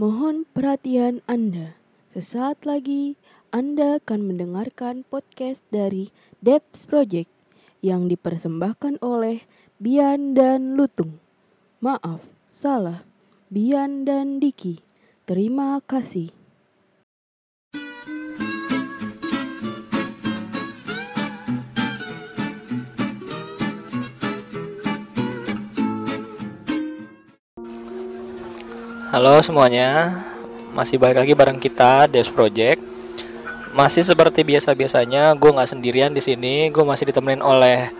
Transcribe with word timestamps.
Mohon 0.00 0.48
perhatian 0.56 1.20
Anda. 1.28 1.76
Sesaat 2.08 2.64
lagi 2.64 3.20
Anda 3.52 4.00
akan 4.00 4.32
mendengarkan 4.32 5.04
podcast 5.04 5.60
dari 5.68 6.08
Debs 6.40 6.88
Project 6.88 7.28
yang 7.84 8.08
dipersembahkan 8.08 9.04
oleh 9.04 9.44
Bian 9.76 10.32
dan 10.32 10.72
Lutung. 10.72 11.20
Maaf, 11.84 12.24
salah. 12.48 13.04
Bian 13.52 14.08
dan 14.08 14.40
Diki. 14.40 14.80
Terima 15.28 15.76
kasih. 15.84 16.39
Halo 29.10 29.42
semuanya, 29.42 30.22
masih 30.70 30.94
balik 30.94 31.18
lagi 31.18 31.34
bareng 31.34 31.58
kita 31.58 32.06
Devs 32.06 32.30
Project. 32.30 32.78
Masih 33.74 34.06
seperti 34.06 34.46
biasa-biasanya, 34.46 35.34
gue 35.34 35.50
nggak 35.50 35.66
sendirian 35.66 36.14
di 36.14 36.22
sini. 36.22 36.70
Gue 36.70 36.86
masih 36.86 37.10
ditemenin 37.10 37.42
oleh 37.42 37.90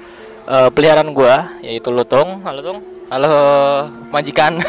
uh, 0.47 0.71
peliharaan 0.71 1.11
gue, 1.11 1.67
yaitu 1.67 1.91
Lutung. 1.91 2.47
Halo 2.47 2.63
Tung. 2.63 2.79
Halo 3.11 3.27
majikan. 4.15 4.63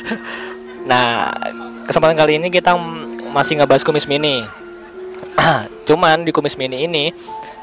nah, 0.92 1.32
kesempatan 1.88 2.20
kali 2.20 2.36
ini 2.36 2.52
kita 2.52 2.76
masih 3.32 3.56
ngebahas 3.56 3.80
kumis 3.80 4.04
mini. 4.04 4.44
Cuman 5.88 6.28
di 6.28 6.36
kumis 6.36 6.60
mini 6.60 6.84
ini 6.84 7.16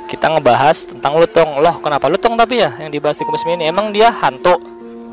kita 0.10 0.34
ngebahas 0.34 0.98
tentang 0.98 1.14
Lutung. 1.14 1.62
Loh, 1.62 1.78
kenapa 1.78 2.10
Lutung 2.10 2.34
tapi 2.42 2.58
ya 2.58 2.74
yang 2.82 2.90
dibahas 2.90 3.22
di 3.22 3.26
kumis 3.30 3.46
mini? 3.46 3.70
Emang 3.70 3.94
dia 3.94 4.10
hantu? 4.10 4.58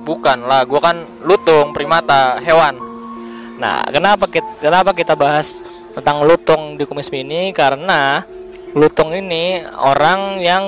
Bukan 0.07 0.47
lah, 0.47 0.63
gue 0.63 0.79
kan 0.79 1.03
lutung, 1.27 1.75
primata, 1.75 2.39
hewan. 2.39 2.86
Nah, 3.57 3.89
kenapa 3.89 4.29
kita, 4.29 4.51
kenapa 4.61 4.91
kita 4.93 5.17
bahas 5.17 5.65
tentang 5.97 6.21
lutung 6.25 6.77
di 6.77 6.85
kumis 6.85 7.09
mini? 7.09 7.57
Karena 7.57 8.21
lutung 8.77 9.17
ini 9.17 9.65
orang 9.65 10.37
yang 10.45 10.65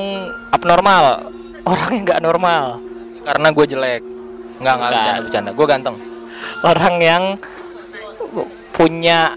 abnormal, 0.48 1.28
orang 1.68 1.90
yang 1.92 2.04
nggak 2.08 2.24
normal. 2.24 2.80
Karena 3.28 3.52
gue 3.52 3.64
jelek. 3.68 4.02
Nggak 4.58 4.74
nggak 4.74 4.90
bercanda, 4.90 5.20
bercanda. 5.20 5.50
Gue 5.52 5.66
ganteng. 5.68 5.96
Orang 6.64 6.94
yang 7.04 7.22
punya 8.72 9.36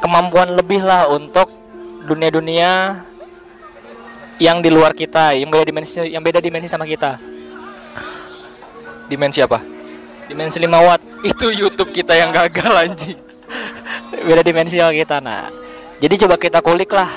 kemampuan 0.00 0.56
lebih 0.56 0.80
lah 0.80 1.10
untuk 1.12 1.52
dunia-dunia 2.08 3.04
yang 4.40 4.64
di 4.64 4.72
luar 4.72 4.96
kita, 4.96 5.36
yang 5.36 5.52
beda 5.52 5.64
dimensi, 5.68 5.96
yang 6.08 6.24
beda 6.24 6.40
dimensi 6.40 6.68
sama 6.68 6.88
kita. 6.88 7.20
Dimensi 9.06 9.44
apa? 9.44 9.75
Dimensi 10.26 10.58
5 10.58 10.86
watt. 10.86 11.02
Itu 11.22 11.54
YouTube 11.54 11.94
kita 11.94 12.14
yang 12.18 12.34
gagal 12.34 12.72
anjing. 12.74 13.26
beda 14.26 14.42
dimensi 14.42 14.76
sama 14.78 14.90
kita 14.90 15.22
nah 15.22 15.48
jadi 16.02 16.14
coba 16.26 16.36
kita 16.36 16.58
kulik 16.60 16.90
lah 16.92 17.08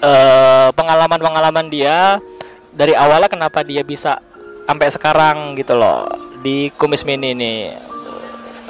eh, 0.00 0.68
pengalaman-pengalaman 0.72 1.68
dia 1.68 2.18
dari 2.72 2.96
awalnya 2.96 3.28
kenapa 3.28 3.60
dia 3.60 3.84
bisa 3.84 4.18
sampai 4.64 4.88
sekarang 4.88 5.58
gitu 5.58 5.74
loh 5.74 6.06
di 6.40 6.70
kumis 6.78 7.04
mini 7.04 7.34
ini 7.36 7.54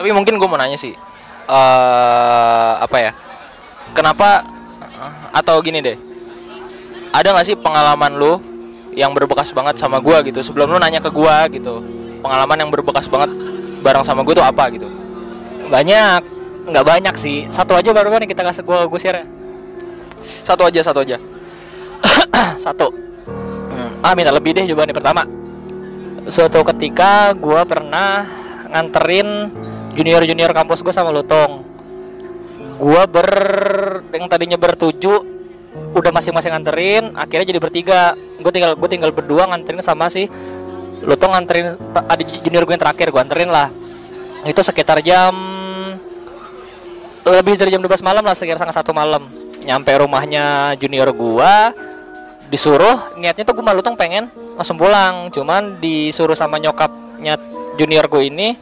Tapi 0.00 0.16
mungkin 0.16 0.40
gue 0.40 0.48
mau 0.48 0.56
nanya 0.56 0.80
sih. 0.80 0.96
eh 1.50 2.72
apa 2.80 2.96
ya? 2.96 3.12
Kenapa 3.92 4.40
atau 5.28 5.60
gini 5.60 5.84
deh. 5.84 5.92
Ada 7.12 7.36
nggak 7.36 7.44
sih 7.44 7.56
pengalaman 7.60 8.16
lu 8.16 8.40
yang 8.96 9.12
berbekas 9.12 9.52
banget 9.52 9.76
sama 9.76 10.00
gue 10.00 10.32
gitu 10.32 10.40
sebelum 10.40 10.72
lu 10.72 10.80
nanya 10.80 11.04
ke 11.04 11.12
gue 11.12 11.36
gitu 11.60 11.84
pengalaman 12.20 12.56
yang 12.60 12.70
berbekas 12.70 13.08
banget 13.08 13.32
bareng 13.80 14.04
sama 14.04 14.22
gue 14.22 14.34
tuh 14.36 14.44
apa 14.44 14.68
gitu. 14.70 14.86
Banyak 15.66 16.40
nggak 16.68 16.86
banyak 16.86 17.14
sih. 17.16 17.48
Satu 17.48 17.74
aja 17.74 17.90
baru 17.90 18.12
nih 18.12 18.28
kita 18.30 18.44
kasih 18.44 18.62
gua 18.62 18.84
gue 18.84 19.00
share 19.00 19.24
satu 20.20 20.68
aja 20.68 20.80
satu 20.84 21.00
aja. 21.00 21.16
Satu. 22.64 22.92
Ah 24.00 24.16
minta 24.16 24.32
lebih 24.32 24.56
deh 24.56 24.64
coba 24.72 24.88
nih 24.88 24.96
pertama. 24.96 25.22
Suatu 26.28 26.60
ketika 26.72 27.32
gua 27.36 27.64
pernah 27.64 28.24
nganterin 28.68 29.52
junior 29.96 30.24
junior 30.24 30.52
kampus 30.52 30.84
gue 30.84 30.92
sama 30.92 31.12
Lutong. 31.12 31.64
Gua 32.80 33.04
ber 33.04 33.28
yang 34.12 34.28
tadinya 34.28 34.56
bertujuh 34.56 35.40
udah 35.90 36.10
masing-masing 36.12 36.52
nganterin 36.52 37.04
akhirnya 37.16 37.52
jadi 37.52 37.60
bertiga. 37.60 38.02
Gue 38.40 38.52
tinggal 38.52 38.76
gue 38.76 38.88
tinggal 38.88 39.12
berdua 39.12 39.48
nganterin 39.52 39.84
sama 39.84 40.08
si 40.08 40.28
Lutong 41.00 41.32
nganterin 41.32 41.76
ta- 41.96 42.04
ada 42.04 42.22
junior 42.22 42.68
gue 42.68 42.74
yang 42.76 42.82
terakhir 42.82 43.08
gue 43.08 43.20
anterin 43.20 43.48
lah. 43.48 43.72
Itu 44.44 44.60
sekitar 44.60 45.00
jam 45.00 45.32
lebih 47.24 47.60
dari 47.60 47.70
jam 47.72 47.84
12 47.84 48.00
malam 48.00 48.24
lah 48.24 48.36
sekitar 48.36 48.60
setengah 48.60 48.76
satu 48.76 48.92
malam. 48.92 49.28
Nyampe 49.60 49.92
rumahnya 50.00 50.76
junior 50.80 51.12
gua 51.12 51.72
disuruh 52.50 53.14
niatnya 53.20 53.46
tuh 53.46 53.54
gue 53.60 53.64
malu 53.64 53.84
tuh 53.84 53.92
pengen 53.96 54.28
langsung 54.56 54.76
pulang. 54.76 55.28
Cuman 55.32 55.80
disuruh 55.80 56.36
sama 56.36 56.60
nyokapnya 56.60 57.36
junior 57.76 58.08
gue 58.08 58.28
ini 58.28 58.56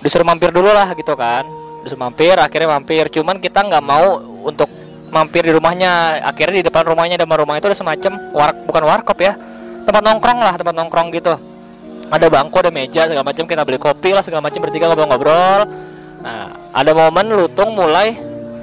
disuruh 0.00 0.24
mampir 0.24 0.52
dulu 0.52 0.72
lah 0.72 0.92
gitu 0.96 1.12
kan. 1.16 1.44
Disuruh 1.84 2.08
mampir 2.08 2.36
akhirnya 2.36 2.68
mampir. 2.72 3.08
Cuman 3.12 3.40
kita 3.40 3.64
nggak 3.64 3.84
mau 3.84 4.20
untuk 4.44 4.68
mampir 5.12 5.44
di 5.44 5.52
rumahnya. 5.52 6.24
Akhirnya 6.24 6.60
di 6.60 6.66
depan 6.68 6.84
rumahnya 6.88 7.16
dan 7.20 7.28
rumah 7.28 7.56
itu 7.56 7.68
ada 7.68 7.76
semacam 7.76 8.12
war 8.32 8.52
bukan 8.64 8.82
warkop 8.84 9.20
ya 9.20 9.36
tempat 9.90 10.06
nongkrong 10.06 10.38
lah 10.38 10.54
tempat 10.54 10.74
nongkrong 10.76 11.08
gitu 11.10 11.34
ada 12.10 12.26
bangku 12.26 12.58
ada 12.58 12.74
meja 12.74 13.06
segala 13.06 13.22
macam. 13.22 13.46
Kita 13.46 13.62
beli 13.62 13.78
kopi 13.78 14.10
lah 14.10 14.22
segala 14.26 14.42
macam. 14.42 14.58
Bertiga 14.66 14.90
ngobrol-ngobrol. 14.90 15.62
Nah 16.20 16.42
ada 16.74 16.90
momen 16.92 17.26
lutung 17.32 17.72
mulai 17.72 18.18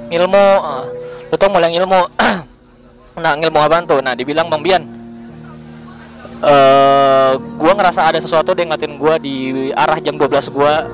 ilmu 0.08 0.44
eh, 0.62 0.84
lutung 1.32 1.50
mulai 1.50 1.74
ilmu 1.74 2.00
nah 3.24 3.32
ilmu 3.34 3.58
apa 3.58 3.82
tuh? 3.88 4.04
Nah 4.04 4.12
dibilang 4.12 4.52
bang 4.52 4.62
Bian. 4.62 4.82
Eh 6.44 7.32
gua 7.56 7.72
ngerasa 7.74 8.06
ada 8.12 8.20
sesuatu 8.20 8.52
yang 8.54 8.70
ngatin 8.70 9.00
gua 9.00 9.16
di 9.16 9.72
arah 9.72 9.98
jam 9.98 10.20
12 10.20 10.52
gua. 10.52 10.84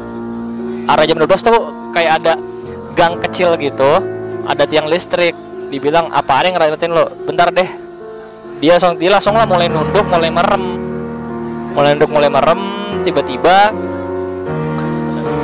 Arah 0.88 1.04
jam 1.04 1.18
12 1.18 1.26
tuh 1.42 1.58
kayak 1.90 2.22
ada 2.22 2.32
gang 2.94 3.18
kecil 3.18 3.58
gitu. 3.58 3.98
Ada 4.46 4.64
tiang 4.70 4.86
listrik. 4.86 5.34
Dibilang 5.74 6.14
apa 6.14 6.38
ada 6.38 6.46
yang 6.48 6.56
ngeliatin 6.56 6.92
lo? 6.94 7.10
Bentar 7.26 7.50
deh. 7.50 7.66
Dia 8.62 8.78
langsung 8.78 8.94
dia 8.94 9.10
langsung 9.10 9.34
lah 9.34 9.44
mulai 9.44 9.66
nunduk 9.66 10.06
mulai 10.06 10.30
merem 10.30 10.73
mulai 11.74 11.90
nunduk 11.98 12.10
mulai 12.14 12.30
merem 12.30 12.62
tiba-tiba 13.02 13.74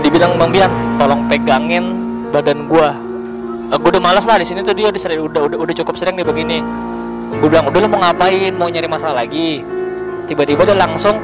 dibilang 0.01 0.39
bang 0.39 0.51
Bian 0.55 0.73
tolong 0.97 1.27
pegangin 1.27 1.85
badan 2.31 2.71
gua. 2.71 2.95
Eh, 3.71 3.79
gua 3.79 3.91
udah 3.91 4.03
malas 4.03 4.25
lah 4.25 4.39
di 4.39 4.47
sini 4.47 4.63
tuh 4.63 4.73
dia 4.73 4.89
udah, 4.89 5.01
udah 5.27 5.43
udah 5.51 5.59
udah 5.59 5.75
cukup 5.83 5.99
sering 5.99 6.15
nih 6.15 6.25
begini. 6.25 6.63
Gua 7.43 7.49
bilang 7.51 7.67
udah 7.67 7.79
lu 7.83 7.89
mau 7.91 8.01
ngapain? 8.03 8.55
Mau 8.55 8.71
nyari 8.71 8.87
masalah 8.87 9.27
lagi? 9.27 9.67
Tiba-tiba 10.31 10.63
dia 10.63 10.79
langsung 10.79 11.19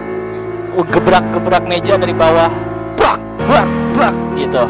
uh, 0.75 0.87
gebrak-gebrak 0.91 1.63
meja 1.71 1.95
dari 1.95 2.13
bawah. 2.13 2.51
Brak 2.99 3.23
brak 3.47 3.69
brak 3.95 4.15
gitu. 4.35 4.67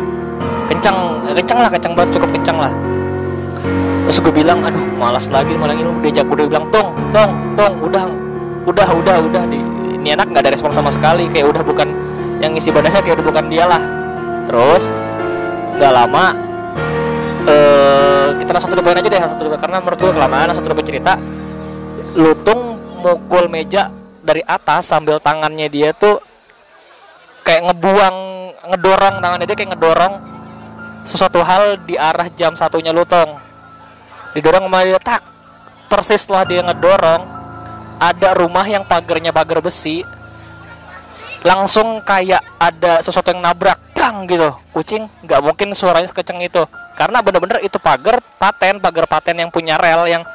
Kencang 0.68 1.24
kencang 1.32 1.58
lah 1.64 1.70
kencang 1.72 1.92
banget 1.96 2.10
cukup 2.20 2.30
kencang 2.36 2.58
lah. 2.60 2.72
Terus 4.06 4.22
gue 4.22 4.32
bilang 4.36 4.62
aduh 4.62 4.84
malas 5.00 5.26
lagi 5.32 5.56
malah 5.58 5.74
ini 5.74 5.82
udah 5.82 6.10
jago 6.14 6.32
udah 6.38 6.46
bilang 6.46 6.66
tong 6.70 6.94
tong 7.10 7.32
tong 7.58 7.74
udah 7.82 8.06
udah 8.66 8.88
udah 9.02 9.16
udah 9.18 9.42
di, 9.50 9.58
ini 10.06 10.14
anak 10.14 10.30
nggak 10.30 10.46
ada 10.46 10.52
respon 10.54 10.70
sama 10.70 10.94
sekali. 10.94 11.26
Kayak 11.34 11.50
udah 11.50 11.62
bukan 11.66 11.88
yang 12.38 12.54
ngisi 12.54 12.70
badannya 12.70 13.02
kayak 13.02 13.18
udah 13.18 13.26
bukan 13.26 13.44
dia 13.50 13.64
lah 13.66 13.82
terus 14.46 14.92
nggak 15.76 15.92
lama 15.92 16.26
eh 17.46 18.28
kita 18.38 18.50
langsung 18.54 18.70
point 18.76 18.98
aja 19.00 19.08
deh 19.08 19.20
langsung 19.20 19.38
to 19.40 19.58
karena 19.58 19.76
menurut 19.82 19.98
gue 19.98 20.12
kelamaan 20.14 20.46
langsung 20.52 20.62
to 20.62 20.84
cerita. 20.86 21.14
Lutung 22.16 22.80
mukul 23.02 23.50
meja 23.50 23.92
dari 24.24 24.40
atas 24.46 24.88
sambil 24.88 25.20
tangannya 25.20 25.68
dia 25.68 25.92
tuh 25.92 26.22
kayak 27.44 27.70
ngebuang 27.70 28.16
ngedorong 28.72 29.14
tangannya 29.20 29.46
dia 29.46 29.56
kayak 29.58 29.70
ngedorong 29.76 30.14
sesuatu 31.06 31.38
hal 31.44 31.78
di 31.86 31.94
arah 31.94 32.26
jam 32.34 32.56
satunya 32.58 32.90
lutong 32.90 33.38
didorong 34.32 34.70
sama 34.70 34.86
dia 34.86 35.00
tak. 35.02 35.22
Persis 35.86 36.26
setelah 36.26 36.42
dia 36.42 36.66
ngedorong 36.66 37.35
ada 37.96 38.36
rumah 38.36 38.64
yang 38.68 38.84
pagarnya 38.84 39.32
pagar 39.32 39.64
besi 39.64 40.04
langsung 41.46 42.02
kayak 42.02 42.42
ada 42.58 42.98
sesuatu 43.00 43.30
yang 43.30 43.38
nabrak 43.38 43.78
dang 43.94 44.26
gitu. 44.26 44.50
Kucing 44.74 45.06
nggak 45.22 45.40
mungkin 45.40 45.72
suaranya 45.72 46.10
sekeceng 46.10 46.42
itu. 46.42 46.66
Karena 46.96 47.22
bener-bener 47.22 47.62
itu 47.62 47.76
pagar 47.78 48.18
paten 48.40 48.82
pagar 48.82 49.06
paten 49.06 49.36
yang 49.38 49.50
punya 49.52 49.78
rel 49.78 50.10
yang 50.10 50.26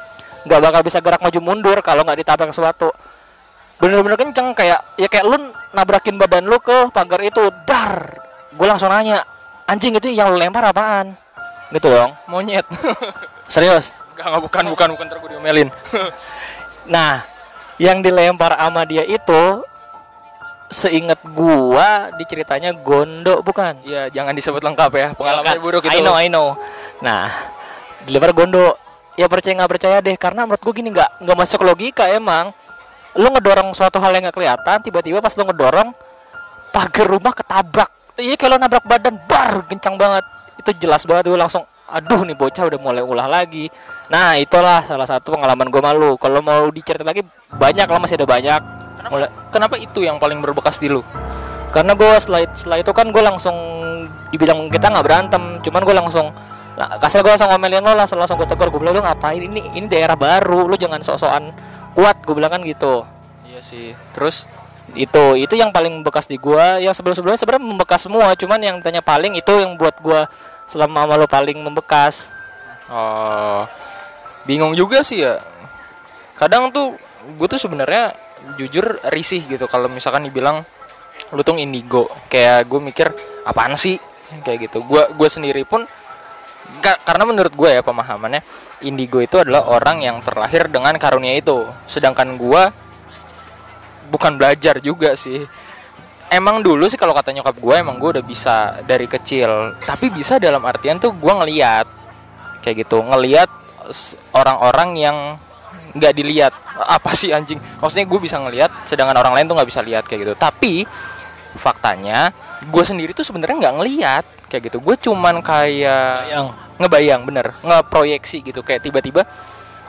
nggak 0.48 0.60
bakal 0.62 0.80
bisa 0.82 0.98
gerak 1.04 1.20
maju 1.20 1.38
mundur 1.42 1.78
kalau 1.84 2.02
nggak 2.02 2.18
ditabrak 2.24 2.50
sesuatu. 2.50 2.90
Bener-bener 3.76 4.16
kenceng 4.16 4.54
kayak 4.54 4.96
ya 4.96 5.08
kayak 5.10 5.26
lu 5.26 5.36
nabrakin 5.74 6.16
badan 6.16 6.46
lu 6.46 6.58
ke 6.62 6.90
pagar 6.94 7.20
itu 7.22 7.50
dar. 7.66 8.22
Gue 8.54 8.66
langsung 8.68 8.88
nanya 8.88 9.26
anjing 9.68 9.96
itu 9.96 10.12
yang 10.12 10.32
lu 10.32 10.38
lempar 10.38 10.64
apaan? 10.64 11.18
Gitu 11.72 11.88
dong. 11.88 12.14
Monyet. 12.30 12.64
Serius? 13.52 13.92
Enggak, 14.16 14.26
enggak 14.28 14.42
bukan 14.44 14.64
bukan 14.72 14.88
bukan 14.96 15.06
diomelin. 15.28 15.68
Nah, 16.82 17.22
yang 17.82 17.98
dilempar 17.98 18.54
sama 18.54 18.86
dia 18.86 19.02
itu 19.02 19.66
seingat 20.70 21.18
gua 21.34 22.14
diceritanya 22.14 22.70
Gondo 22.70 23.42
bukan? 23.42 23.82
Ya 23.82 24.06
jangan 24.06 24.38
disebut 24.38 24.62
lengkap 24.62 24.90
ya 24.94 25.08
pengalaman 25.18 25.58
buruk 25.58 25.82
itu. 25.90 25.90
I 25.90 25.98
know 25.98 26.14
I 26.14 26.30
know. 26.30 26.54
Nah 27.02 27.26
deliver 28.06 28.30
Gondo 28.30 28.78
ya 29.18 29.26
percaya 29.26 29.58
nggak 29.58 29.72
percaya 29.74 29.98
deh 29.98 30.14
karena 30.14 30.46
menurut 30.46 30.62
gua 30.62 30.74
gini 30.78 30.94
nggak 30.94 31.26
nggak 31.26 31.38
masuk 31.42 31.66
logika 31.66 32.06
emang. 32.06 32.54
Lu 33.18 33.28
ngedorong 33.28 33.74
suatu 33.74 33.98
hal 33.98 34.14
yang 34.14 34.30
nggak 34.30 34.36
kelihatan 34.38 34.78
tiba-tiba 34.86 35.18
pas 35.18 35.34
lu 35.34 35.42
ngedorong 35.42 35.90
pagar 36.70 37.06
rumah 37.10 37.34
ketabrak. 37.34 37.90
Iya 38.16 38.38
kalau 38.38 38.62
nabrak 38.62 38.86
badan 38.86 39.18
bar 39.26 39.66
kencang 39.66 39.98
banget. 39.98 40.22
Itu 40.54 40.70
jelas 40.78 41.02
banget 41.02 41.26
gue 41.26 41.36
langsung 41.36 41.66
aduh 41.92 42.24
nih 42.24 42.32
bocah 42.32 42.64
udah 42.72 42.80
mulai 42.80 43.04
ulah 43.04 43.28
lagi. 43.28 43.68
Nah 44.08 44.40
itulah 44.40 44.80
salah 44.88 45.04
satu 45.04 45.36
pengalaman 45.36 45.68
gue 45.68 45.82
malu. 45.84 46.16
Kalau 46.16 46.40
mau 46.40 46.72
diceritain 46.72 47.04
lagi 47.04 47.22
banyak 47.52 47.84
lah 47.84 48.00
masih 48.00 48.16
ada 48.16 48.24
banyak. 48.24 48.60
Kenapa, 48.96 49.12
mulai 49.12 49.28
kenapa 49.52 49.74
itu 49.76 50.00
yang 50.00 50.16
paling 50.16 50.40
berbekas 50.40 50.80
di 50.80 50.88
lu? 50.88 51.04
Karena 51.70 51.92
gue 51.92 52.10
setelah 52.16 52.48
setelah 52.56 52.78
itu 52.80 52.92
kan 52.96 53.12
gue 53.12 53.22
langsung 53.22 53.56
dibilang 54.32 54.72
kita 54.72 54.88
nggak 54.88 55.04
berantem. 55.04 55.42
Cuman 55.60 55.84
gue 55.84 55.94
langsung 55.94 56.32
lah 56.72 56.96
kasar 56.96 57.20
gue 57.20 57.28
langsung 57.28 57.52
ngomelin 57.52 57.84
lo 57.84 57.92
langsung 57.92 58.16
langsung 58.16 58.40
gue 58.40 58.48
tegur. 58.48 58.72
Gue 58.72 58.80
bilang 58.80 58.96
lu 58.96 59.04
ngapain? 59.04 59.38
Ini 59.38 59.76
ini 59.76 59.86
daerah 59.86 60.16
baru. 60.16 60.64
Lu 60.64 60.80
jangan 60.80 61.04
sok-sokan 61.04 61.52
kuat 61.92 62.24
gue 62.24 62.32
bilang 62.32 62.48
kan 62.48 62.64
gitu. 62.64 63.04
Iya 63.44 63.60
sih. 63.60 63.92
Terus? 64.16 64.48
Itu 64.92 65.38
itu 65.40 65.54
yang 65.56 65.72
paling 65.72 66.04
bekas 66.04 66.28
di 66.28 66.36
gua. 66.36 66.76
Yang 66.76 67.00
sebelum 67.00 67.14
sebelumnya 67.16 67.40
sebenarnya 67.40 67.64
membekas 67.64 68.00
semua. 68.04 68.34
Cuman 68.36 68.60
yang 68.60 68.76
tanya 68.84 69.00
paling 69.00 69.32
itu 69.38 69.52
yang 69.56 69.78
buat 69.78 69.96
gua 70.02 70.28
selama 70.72 71.04
sama 71.04 71.20
lo 71.20 71.28
paling 71.28 71.60
membekas. 71.60 72.32
Oh 72.88 73.68
bingung 74.48 74.74
juga 74.74 75.04
sih 75.06 75.22
ya. 75.22 75.38
Kadang 76.34 76.74
tuh 76.74 76.98
gue 77.38 77.46
tuh 77.46 77.60
sebenarnya 77.60 78.16
jujur 78.58 78.98
risih 79.14 79.44
gitu 79.46 79.70
kalau 79.70 79.86
misalkan 79.86 80.26
dibilang 80.26 80.66
lu 81.30 81.42
tuh 81.44 81.60
indigo. 81.60 82.10
Kayak 82.26 82.66
gue 82.66 82.80
mikir 82.82 83.06
apaan 83.46 83.76
sih? 83.78 84.00
Kayak 84.42 84.70
gitu. 84.70 84.82
Gue 84.82 85.04
gue 85.12 85.28
sendiri 85.28 85.62
pun 85.62 85.84
Ka- 86.78 86.98
karena 87.04 87.26
menurut 87.26 87.52
gue 87.52 87.68
ya 87.74 87.82
pemahamannya 87.82 88.40
indigo 88.86 89.18
itu 89.18 89.34
adalah 89.36 89.66
orang 89.66 89.98
yang 90.00 90.22
terlahir 90.24 90.70
dengan 90.70 90.96
karunia 90.96 91.36
itu. 91.36 91.68
Sedangkan 91.90 92.38
gue 92.38 92.62
bukan 94.08 94.36
belajar 94.36 94.76
juga 94.80 95.16
sih 95.16 95.40
emang 96.32 96.64
dulu 96.64 96.88
sih 96.88 96.96
kalau 96.96 97.12
kata 97.12 97.36
nyokap 97.36 97.60
gue 97.60 97.74
emang 97.76 98.00
gue 98.00 98.18
udah 98.18 98.24
bisa 98.24 98.80
dari 98.88 99.04
kecil. 99.04 99.76
Tapi 99.84 100.08
bisa 100.08 100.40
dalam 100.40 100.64
artian 100.64 100.96
tuh 100.96 101.12
gue 101.12 101.32
ngeliat 101.32 101.86
kayak 102.64 102.88
gitu 102.88 103.04
ngeliat 103.04 103.50
orang-orang 104.32 104.90
yang 104.96 105.16
nggak 105.92 106.12
dilihat. 106.16 106.56
Apa 106.72 107.12
sih 107.12 107.36
anjing? 107.36 107.60
Maksudnya 107.60 108.08
gue 108.08 108.18
bisa 108.18 108.40
ngeliat 108.40 108.88
sedangkan 108.88 109.20
orang 109.20 109.36
lain 109.36 109.44
tuh 109.44 109.54
nggak 109.60 109.68
bisa 109.68 109.84
lihat 109.84 110.08
kayak 110.08 110.20
gitu. 110.24 110.34
Tapi 110.34 110.88
faktanya 111.52 112.32
gue 112.64 112.84
sendiri 112.86 113.12
tuh 113.12 113.28
sebenarnya 113.28 113.68
nggak 113.68 113.76
ngeliat 113.76 114.24
kayak 114.48 114.72
gitu. 114.72 114.80
Gue 114.80 114.96
cuman 114.96 115.44
kayak 115.44 116.32
yang 116.32 116.48
ngebayang 116.80 117.28
bener. 117.28 117.52
Ngeproyeksi 117.60 118.40
gitu. 118.40 118.64
Kayak 118.64 118.88
tiba-tiba 118.88 119.28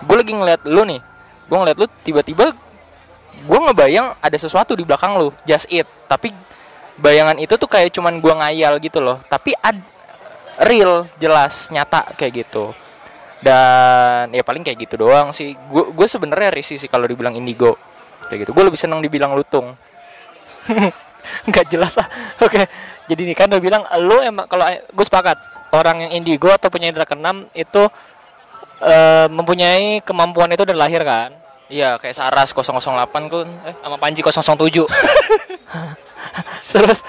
gue 0.04 0.16
lagi 0.20 0.34
ngeliat 0.36 0.68
lu 0.68 0.84
nih. 0.84 1.00
Gue 1.48 1.58
ngeliat 1.58 1.78
lu 1.80 1.88
tiba-tiba 2.04 2.52
gue 3.44 3.60
ngebayang 3.60 4.16
ada 4.24 4.38
sesuatu 4.40 4.74
di 4.74 4.88
belakang 4.88 5.20
lu 5.20 5.30
just 5.44 5.68
it. 5.70 5.86
Tapi 6.08 6.32
bayangan 7.00 7.38
itu 7.40 7.54
tuh 7.60 7.68
kayak 7.68 7.92
cuman 7.92 8.18
gue 8.24 8.34
ngayal 8.34 8.80
gitu 8.80 9.04
loh. 9.04 9.20
Tapi 9.28 9.52
ad 9.60 9.78
real 10.64 11.04
jelas 11.20 11.68
nyata 11.70 12.16
kayak 12.16 12.48
gitu. 12.48 12.72
Dan 13.44 14.32
ya 14.32 14.42
paling 14.42 14.64
kayak 14.64 14.88
gitu 14.88 15.04
doang 15.04 15.36
sih. 15.36 15.56
Gue 15.68 15.92
gue 15.92 16.08
sebenarnya 16.08 16.56
risih 16.56 16.80
sih 16.80 16.88
kalau 16.88 17.04
dibilang 17.04 17.36
indigo. 17.36 17.76
Kayak 18.32 18.48
gitu. 18.48 18.52
Gue 18.56 18.64
lebih 18.72 18.80
seneng 18.80 19.04
dibilang 19.04 19.36
lutung. 19.36 19.76
Nggak 21.50 21.66
jelas 21.68 22.00
ah 22.00 22.08
oke. 22.46 22.64
Jadi 23.12 23.22
nih 23.28 23.36
kan 23.36 23.52
udah 23.52 23.64
bilang 23.64 23.84
lo 24.00 24.24
emang 24.24 24.48
kalau 24.48 24.64
gue 24.72 25.06
sepakat 25.06 25.36
orang 25.76 26.08
yang 26.08 26.24
indigo 26.24 26.48
atau 26.48 26.72
punya 26.72 26.88
indera 26.88 27.04
keenam 27.04 27.52
itu 27.52 27.84
eh, 28.80 29.28
mempunyai 29.28 30.00
kemampuan 30.06 30.52
itu 30.56 30.64
dari 30.64 30.80
lahir 30.80 31.04
kan 31.04 31.43
iya 31.68 32.00
kayak 32.00 32.16
Saras 32.16 32.52
008 32.52 33.32
kun. 33.32 33.48
Eh 33.68 33.76
sama 33.84 33.98
Panji 34.00 34.24
007 34.24 34.84
terus 36.74 37.06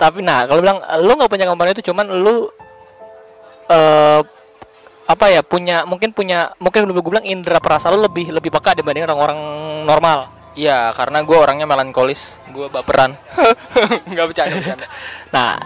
tapi 0.00 0.24
nah 0.24 0.48
kalau 0.48 0.64
bilang 0.64 0.80
lu 1.04 1.12
nggak 1.14 1.28
punya 1.28 1.44
kemampuan 1.44 1.76
itu 1.76 1.92
cuman 1.92 2.06
lu 2.08 2.48
eh 3.68 4.20
apa 5.02 5.26
ya 5.28 5.44
punya 5.44 5.84
mungkin 5.84 6.14
punya 6.14 6.54
mungkin 6.56 6.88
gue 6.88 7.02
bilang 7.04 7.26
indera 7.26 7.60
perasa 7.60 7.92
lu 7.92 8.00
lebih 8.00 8.32
lebih 8.32 8.48
peka 8.48 8.78
dibanding 8.78 9.04
orang-orang 9.04 9.38
normal. 9.84 10.18
Iya, 10.52 10.92
karena 10.92 11.24
gue 11.24 11.32
orangnya 11.32 11.64
melankolis, 11.64 12.36
gue 12.52 12.68
baperan. 12.68 13.16
Nggak 14.12 14.26
bercanda, 14.28 14.54
bercanda. 14.60 14.86
nah 15.32 15.56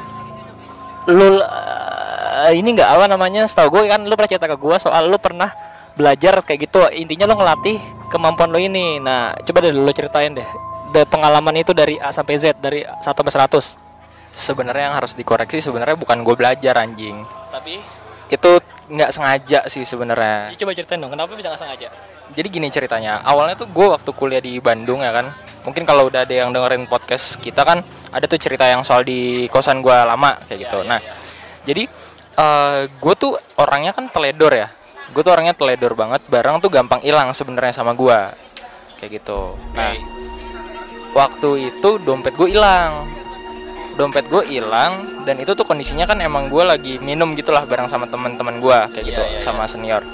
lu 1.10 1.42
eh, 1.42 2.52
ini 2.54 2.74
nggak 2.74 2.90
apa 2.98 3.06
namanya 3.06 3.46
setahu 3.46 3.78
gue 3.78 3.82
kan 3.86 4.02
lu 4.02 4.14
pernah 4.18 4.30
cerita 4.30 4.50
ke 4.50 4.58
gue 4.58 4.76
soal 4.82 5.06
lu 5.06 5.18
pernah 5.18 5.50
belajar 5.94 6.38
kayak 6.42 6.70
gitu. 6.70 6.82
Intinya 6.94 7.30
lu 7.30 7.34
ngelatih 7.38 7.78
kemampuan 8.08 8.50
lu 8.50 8.58
ini 8.60 9.02
nah 9.02 9.34
coba 9.42 9.66
deh 9.66 9.72
lu 9.74 9.90
ceritain 9.92 10.32
deh 10.34 10.48
dari 10.94 11.06
pengalaman 11.06 11.54
itu 11.58 11.74
dari 11.74 11.98
A 11.98 12.14
sampai 12.14 12.38
Z 12.38 12.56
dari 12.62 12.80
1 12.86 13.02
sampai 13.02 13.32
100 13.32 13.86
Sebenarnya 14.36 14.92
yang 14.92 14.96
harus 15.00 15.16
dikoreksi 15.16 15.64
sebenarnya 15.64 15.96
bukan 15.96 16.20
gue 16.20 16.36
belajar 16.36 16.76
anjing. 16.76 17.24
tapi 17.48 17.80
Itu 18.28 18.60
nggak 18.92 19.08
sengaja 19.08 19.64
sih 19.64 19.80
sebenarnya. 19.88 20.52
ya, 20.52 20.60
coba 20.60 20.76
ceritain 20.76 21.00
dong 21.00 21.08
kenapa 21.08 21.32
bisa 21.32 21.48
nggak 21.48 21.62
sengaja 21.64 21.88
Jadi 22.36 22.46
gini 22.52 22.68
ceritanya. 22.68 23.24
Awalnya 23.24 23.56
tuh 23.64 23.72
gue 23.72 23.86
waktu 23.88 24.10
kuliah 24.12 24.44
di 24.44 24.60
Bandung 24.60 25.00
ya 25.00 25.08
kan. 25.16 25.32
Mungkin 25.64 25.88
kalau 25.88 26.12
udah 26.12 26.28
ada 26.28 26.34
yang 26.36 26.52
dengerin 26.52 26.84
podcast 26.84 27.40
kita 27.40 27.64
kan 27.64 27.80
ada 28.12 28.28
tuh 28.28 28.36
cerita 28.36 28.68
yang 28.68 28.84
soal 28.84 29.08
di 29.08 29.48
kosan 29.48 29.80
gue 29.80 29.96
lama 29.96 30.36
kayak 30.44 30.68
gitu. 30.68 30.84
iya, 30.84 30.88
nah, 30.90 31.00
jadi 31.64 31.82
gue 32.92 33.14
tuh 33.16 33.40
orangnya 33.56 33.96
kan 33.96 34.12
teledor 34.12 34.52
ya. 34.52 34.68
Gue 35.14 35.22
tuh 35.22 35.32
orangnya 35.34 35.54
teledor 35.54 35.94
banget. 35.94 36.22
Barang 36.26 36.58
tuh 36.58 36.70
gampang 36.70 37.02
hilang 37.02 37.30
sebenarnya 37.34 37.74
sama 37.76 37.92
gue. 37.94 38.18
Kayak 38.96 39.22
gitu. 39.22 39.54
Nah, 39.76 39.92
waktu 41.16 41.72
itu 41.72 41.90
dompet 42.04 42.36
gue 42.36 42.48
hilang 42.52 43.08
dompet 43.96 44.28
gue 44.28 44.44
hilang 44.52 45.24
dan 45.24 45.40
itu 45.40 45.56
tuh 45.56 45.64
kondisinya 45.64 46.04
kan 46.04 46.20
emang 46.20 46.52
gue 46.52 46.60
lagi 46.60 47.00
minum 47.00 47.32
gitulah 47.32 47.64
bareng 47.64 47.88
sama 47.88 48.04
teman-teman 48.04 48.60
gue 48.60 48.78
kayak 48.92 49.04
Iya, 49.08 49.10
gitu 49.10 49.22
iya, 49.24 49.40
sama 49.40 49.64
senior 49.64 50.04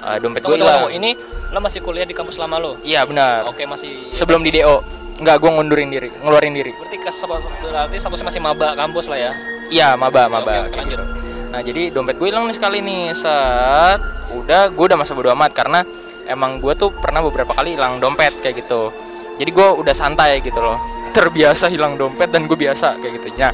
Eh, 0.00 0.16
dompet 0.16 0.40
gue 0.40 0.56
hilang 0.56 0.88
ini 0.88 1.12
lo 1.52 1.60
masih 1.60 1.84
kuliah 1.84 2.08
di 2.08 2.16
kampus 2.16 2.40
lama 2.40 2.56
lo 2.56 2.80
iya 2.80 3.04
benar 3.04 3.44
oke 3.44 3.60
masih 3.68 4.08
sebelum 4.16 4.40
di 4.40 4.56
do 4.56 4.80
nggak 5.20 5.36
gue 5.36 5.50
ngundurin 5.52 5.92
diri 5.92 6.08
ngeluarin 6.24 6.56
diri 6.56 6.72
berarti 6.72 6.96
ke 6.96 7.12
berarti 7.12 7.96
statusnya 8.00 8.26
masih 8.32 8.40
maba 8.40 8.72
kampus 8.72 9.12
lah 9.12 9.18
ya 9.20 9.32
iya 9.68 9.88
maba 10.00 10.24
maba 10.32 10.64
oke, 10.64 10.72
kayak 10.72 10.88
lanjut. 10.88 11.00
gitu. 11.04 11.29
Nah 11.50 11.60
jadi 11.60 11.90
dompet 11.90 12.16
gue 12.16 12.30
hilang 12.30 12.46
nih 12.46 12.56
sekali 12.56 12.78
nih. 12.80 13.12
Set. 13.12 14.00
Udah 14.34 14.70
gue 14.70 14.84
udah 14.86 14.98
masa 14.98 15.12
bodo 15.12 15.34
amat 15.34 15.50
karena 15.50 15.82
emang 16.30 16.62
gue 16.62 16.72
tuh 16.78 16.94
pernah 16.94 17.20
beberapa 17.20 17.50
kali 17.50 17.74
hilang 17.74 17.98
dompet 17.98 18.38
kayak 18.38 18.62
gitu. 18.64 18.94
Jadi 19.36 19.50
gue 19.50 19.68
udah 19.82 19.94
santai 19.94 20.38
gitu 20.40 20.62
loh. 20.62 20.78
Terbiasa 21.16 21.66
hilang 21.66 21.98
dompet 21.98 22.30
dan 22.30 22.46
gue 22.46 22.54
biasa 22.54 23.02
kayak 23.02 23.12
gitu. 23.18 23.34
Nah 23.34 23.52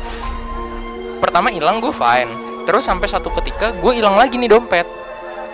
pertama 1.18 1.48
hilang 1.48 1.80
gue 1.80 1.90
fine. 1.90 2.28
Terus 2.68 2.84
sampai 2.84 3.08
satu 3.08 3.32
ketika 3.40 3.72
gue 3.72 3.92
hilang 3.96 4.20
lagi 4.20 4.36
nih 4.36 4.52
dompet 4.52 4.86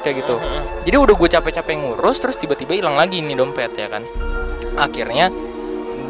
kayak 0.02 0.26
gitu. 0.26 0.36
Jadi 0.82 0.96
udah 0.98 1.14
gue 1.14 1.28
capek-capek 1.30 1.74
ngurus 1.78 2.18
terus 2.18 2.34
tiba-tiba 2.34 2.74
hilang 2.74 2.98
lagi 2.98 3.22
nih 3.22 3.38
dompet 3.38 3.70
ya 3.78 3.86
kan. 3.86 4.02
Akhirnya 4.74 5.30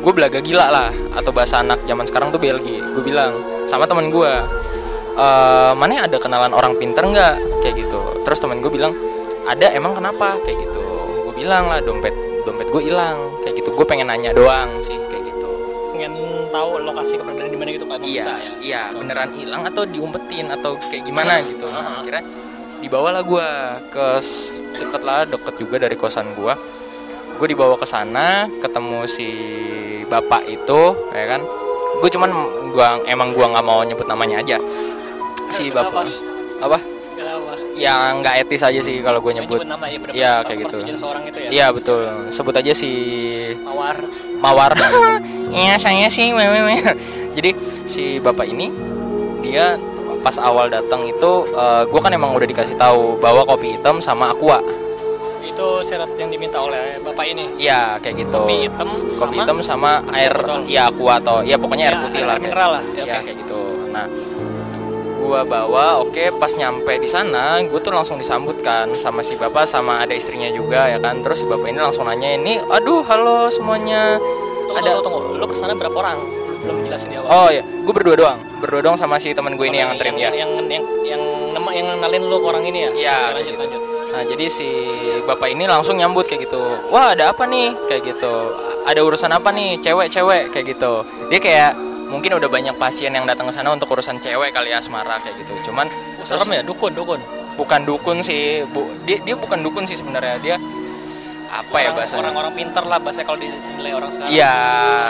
gue 0.03 0.13
belaga 0.13 0.43
gila 0.43 0.67
lah 0.67 0.91
atau 1.15 1.31
bahasa 1.31 1.63
anak 1.63 1.87
zaman 1.87 2.03
sekarang 2.11 2.35
tuh 2.35 2.43
BLG 2.43 2.83
gue 2.99 3.03
bilang 3.07 3.63
sama 3.63 3.87
teman 3.87 4.11
gue 4.11 4.33
"Eh, 5.13 5.73
mana 5.77 6.09
ada 6.09 6.17
kenalan 6.17 6.57
orang 6.57 6.73
pinter 6.81 7.05
nggak? 7.05 7.61
Kayak 7.61 7.85
gitu. 7.85 8.01
Terus 8.25 8.39
teman 8.41 8.65
gue 8.65 8.73
bilang 8.73 8.97
ada 9.45 9.69
emang 9.77 9.93
kenapa? 9.93 10.41
Kayak 10.41 10.65
gitu. 10.65 10.85
Gue 11.29 11.35
bilang 11.37 11.69
lah 11.69 11.85
dompet 11.85 12.17
dompet 12.49 12.73
gue 12.73 12.83
hilang. 12.89 13.37
Kayak 13.45 13.61
gitu. 13.61 13.71
Gue 13.77 13.85
pengen 13.85 14.09
nanya 14.09 14.33
doang 14.33 14.81
sih 14.81 14.97
kayak 15.13 15.29
gitu. 15.29 15.51
Pengen 15.93 16.17
tahu 16.49 16.81
lokasi 16.81 17.21
keberadaan 17.21 17.53
di 17.53 17.59
mana 17.61 17.71
gitu 17.77 17.87
kan 17.89 18.01
iya 18.01 18.25
bisa 18.25 18.33
ya. 18.41 18.53
iya. 18.65 18.83
Beneran 18.97 19.31
hilang 19.37 19.63
atau 19.69 19.85
diumpetin 19.85 20.49
atau 20.49 20.81
kayak 20.81 21.05
gimana 21.05 21.45
gitu. 21.45 21.69
Heeh. 21.69 21.77
nah, 21.77 22.01
akhirnya 22.01 22.25
dibawalah 22.81 23.23
gue 23.23 23.49
ke 23.95 24.07
deket 24.81 25.03
lah 25.07 25.23
deket 25.29 25.55
juga 25.55 25.77
dari 25.87 25.95
kosan 25.95 26.35
gue 26.35 26.55
gue 27.39 27.47
dibawa 27.47 27.79
ke 27.79 27.87
sana 27.87 28.51
ketemu 28.59 29.07
si 29.07 29.29
bapak 30.09 30.49
itu 30.49 30.81
ya 31.13 31.37
kan. 31.37 31.45
Gue 32.01 32.11
cuman 32.11 32.31
gua 32.73 32.99
emang 33.05 33.37
gua 33.37 33.47
nggak 33.53 33.67
mau 33.69 33.85
nyebut 33.85 34.09
namanya 34.09 34.41
aja 34.41 34.57
si 35.53 35.69
bapak. 35.69 36.07
Apa? 36.59 36.79
Kenapa? 37.13 37.53
Yang 37.75 38.01
nggak 38.19 38.35
etis 38.43 38.63
aja 38.63 38.81
sih 38.81 38.97
kalau 38.99 39.21
gue 39.21 39.33
nyebut. 39.35 39.61
nama 39.63 39.85
ya 39.85 39.99
Iya, 40.13 40.33
kayak 40.43 40.59
gitu. 40.65 40.77
seorang 40.95 41.25
itu 41.25 41.39
ya? 41.39 41.49
Iya 41.51 41.67
betul. 41.71 42.01
Sebut 42.29 42.55
aja 42.55 42.73
si 42.73 42.91
mawar. 43.61 43.97
Mawar. 44.39 44.73
Iya 45.53 45.77
saya 45.77 46.09
sih 46.09 46.33
wewe 46.33 46.81
jadi 47.37 47.53
si 47.85 48.17
bapak 48.17 48.49
ini 48.49 48.73
dia 49.45 49.77
pas 50.19 50.41
awal 50.41 50.73
datang 50.73 51.05
itu 51.05 51.45
gue 51.85 52.01
kan 52.01 52.09
emang 52.09 52.33
udah 52.33 52.49
dikasih 52.49 52.73
tahu 52.75 53.21
bawa 53.21 53.45
kopi 53.45 53.77
hitam 53.77 54.01
sama 54.01 54.33
aqua. 54.33 54.65
Itu 55.45 55.85
syarat 55.85 56.17
yang 56.17 56.33
diminta 56.33 56.57
oleh 56.57 56.97
bapak 57.05 57.29
ini? 57.29 57.53
Iya 57.61 58.01
kayak 58.01 58.25
gitu. 58.25 58.41
kopi 58.41 58.65
hitam 58.65 58.89
Kopi 59.13 59.21
sama 59.21 59.33
hitam 59.37 59.57
sama 59.61 59.91
air 60.17 60.33
botol. 60.33 60.65
ya 60.65 60.89
aqua 60.89 61.21
atau 61.21 61.37
ya 61.45 61.57
pokoknya 61.61 61.85
air 61.85 61.93
Ya, 61.93 62.03
putih 62.03 62.19
air 62.19 62.29
lah. 62.33 62.37
mineral 62.41 62.71
lah. 62.73 62.83
Ya, 62.89 63.05
Ya, 63.05 63.17
kayak 63.21 63.37
gitu. 63.37 63.61
Nah, 63.93 64.05
gua 65.23 65.47
bawa, 65.47 66.03
oke 66.03 66.35
pas 66.43 66.51
nyampe 66.59 66.99
di 66.99 67.07
sana, 67.07 67.63
gue 67.63 67.79
tuh 67.79 67.95
langsung 67.95 68.19
disambut 68.19 68.59
kan 68.59 68.91
sama 68.99 69.23
si 69.23 69.39
bapak 69.39 69.71
sama 69.71 70.03
ada 70.03 70.11
istrinya 70.11 70.51
juga 70.51 70.91
ya 70.91 70.99
kan. 70.99 71.23
Terus 71.23 71.43
si 71.43 71.47
bapak 71.47 71.71
ini 71.71 71.79
langsung 71.79 72.11
nanya 72.11 72.35
ini, 72.35 72.59
aduh 72.59 73.07
halo 73.07 73.47
semuanya. 73.47 74.19
tunggu, 74.67 74.83
ada 74.83 74.91
tunggu, 74.99 75.19
tunggu. 75.23 75.39
lu 75.39 75.47
ke 75.47 75.55
sana 75.55 75.73
berapa 75.79 75.95
orang 75.95 76.19
belum 76.63 76.77
jelasin 76.87 77.11
di 77.11 77.17
awal 77.19 77.29
Oh 77.31 77.49
ya, 77.55 77.63
gue 77.63 77.95
berdua 77.95 78.15
doang, 78.19 78.39
berdua 78.59 78.81
doang 78.83 78.99
sama 78.99 79.23
si 79.23 79.31
teman 79.31 79.55
gue 79.55 79.67
ini 79.71 79.79
yang 79.79 79.95
nganterin 79.95 80.17
ya. 80.19 80.31
yang, 80.35 80.51
yang 80.67 80.83
yang 81.07 81.23
yang 81.55 81.63
yang 81.71 81.87
ngenalin 81.95 82.23
lu 82.27 82.37
ke 82.43 82.47
orang 82.51 82.65
ini 82.67 82.79
ya 82.79 82.91
Iya, 82.91 83.19
lanjut 83.39 83.55
gitu. 83.55 83.63
lanjut 83.63 83.83
Nah 84.13 84.23
jadi 84.29 84.45
si 84.53 84.69
bapak 85.25 85.57
ini 85.57 85.65
langsung 85.65 85.97
nyambut 85.97 86.29
kayak 86.29 86.45
gitu. 86.45 86.61
Wah 86.93 87.17
ada 87.17 87.33
apa 87.33 87.49
nih 87.49 87.73
kayak 87.89 88.13
gitu. 88.13 88.35
Ada 88.85 89.01
urusan 89.01 89.33
apa 89.33 89.49
nih 89.57 89.81
cewek-cewek 89.81 90.53
kayak 90.53 90.67
gitu. 90.77 91.01
Dia 91.33 91.41
kayak 91.41 91.71
mungkin 92.13 92.37
udah 92.37 92.47
banyak 92.47 92.77
pasien 92.77 93.11
yang 93.11 93.25
datang 93.25 93.49
ke 93.49 93.55
sana 93.57 93.73
untuk 93.73 93.89
urusan 93.89 94.21
cewek 94.21 94.53
kali 94.53 94.69
ya 94.69 94.79
asmara 94.79 95.17
kayak 95.19 95.41
gitu. 95.41 95.73
Cuman 95.73 95.89
Oh, 95.89 96.23
terus 96.23 96.39
serem 96.39 96.55
ya 96.55 96.63
dukun 96.63 96.93
dukun 96.93 97.19
bukan 97.57 97.81
dukun 97.83 98.21
sih. 98.21 98.63
Bu, 98.69 98.87
dia 99.03 99.19
dia 99.19 99.35
bukan 99.35 99.59
dukun 99.59 99.83
sih 99.83 99.97
sebenarnya. 99.97 100.37
Dia 100.39 100.57
apa 101.53 101.77
ya 101.77 101.91
Orang- 101.91 101.97
bahasanya? 101.99 102.21
orang-orang 102.23 102.53
pinter 102.55 102.85
lah 102.85 102.97
bahasa 102.97 103.21
kalau 103.23 103.37
dinilai 103.37 103.93
orang 103.93 104.09
sekarang 104.09 104.33
Iya 104.33 104.57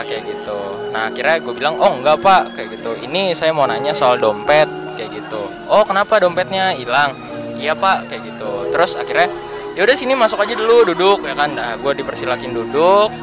kayak 0.03 0.23
gitu. 0.27 0.59
Nah 0.91 1.03
akhirnya 1.07 1.37
gue 1.39 1.55
bilang 1.55 1.75
oh 1.79 1.91
enggak 1.93 2.17
pak 2.19 2.43
kayak 2.55 2.69
gitu. 2.75 2.91
Ini 2.99 3.31
saya 3.33 3.51
mau 3.51 3.67
nanya 3.67 3.93
soal 3.93 4.19
dompet 4.19 4.67
kayak 4.99 5.11
gitu. 5.13 5.43
Oh 5.71 5.87
kenapa 5.87 6.19
dompetnya 6.19 6.75
hilang? 6.75 7.15
Iya 7.55 7.75
pak 7.75 8.11
kayak 8.11 8.23
gitu. 8.27 8.51
Terus 8.75 8.99
akhirnya 8.99 9.31
ya 9.73 9.87
udah 9.87 9.95
sini 9.95 10.19
masuk 10.19 10.43
aja 10.43 10.55
dulu 10.55 10.83
duduk 10.91 11.23
ya 11.23 11.35
kan. 11.35 11.55
Nah 11.55 11.79
gue 11.79 11.93
dipersilakin 11.95 12.51
duduk 12.51 13.15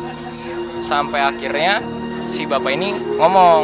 sampai 0.80 1.20
akhirnya 1.20 1.84
si 2.30 2.46
bapak 2.46 2.78
ini 2.78 2.94
ngomong 3.18 3.62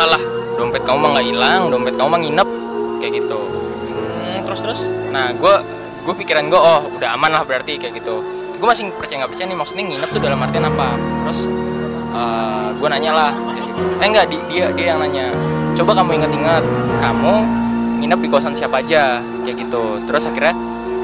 alah 0.00 0.22
dompet 0.56 0.82
kamu 0.88 0.98
mah 1.04 1.10
nggak 1.14 1.26
hilang 1.28 1.62
dompet 1.68 1.94
kamu 2.00 2.08
mah 2.08 2.20
nginep 2.24 2.48
kayak 3.04 3.12
gitu. 3.20 3.40
Hmm, 3.44 4.40
terus 4.48 4.60
terus 4.64 4.80
Nah 5.08 5.32
gue 5.34 5.54
gue 6.04 6.14
pikiran 6.24 6.48
gue 6.48 6.60
oh 6.60 6.88
udah 6.96 7.16
aman 7.16 7.30
lah 7.32 7.42
berarti 7.44 7.76
kayak 7.76 8.00
gitu. 8.00 8.24
Gue 8.56 8.68
masih 8.68 8.90
percaya 8.96 9.24
nggak 9.24 9.32
percaya 9.36 9.46
nih 9.52 9.58
maksudnya 9.58 9.84
nginep 9.84 10.08
tuh 10.08 10.20
dalam 10.24 10.38
artian 10.40 10.64
apa? 10.64 10.88
Terus 10.96 11.40
gue 12.78 12.88
nanya 12.88 13.12
lah 13.12 13.32
kayak 13.34 13.64
gitu. 13.68 13.82
Eh 13.98 14.06
enggak 14.06 14.26
di- 14.32 14.46
dia 14.48 14.66
dia 14.72 14.86
yang 14.94 15.00
nanya. 15.02 15.32
Coba 15.76 15.94
kamu 15.98 16.22
ingat-ingat 16.22 16.64
kamu 16.98 17.34
nginep 18.02 18.18
di 18.22 18.28
kosan 18.30 18.54
siapa 18.54 18.80
aja 18.80 19.20
kayak 19.44 19.56
gitu. 19.68 20.00
Terus 20.06 20.24
akhirnya 20.30 20.54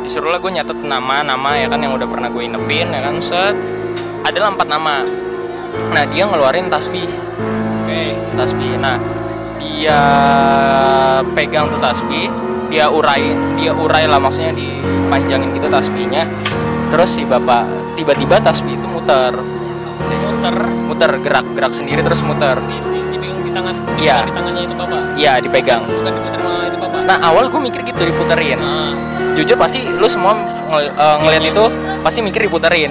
disuruh 0.05 0.31
lah 0.31 0.41
gue 0.41 0.53
nyatet 0.53 0.79
nama-nama 0.85 1.57
ya 1.57 1.67
kan 1.67 1.81
yang 1.81 1.97
udah 1.97 2.07
pernah 2.07 2.29
gue 2.29 2.45
inepin 2.45 2.93
ya 2.93 3.01
kan 3.03 3.19
set 3.21 3.57
adalah 4.25 4.55
empat 4.55 4.69
nama. 4.69 5.05
Nah 5.93 6.05
dia 6.11 6.25
ngeluarin 6.27 6.67
tasbih. 6.69 7.07
Oke 7.85 8.15
tasbih. 8.35 8.79
Nah 8.79 8.99
dia 9.59 10.01
pegang 11.35 11.71
tuh 11.71 11.81
tasbih 11.81 12.29
dia 12.73 12.91
urai 12.91 13.23
dia 13.55 13.71
urai 13.71 14.11
lah 14.11 14.19
maksudnya 14.19 14.55
dipanjangin 14.55 15.55
gitu 15.55 15.71
tasbihnya. 15.71 16.27
Terus 16.91 17.11
si 17.11 17.23
bapak 17.27 17.95
tiba-tiba 17.95 18.39
tasbih 18.43 18.75
itu 18.75 18.87
muter. 18.87 19.35
Dia 20.11 20.19
muter. 20.31 20.57
Muter 20.91 21.11
gerak 21.23 21.47
gerak 21.55 21.73
sendiri 21.75 22.03
terus 22.03 22.23
muter. 22.23 22.59
Di, 22.59 22.77
di, 22.83 23.01
di, 23.19 23.29
di 23.47 23.51
tangan. 23.51 23.75
Iya. 23.99 24.27
di 24.27 24.33
tangannya 24.35 24.63
itu 24.67 24.75
bapak? 24.75 25.01
Iya 25.15 25.33
dipegang. 25.39 25.83
Bukan 25.87 26.13
diputar 26.13 26.39
sama 26.43 26.53
itu 26.67 26.77
bapak? 26.79 27.01
Nah 27.07 27.17
awal 27.23 27.45
gue 27.51 27.61
mikir 27.63 27.81
gitu 27.87 28.03
diputerin. 28.03 28.59
Nah, 28.59 28.93
jujur 29.39 29.57
pasti 29.59 29.87
lu 29.87 30.07
semua 30.11 30.35
ngel- 30.71 30.95
eh, 30.95 31.17
ngeliat 31.23 31.45
itu 31.47 31.65
pasti 32.03 32.19
mikir 32.23 32.47
diputerin. 32.51 32.91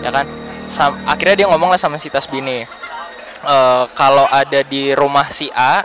Ya 0.00 0.08
kan 0.08 0.24
Sam- 0.70 1.02
akhirnya 1.02 1.44
dia 1.44 1.46
ngomong 1.50 1.74
lah 1.74 1.80
sama 1.82 1.98
si 1.98 2.06
tasbih 2.06 2.38
ini 2.38 2.62
"Eh, 3.42 3.84
kalau 3.98 4.22
ada 4.30 4.62
di 4.62 4.94
rumah 4.94 5.26
si 5.34 5.50
A 5.50 5.82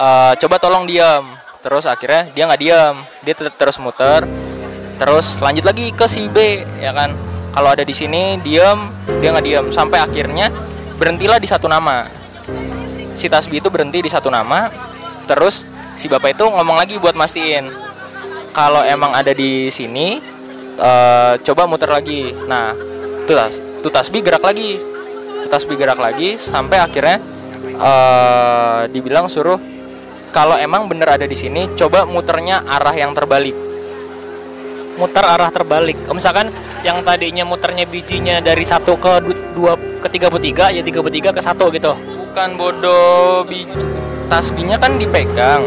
eh, 0.00 0.32
coba 0.40 0.56
tolong 0.56 0.88
diam 0.88 1.28
terus 1.60 1.84
akhirnya 1.84 2.32
dia 2.32 2.48
nggak 2.48 2.60
diam 2.60 2.94
dia 3.20 3.34
ter- 3.36 3.52
terus 3.54 3.76
muter. 3.76 4.24
Terus 4.96 5.38
lanjut 5.42 5.66
lagi 5.66 5.90
ke 5.92 6.06
si 6.08 6.30
B 6.30 6.62
ya 6.80 6.94
kan? 6.94 7.12
Kalau 7.52 7.68
ada 7.68 7.84
di 7.84 7.92
sini 7.92 8.40
diam 8.40 8.88
dia 9.20 9.28
nggak 9.34 9.44
diam 9.44 9.66
sampai 9.68 10.00
akhirnya 10.00 10.48
berhentilah 10.96 11.36
di 11.36 11.48
satu 11.50 11.68
nama. 11.68 12.08
Si 13.12 13.28
tasbih 13.28 13.60
itu 13.60 13.68
berhenti 13.68 14.00
di 14.00 14.08
satu 14.08 14.32
nama. 14.32 14.72
Terus 15.28 15.68
si 15.98 16.08
bapak 16.08 16.32
itu 16.38 16.48
ngomong 16.48 16.80
lagi 16.80 16.96
buat 16.96 17.12
mastiin. 17.12 17.68
Kalau 18.56 18.80
emang 18.86 19.12
ada 19.12 19.36
di 19.36 19.68
sini 19.68 20.22
eh, 20.80 21.32
coba 21.44 21.68
muter 21.68 21.92
lagi. 21.92 22.32
Nah 22.48 22.72
tas 23.26 23.71
tuh 23.82 23.90
tasbih 23.90 24.22
gerak 24.22 24.46
lagi. 24.46 24.78
Tuh 25.42 25.50
tasbih 25.50 25.74
gerak 25.74 25.98
lagi 25.98 26.38
sampai 26.38 26.78
akhirnya 26.78 27.18
eh, 27.66 28.80
dibilang 28.94 29.26
suruh 29.26 29.58
kalau 30.32 30.56
emang 30.56 30.88
bener 30.88 31.10
ada 31.18 31.26
di 31.28 31.36
sini 31.36 31.74
coba 31.76 32.06
muternya 32.06 32.64
arah 32.64 32.94
yang 32.94 33.12
terbalik. 33.12 33.52
Muter 34.96 35.24
arah 35.24 35.50
terbalik. 35.52 35.98
Misalkan 36.08 36.52
yang 36.86 37.00
tadinya 37.02 37.42
muternya 37.42 37.88
bijinya 37.88 38.38
dari 38.44 38.62
satu 38.62 38.96
ke 39.00 39.12
du- 39.24 39.44
dua 39.56 39.74
ke 39.76 40.08
tiga 40.08 40.28
puluh 40.28 40.44
tiga 40.44 40.68
ya 40.68 40.80
tiga 40.84 41.00
puluh 41.00 41.12
tiga 41.12 41.32
ke 41.32 41.40
satu 41.40 41.68
gitu. 41.72 41.92
Bukan 41.96 42.56
bodoh 42.56 43.44
bi 43.44 43.64
tasbihnya 44.28 44.76
kan 44.80 44.96
dipegang. 44.96 45.64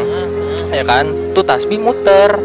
Ya 0.70 0.82
kan? 0.82 1.10
Tuh 1.30 1.42
tasbih 1.46 1.78
muter. 1.78 2.38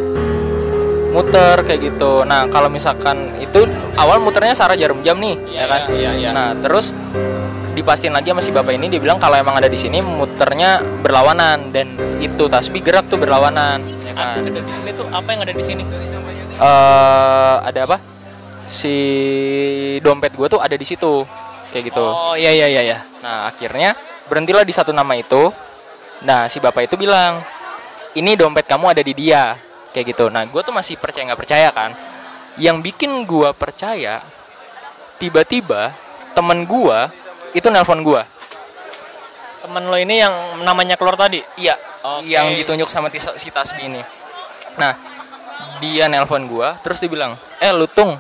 Muter 1.13 1.61
kayak 1.65 1.81
gitu. 1.85 2.25
Nah 2.25 2.49
kalau 2.49 2.69
misalkan 2.69 3.29
itu 3.37 3.65
awal 4.01 4.17
muternya 4.17 4.57
searah 4.57 4.73
jarum 4.73 4.99
jam 4.99 5.15
nih 5.17 5.37
ya 5.47 5.65
kan 5.69 5.81
iya 5.93 6.11
iya 6.17 6.29
Nah, 6.33 6.57
terus 6.57 6.91
dipastiin 7.71 8.11
lagi 8.11 8.33
sama 8.33 8.43
si 8.43 8.51
bapak 8.51 8.75
ini 8.75 8.91
dia 8.91 8.99
bilang 8.99 9.15
kalau 9.15 9.39
emang 9.39 9.55
ada 9.55 9.71
di 9.71 9.79
sini 9.79 10.03
muternya 10.03 10.81
berlawanan 10.99 11.71
dan 11.71 11.95
itu 12.19 12.49
tasbih 12.51 12.83
gerak 12.83 13.07
tuh 13.07 13.15
berlawanan 13.15 13.79
ya 14.03 14.11
kan. 14.11 14.43
ada 14.43 14.59
di 14.59 14.73
sini 14.73 14.91
tuh 14.91 15.07
apa 15.07 15.27
yang 15.31 15.41
ada 15.45 15.53
di 15.53 15.63
sini 15.63 15.83
Eh, 16.61 17.55
ada 17.65 17.89
apa? 17.89 17.97
Si 18.69 18.93
dompet 19.97 20.37
gue 20.37 20.45
tuh 20.45 20.61
ada 20.61 20.77
di 20.77 20.85
situ 20.85 21.25
kayak 21.73 21.89
gitu. 21.89 22.05
oh 22.05 22.37
iya 22.37 22.53
iya 22.53 22.69
iya 22.69 22.81
iya 22.85 22.99
Nah, 23.25 23.49
akhirnya 23.49 23.97
berhentilah 24.29 24.61
di 24.61 24.69
satu 24.69 24.93
nama 24.93 25.17
itu. 25.17 25.49
Nah, 26.21 26.45
si 26.45 26.61
bapak 26.61 26.85
itu 26.85 27.01
bilang, 27.01 27.41
"Ini 28.13 28.37
dompet 28.37 28.69
kamu 28.69 28.93
ada 28.93 29.01
di 29.01 29.13
dia." 29.13 29.57
Kayak 29.89 30.13
gitu. 30.13 30.25
Nah, 30.29 30.45
gue 30.45 30.61
tuh 30.61 30.69
masih 30.69 31.01
percaya 31.01 31.33
nggak 31.33 31.41
percaya 31.41 31.69
kan. 31.73 31.97
Yang 32.61 32.77
bikin 32.93 33.25
gue 33.25 33.49
percaya, 33.57 34.21
tiba-tiba 35.17 35.97
temen 36.37 36.63
gue 36.63 36.97
itu 37.51 37.67
nelpon 37.67 38.05
gue. 38.05 38.21
temen 39.61 39.85
lo 39.85 39.93
ini 39.93 40.17
yang 40.17 40.33
namanya 40.65 40.97
keluar 40.97 41.13
tadi 41.13 41.37
Iya, 41.53 41.77
Oke. 42.01 42.25
yang 42.25 42.49
ditunjuk 42.57 42.89
sama 42.89 43.13
tis- 43.13 43.37
si 43.37 43.53
Tasbih 43.53 43.93
ini. 43.93 44.01
Nah, 44.73 44.97
dia 45.77 46.09
nelpon 46.09 46.49
gua, 46.49 46.81
terus 46.81 46.97
dia 46.97 47.05
bilang, 47.05 47.37
"Eh, 47.61 47.69
lu 47.69 47.85
tung, 47.85 48.17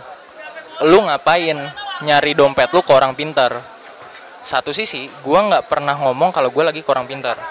lu 0.85 0.99
ngapain 1.01 1.57
nyari 2.05 2.37
dompet 2.37 2.69
lu 2.69 2.85
ke 2.85 2.93
orang 2.93 3.17
pintar?" 3.17 3.57
Satu 4.45 4.69
sisi, 4.69 5.09
gua 5.25 5.41
nggak 5.49 5.63
pernah 5.65 5.97
ngomong 5.97 6.29
kalau 6.29 6.53
gua 6.53 6.69
lagi 6.69 6.85
ke 6.85 6.89
orang 6.93 7.09
pintar. 7.09 7.41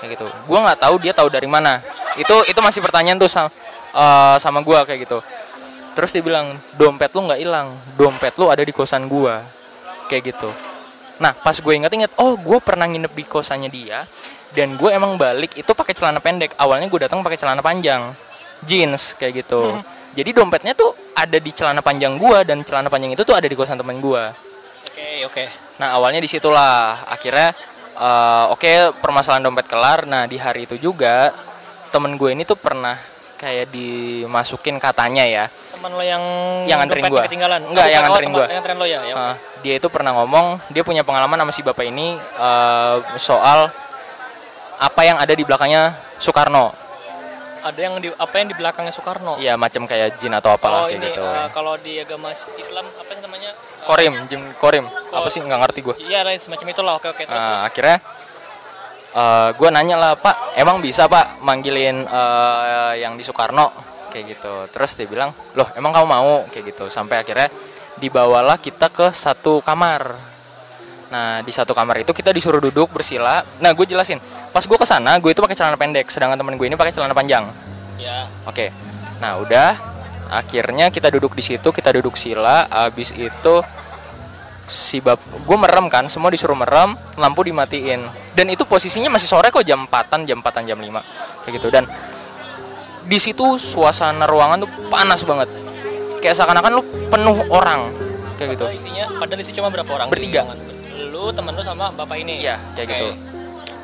Kayak 0.00 0.16
gitu. 0.16 0.26
Gua 0.48 0.58
nggak 0.64 0.80
tahu 0.80 0.94
dia 0.96 1.12
tahu 1.12 1.28
dari 1.28 1.44
mana. 1.44 1.84
Itu 2.16 2.40
itu 2.48 2.60
masih 2.64 2.80
pertanyaan 2.80 3.20
tuh 3.20 3.28
sama 3.28 3.52
eh, 3.92 4.36
sama 4.40 4.64
gua 4.64 4.88
kayak 4.88 5.04
gitu. 5.04 5.20
Terus 5.96 6.12
dia 6.12 6.20
bilang, 6.20 6.60
"Dompet 6.76 7.10
lu 7.16 7.24
nggak 7.24 7.40
hilang, 7.40 7.72
dompet 7.96 8.36
lu 8.36 8.52
ada 8.52 8.60
di 8.60 8.70
kosan 8.70 9.08
gua." 9.08 9.40
Kayak 10.06 10.36
gitu. 10.36 10.50
Nah, 11.16 11.32
pas 11.32 11.56
gue 11.56 11.72
inget-inget, 11.72 12.12
oh 12.20 12.36
gue 12.36 12.60
pernah 12.60 12.84
nginep 12.84 13.12
di 13.16 13.24
kosannya 13.24 13.72
dia, 13.72 14.04
dan 14.52 14.76
gue 14.76 14.92
emang 14.92 15.16
balik 15.16 15.56
itu 15.56 15.72
pakai 15.72 15.96
celana 15.96 16.20
pendek. 16.20 16.52
Awalnya 16.60 16.92
gue 16.92 17.00
datang 17.08 17.24
pakai 17.24 17.40
celana 17.40 17.64
panjang, 17.64 18.12
jeans 18.62 19.16
kayak 19.16 19.42
gitu. 19.44 19.80
Jadi 20.16 20.32
dompetnya 20.32 20.72
tuh 20.72 20.96
ada 21.12 21.36
di 21.36 21.52
celana 21.52 21.84
panjang 21.84 22.16
gue 22.16 22.38
dan 22.48 22.64
celana 22.64 22.88
panjang 22.88 23.12
itu 23.12 23.24
tuh 23.24 23.36
ada 23.36 23.44
di 23.44 23.52
kosan 23.52 23.76
temen 23.76 24.00
gue. 24.00 24.24
oke 24.86 25.08
oke 25.28 25.44
Nah 25.76 25.92
awalnya 25.92 26.24
di 26.24 26.28
situlah 26.28 27.04
akhirnya 27.04 27.52
eh, 28.00 28.44
oke 28.48 28.96
permasalahan 29.04 29.44
dompet 29.44 29.68
kelar. 29.68 30.08
Nah 30.08 30.24
di 30.24 30.40
hari 30.40 30.64
itu 30.64 30.80
juga 30.80 31.36
temen 31.92 32.16
gue 32.16 32.32
ini 32.32 32.48
tuh 32.48 32.56
pernah 32.56 32.96
kayak 33.36 33.68
dimasukin 33.68 34.80
katanya 34.80 35.28
ya 35.28 35.44
teman 35.76 35.92
lo 35.92 36.00
yang 36.00 36.22
Yang 36.64 36.78
nganterin 36.80 37.04
gua. 37.06 37.22
ketinggalan? 37.24 37.60
Enggak, 37.62 37.84
Oh, 37.84 37.88
yang. 37.88 38.00
Oh, 38.00 38.04
nganterin 38.08 38.26
teman- 38.26 38.34
gua. 38.34 38.44
yang 38.44 38.56
nganterin 38.56 38.78
lo 38.80 38.86
ya, 38.86 39.00
ya 39.02 39.14
Uh, 39.14 39.34
dia 39.60 39.74
itu 39.76 39.88
pernah 39.88 40.12
ngomong 40.14 40.46
dia 40.68 40.82
punya 40.82 41.02
pengalaman 41.02 41.36
sama 41.36 41.52
si 41.52 41.60
bapak 41.60 41.84
ini 41.84 42.16
uh, 42.36 42.96
soal 43.16 43.68
apa 44.76 45.00
yang 45.02 45.16
ada 45.16 45.32
di 45.32 45.44
belakangnya 45.44 45.96
Soekarno. 46.16 46.72
Ada 47.60 47.80
yang 47.82 47.98
di 47.98 48.08
apa 48.08 48.34
yang 48.36 48.46
di 48.46 48.54
belakangnya 48.54 48.92
Soekarno? 48.92 49.36
Iya 49.36 49.58
macam 49.58 49.84
kayak 49.84 50.16
jin 50.16 50.30
atau 50.30 50.54
apalah 50.54 50.84
oh 50.84 50.86
kayak 50.86 50.96
ini 50.96 51.08
gitu. 51.10 51.20
eh, 51.20 51.48
kalau 51.50 51.74
di 51.76 51.98
agama 51.98 52.30
Islam 52.32 52.86
apa 52.94 53.10
sih 53.10 53.20
namanya? 53.20 53.50
Eh, 53.50 53.84
korim 53.84 54.14
jin 54.26 54.42
korim. 54.56 54.84
Apa 55.10 55.26
sih? 55.26 55.42
Nggak 55.42 55.60
ngerti 55.64 55.80
gue 55.82 55.94
iya 56.06 56.22
lah, 56.22 56.30
semacam 56.36 56.66
itulah. 56.70 56.94
Oke 56.96 57.10
oke 57.10 57.22
terus, 57.24 57.34
nah, 57.34 57.58
terus. 57.58 57.66
akhirnya 57.66 57.96
gue 59.56 59.68
nanya 59.72 59.96
lah 59.96 60.12
pak 60.14 60.36
emang 60.54 60.78
bisa 60.78 61.08
pak 61.08 61.40
manggilin 61.40 62.04
uh, 62.04 62.92
yang 62.92 63.16
di 63.16 63.24
Soekarno 63.24 63.95
kayak 64.16 64.26
gitu. 64.32 64.54
Terus 64.72 64.96
dia 64.96 65.04
bilang 65.04 65.36
loh 65.52 65.68
emang 65.76 65.92
kamu 65.92 66.06
mau? 66.08 66.34
Kayak 66.48 66.72
gitu. 66.72 66.84
Sampai 66.88 67.20
akhirnya 67.20 67.52
dibawalah 68.00 68.56
kita 68.56 68.88
ke 68.88 69.12
satu 69.12 69.60
kamar. 69.60 70.16
Nah 71.12 71.44
di 71.44 71.52
satu 71.52 71.76
kamar 71.76 72.00
itu 72.00 72.16
kita 72.16 72.32
disuruh 72.32 72.64
duduk 72.64 72.88
bersila. 72.96 73.44
Nah 73.60 73.76
gue 73.76 73.84
jelasin. 73.84 74.16
Pas 74.48 74.64
gue 74.64 74.78
ke 74.80 74.88
sana 74.88 75.20
gue 75.20 75.36
itu 75.36 75.44
pakai 75.44 75.52
celana 75.52 75.76
pendek 75.76 76.08
sedangkan 76.08 76.40
temen 76.40 76.56
gue 76.56 76.64
ini 76.64 76.80
pakai 76.80 76.96
celana 76.96 77.12
panjang. 77.12 77.44
Ya. 78.00 78.28
Oke. 78.48 78.72
Nah, 79.20 79.40
udah. 79.40 79.96
Akhirnya 80.26 80.90
kita 80.90 81.06
duduk 81.06 81.38
di 81.38 81.42
situ, 81.44 81.70
kita 81.70 81.94
duduk 81.94 82.18
sila, 82.18 82.66
habis 82.66 83.14
itu 83.14 83.54
si 84.66 84.98
bab 84.98 85.22
gue 85.22 85.54
merem 85.54 85.86
kan, 85.86 86.10
semua 86.10 86.34
disuruh 86.34 86.58
merem, 86.58 86.98
lampu 87.14 87.46
dimatiin. 87.46 88.02
Dan 88.34 88.50
itu 88.50 88.66
posisinya 88.66 89.06
masih 89.06 89.30
sore 89.30 89.54
kok 89.54 89.62
jam 89.62 89.86
4-an, 89.86 90.26
jam 90.26 90.42
4-an, 90.42 90.64
jam 90.66 90.78
5. 90.82 91.46
Kayak 91.46 91.52
gitu. 91.62 91.68
Dan 91.70 91.84
di 93.06 93.18
situ 93.22 93.56
suasana 93.56 94.26
ruangan 94.26 94.66
tuh 94.66 94.70
panas 94.90 95.22
banget. 95.22 95.48
Kayak 96.18 96.42
seakan-akan 96.42 96.72
lu 96.74 96.82
penuh 97.06 97.38
orang 97.54 97.94
kayak 98.36 98.58
gitu. 98.58 98.64
Padahal 98.68 98.78
isinya 98.78 99.04
padahal 99.16 99.40
isi 99.40 99.52
cuma 99.56 99.68
berapa 99.72 99.90
orang? 99.90 100.08
Bertiga. 100.12 100.42
Lu, 101.10 101.32
temen 101.32 101.52
lu 101.56 101.62
sama 101.64 101.90
bapak 101.94 102.16
ini. 102.20 102.44
Iya, 102.44 102.60
kayak 102.76 102.86
Oke. 102.86 102.92
gitu. 102.92 103.06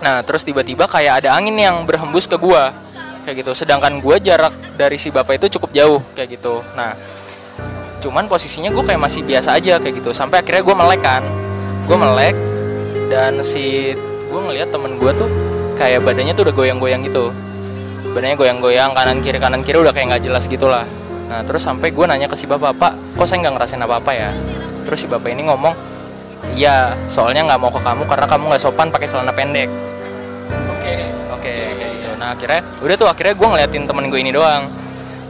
Nah, 0.02 0.16
terus 0.26 0.42
tiba-tiba 0.42 0.84
kayak 0.90 1.24
ada 1.24 1.38
angin 1.38 1.56
yang 1.56 1.86
berhembus 1.88 2.28
ke 2.28 2.36
gua. 2.36 2.74
Kayak 3.22 3.46
gitu. 3.46 3.52
Sedangkan 3.54 4.02
gua 4.02 4.18
jarak 4.18 4.52
dari 4.74 4.98
si 4.98 5.08
bapak 5.14 5.38
itu 5.38 5.58
cukup 5.58 5.70
jauh 5.72 6.00
kayak 6.12 6.36
gitu. 6.36 6.60
Nah, 6.74 6.98
cuman 8.02 8.26
posisinya 8.26 8.74
gua 8.74 8.84
kayak 8.84 9.00
masih 9.00 9.22
biasa 9.22 9.56
aja 9.56 9.78
kayak 9.78 10.02
gitu. 10.02 10.10
Sampai 10.12 10.42
akhirnya 10.42 10.62
gua 10.66 10.76
melek 10.76 11.00
kan. 11.00 11.22
Gua 11.86 11.96
melek 11.98 12.36
dan 13.08 13.38
si 13.46 13.94
gua 14.28 14.42
ngeliat 14.50 14.74
temen 14.74 14.98
gua 14.98 15.14
tuh 15.14 15.30
kayak 15.78 16.02
badannya 16.02 16.34
tuh 16.34 16.50
udah 16.50 16.54
goyang-goyang 16.54 17.06
gitu. 17.06 17.30
Badannya 18.10 18.34
goyang-goyang 18.34 18.90
kanan 18.98 19.22
kiri 19.22 19.38
kanan 19.38 19.62
kiri 19.62 19.78
udah 19.78 19.94
kayak 19.94 20.18
nggak 20.18 20.22
jelas 20.26 20.50
gitulah. 20.50 20.84
Nah, 21.30 21.40
terus 21.46 21.62
sampai 21.62 21.94
gua 21.94 22.10
nanya 22.10 22.26
ke 22.26 22.34
si 22.34 22.50
bapak, 22.50 22.74
"Pak, 22.76 22.92
kok 23.14 23.26
saya 23.30 23.46
nggak 23.46 23.54
ngerasain 23.56 23.80
apa-apa 23.80 24.10
ya?" 24.10 24.30
Terus 24.82 24.98
si 25.00 25.06
bapak 25.06 25.30
ini 25.30 25.46
ngomong, 25.46 25.72
Iya, 26.50 26.98
soalnya 27.06 27.46
nggak 27.46 27.60
mau 27.62 27.70
ke 27.70 27.78
kamu 27.78 28.02
karena 28.10 28.26
kamu 28.26 28.42
nggak 28.50 28.62
sopan 28.62 28.90
pakai 28.90 29.06
celana 29.06 29.30
pendek. 29.30 29.70
Oke. 30.74 30.94
Oke, 31.38 31.54
kayak 31.78 31.92
gitu. 32.02 32.08
Nah 32.18 32.34
akhirnya, 32.34 32.60
udah 32.82 32.96
tuh 32.98 33.08
akhirnya 33.08 33.34
gue 33.38 33.48
ngeliatin 33.48 33.84
temen 33.86 34.04
gue 34.10 34.20
ini 34.20 34.34
doang. 34.34 34.66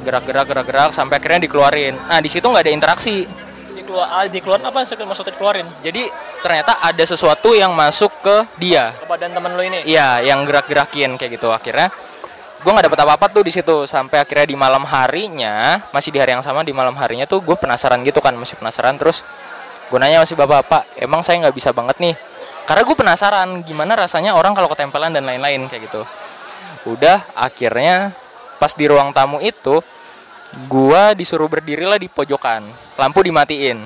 Gerak-gerak, 0.02 0.49
gerak-gerak 0.50 0.91
sampai 0.91 1.21
akhirnya 1.21 1.47
dikeluarin. 1.47 1.95
Nah 1.95 2.19
di 2.19 2.31
situ 2.33 2.43
nggak 2.43 2.64
ada 2.64 2.73
interaksi. 2.73 3.29
Dikeluar, 3.76 4.09
ah, 4.09 4.25
dikeluarin 4.26 4.64
apa 4.67 4.83
maksudnya 4.83 5.31
dikeluarin? 5.31 5.69
Jadi 5.85 6.02
ternyata 6.43 6.83
ada 6.83 7.05
sesuatu 7.07 7.55
yang 7.55 7.71
masuk 7.76 8.11
ke 8.25 8.37
dia. 8.59 8.97
Ke 8.99 9.07
badan 9.07 9.31
temen 9.31 9.52
lu 9.55 9.62
ini? 9.62 9.79
Iya, 9.87 10.26
yang 10.26 10.43
gerak-gerakin 10.43 11.21
kayak 11.21 11.38
gitu. 11.38 11.55
Akhirnya 11.55 11.93
gue 12.62 12.71
nggak 12.71 12.87
dapet 12.87 13.00
apa-apa 13.02 13.26
tuh 13.28 13.42
di 13.42 13.52
situ. 13.52 13.85
Sampai 13.90 14.23
akhirnya 14.23 14.47
di 14.47 14.57
malam 14.57 14.87
harinya 14.87 15.83
masih 15.90 16.14
di 16.14 16.19
hari 16.23 16.38
yang 16.38 16.45
sama 16.47 16.62
di 16.62 16.71
malam 16.71 16.95
harinya 16.95 17.26
tuh 17.26 17.42
gue 17.42 17.59
penasaran 17.59 18.00
gitu 18.07 18.23
kan 18.23 18.33
masih 18.38 18.54
penasaran. 18.57 18.95
Terus 18.97 19.26
gue 19.90 19.99
nanya 19.99 20.23
masih 20.23 20.38
bapak-bapak 20.38 20.88
emang 21.02 21.21
saya 21.26 21.42
nggak 21.42 21.54
bisa 21.54 21.75
banget 21.75 21.99
nih? 21.99 22.14
Karena 22.62 22.83
gue 22.87 22.97
penasaran 22.97 23.49
gimana 23.66 23.99
rasanya 23.99 24.38
orang 24.38 24.54
kalau 24.54 24.71
ketempelan 24.71 25.11
dan 25.11 25.26
lain-lain 25.26 25.66
kayak 25.66 25.90
gitu. 25.90 26.02
Udah 26.87 27.26
akhirnya 27.35 28.14
pas 28.62 28.71
di 28.73 28.87
ruang 28.87 29.11
tamu 29.11 29.42
itu 29.42 29.83
gue 30.71 31.02
disuruh 31.19 31.50
berdiri 31.50 31.83
lah 31.83 31.99
di 31.99 32.07
pojokan. 32.07 32.71
Lampu 32.95 33.26
dimatiin. 33.26 33.83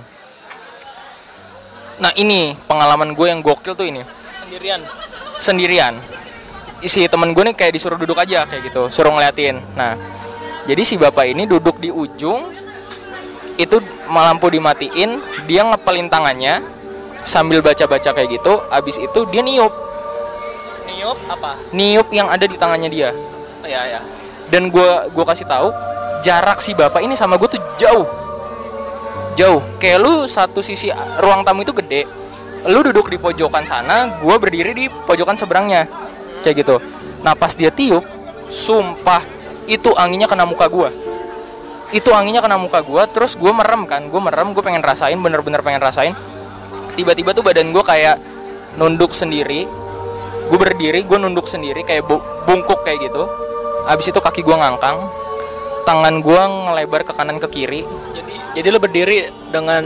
Nah 1.96 2.12
ini 2.20 2.52
pengalaman 2.68 3.16
gue 3.16 3.26
yang 3.32 3.40
gokil 3.40 3.72
tuh 3.72 3.88
ini. 3.88 4.04
Sendirian. 4.36 4.80
sendirian 5.36 5.94
isi 6.84 7.08
temen 7.08 7.32
gue 7.32 7.42
nih 7.52 7.56
kayak 7.56 7.72
disuruh 7.72 7.96
duduk 7.96 8.18
aja 8.20 8.44
kayak 8.44 8.68
gitu 8.68 8.88
suruh 8.92 9.12
ngeliatin. 9.12 9.60
Nah 9.76 9.96
jadi 10.66 10.82
si 10.82 10.94
bapak 10.98 11.30
ini 11.30 11.46
duduk 11.46 11.78
di 11.78 11.88
ujung 11.88 12.52
itu 13.56 13.76
lampu 14.10 14.52
dimatiin 14.52 15.22
dia 15.48 15.62
ngepelin 15.64 16.12
tangannya 16.12 16.60
sambil 17.24 17.64
baca-baca 17.64 18.12
kayak 18.12 18.28
gitu 18.28 18.60
abis 18.68 19.00
itu 19.00 19.20
dia 19.32 19.40
niup. 19.40 19.72
Niup 20.86 21.18
apa? 21.28 21.58
niup 21.72 22.08
yang 22.12 22.28
ada 22.28 22.44
di 22.44 22.56
tangannya 22.58 22.90
dia. 22.92 23.10
Oh, 23.64 23.68
ya, 23.68 23.82
ya. 23.88 24.00
dan 24.52 24.70
gua 24.70 25.10
gua 25.10 25.24
kasih 25.26 25.48
tahu 25.48 25.74
jarak 26.22 26.62
si 26.62 26.70
bapak 26.76 27.02
ini 27.02 27.18
sama 27.18 27.34
gue 27.38 27.50
tuh 27.50 27.62
jauh. 27.78 28.06
Jauh. 29.36 29.60
Kayak 29.76 29.98
lu 30.00 30.14
satu 30.30 30.64
sisi 30.64 30.88
ruang 31.20 31.44
tamu 31.44 31.66
itu 31.66 31.74
gede 31.74 32.06
lu 32.66 32.82
duduk 32.82 33.06
di 33.06 33.18
pojokan 33.18 33.62
sana 33.62 34.18
gua 34.18 34.42
berdiri 34.42 34.74
di 34.74 34.86
pojokan 34.90 35.38
seberangnya 35.38 35.86
kayak 36.46 36.62
gitu 36.62 36.78
nah 37.26 37.34
pas 37.34 37.50
dia 37.58 37.74
tiup 37.74 38.06
sumpah 38.46 39.26
itu 39.66 39.90
anginnya 39.98 40.30
kena 40.30 40.46
muka 40.46 40.70
gua 40.70 40.94
itu 41.90 42.14
anginnya 42.14 42.38
kena 42.38 42.54
muka 42.54 42.78
gua 42.86 43.10
terus 43.10 43.34
gua 43.34 43.50
merem 43.50 43.82
kan 43.90 44.06
gua 44.06 44.30
merem 44.30 44.54
gue 44.54 44.62
pengen 44.62 44.82
rasain 44.86 45.18
bener-bener 45.18 45.58
pengen 45.66 45.82
rasain 45.82 46.14
tiba-tiba 46.94 47.34
tuh 47.34 47.42
badan 47.42 47.74
gua 47.74 47.82
kayak 47.82 48.22
nunduk 48.78 49.10
sendiri 49.10 49.66
gue 50.46 50.58
berdiri 50.62 51.02
gue 51.02 51.18
nunduk 51.18 51.50
sendiri 51.50 51.82
kayak 51.82 52.06
bu- 52.06 52.22
bungkuk 52.46 52.86
kayak 52.86 53.10
gitu 53.10 53.26
Abis 53.86 54.10
itu 54.10 54.18
kaki 54.18 54.42
gua 54.42 54.58
ngangkang, 54.58 54.98
tangan 55.86 56.18
gua 56.18 56.42
ngelebar 56.50 57.06
ke 57.06 57.14
kanan 57.14 57.38
ke 57.38 57.46
kiri. 57.46 57.86
Jadi 58.10 58.34
jadi 58.58 58.66
lu 58.74 58.82
berdiri 58.82 59.30
dengan 59.54 59.84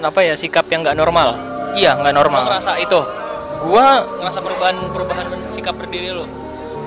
apa 0.00 0.24
ya 0.24 0.32
sikap 0.32 0.64
yang 0.72 0.80
nggak 0.80 0.96
normal. 0.96 1.36
Iya, 1.76 2.00
nggak 2.00 2.14
normal. 2.16 2.48
ngerasa 2.48 2.80
itu, 2.80 2.96
Gua 3.62 4.02
ngerasa 4.20 4.38
perubahan 4.42 4.76
perubahan 4.90 5.26
sikap 5.44 5.74
berdiri 5.78 6.10
lu. 6.14 6.26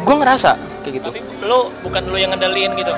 gua 0.07 0.23
ngerasa 0.23 0.55
kayak 0.87 0.93
gitu. 1.03 1.07
Tapi 1.11 1.19
lu 1.43 1.71
bukan 1.83 2.01
lu 2.07 2.15
yang 2.15 2.31
ngendaliin 2.31 2.71
gitu. 2.79 2.95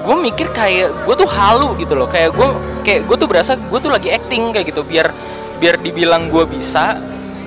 Gue 0.00 0.16
mikir 0.16 0.48
kayak 0.52 0.92
gue 1.04 1.14
tuh 1.16 1.28
halu 1.28 1.76
gitu 1.80 1.92
loh. 1.96 2.08
Kayak 2.08 2.36
gue 2.36 2.48
kayak 2.84 3.00
gue 3.04 3.16
tuh 3.16 3.28
berasa 3.28 3.56
gue 3.56 3.78
tuh 3.80 3.92
lagi 3.92 4.12
acting 4.12 4.52
kayak 4.52 4.72
gitu 4.72 4.84
biar 4.84 5.12
biar 5.60 5.76
dibilang 5.80 6.32
gua 6.32 6.48
bisa, 6.48 6.96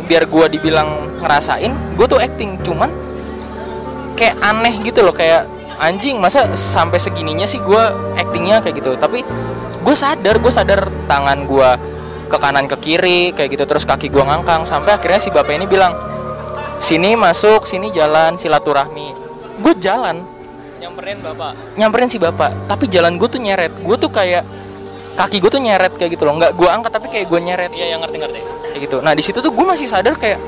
biar 0.06 0.30
gua 0.30 0.46
dibilang 0.46 1.18
ngerasain, 1.22 1.74
gue 1.98 2.06
tuh 2.06 2.22
acting. 2.22 2.58
Cuman 2.62 2.90
kayak 4.18 4.38
aneh 4.42 4.74
gitu 4.86 5.02
loh 5.02 5.14
kayak 5.14 5.50
anjing 5.82 6.22
masa 6.22 6.48
sampai 6.54 7.02
segininya 7.02 7.44
sih 7.50 7.60
gue 7.60 7.84
actingnya 8.16 8.62
kayak 8.62 8.80
gitu 8.80 8.94
tapi 8.98 9.26
gue 9.84 9.96
sadar 9.98 10.38
gue 10.40 10.54
sadar 10.54 10.88
tangan 11.10 11.50
gue 11.50 11.70
ke 12.34 12.38
kanan 12.42 12.66
ke 12.66 12.78
kiri 12.82 13.30
kayak 13.38 13.54
gitu 13.54 13.70
terus 13.70 13.86
kaki 13.86 14.10
gue 14.10 14.24
ngangkang 14.26 14.66
sampai 14.66 14.98
akhirnya 14.98 15.22
si 15.22 15.30
bapak 15.30 15.54
ini 15.54 15.70
bilang 15.70 15.94
sini 16.82 17.14
masuk 17.14 17.70
sini 17.70 17.94
jalan 17.94 18.34
silaturahmi. 18.42 19.14
Gue 19.62 19.74
jalan. 19.78 20.26
Nyamperin 20.82 21.22
bapak. 21.24 21.54
nyamperin 21.80 22.10
si 22.12 22.18
bapak 22.18 22.52
tapi 22.66 22.90
jalan 22.90 23.22
gue 23.22 23.30
tuh 23.30 23.38
nyeret. 23.38 23.72
Gue 23.86 23.96
tuh 24.02 24.10
kayak 24.10 24.42
kaki 25.14 25.38
gue 25.38 25.52
tuh 25.54 25.62
nyeret 25.62 25.94
kayak 25.94 26.18
gitu 26.18 26.26
loh. 26.26 26.42
Nggak 26.42 26.58
gue 26.58 26.68
angkat 26.68 26.92
tapi 26.92 27.08
kayak 27.14 27.30
gue 27.30 27.40
nyeret. 27.40 27.72
Iya, 27.72 27.94
yang 27.94 28.02
ngerti-ngerti. 28.02 28.42
kayak 28.74 28.82
gitu. 28.90 28.98
Nah 29.06 29.14
di 29.14 29.22
situ 29.22 29.38
tuh 29.38 29.54
gue 29.54 29.66
masih 29.70 29.86
sadar 29.86 30.18
kayak 30.18 30.42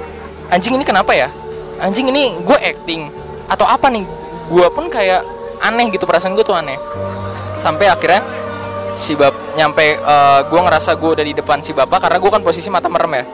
anjing 0.49 0.73
ini 0.73 0.81
kenapa 0.81 1.13
ya? 1.13 1.29
Anjing 1.77 2.09
ini 2.09 2.33
gue 2.41 2.57
acting. 2.57 3.13
Atau 3.45 3.69
apa 3.69 3.93
nih? 3.93 4.03
Gue 4.49 4.65
pun 4.73 4.89
kayak 4.89 5.21
aneh 5.61 5.93
gitu 5.93 6.09
perasaan 6.09 6.33
gue 6.33 6.41
tuh 6.41 6.57
aneh. 6.57 6.81
Sampai 7.55 7.87
akhirnya 7.87 8.25
si 8.95 9.11
bap 9.13 9.35
nyampe 9.59 9.99
gue 10.47 10.61
ngerasa 10.63 10.95
gue 10.95 11.09
udah 11.19 11.25
di 11.27 11.35
depan 11.35 11.59
si 11.59 11.75
bapak 11.75 12.07
karena 12.07 12.17
gue 12.17 12.31
kan 12.31 12.41
posisi 12.41 12.71
mata 12.71 12.87
merem 12.87 13.11
ya. 13.21 13.25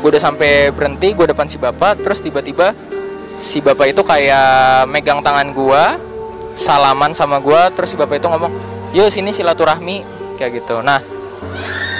Gue 0.00 0.08
udah 0.16 0.22
sampai 0.22 0.72
berhenti 0.72 1.12
gue 1.12 1.26
depan 1.28 1.44
si 1.44 1.60
bapak 1.60 2.00
terus 2.00 2.24
tiba-tiba 2.24 2.72
si 3.36 3.60
bapak 3.60 3.92
itu 3.92 4.00
kayak 4.00 4.88
megang 4.88 5.20
tangan 5.20 5.52
gue 5.52 5.82
salaman 6.56 7.12
sama 7.12 7.36
gue 7.42 7.60
terus 7.76 7.92
si 7.92 7.96
bapak 7.98 8.22
itu 8.22 8.26
ngomong 8.30 8.52
yuk 8.96 9.10
sini 9.12 9.34
silaturahmi 9.34 10.06
kayak 10.40 10.64
gitu. 10.64 10.80
Nah 10.80 11.02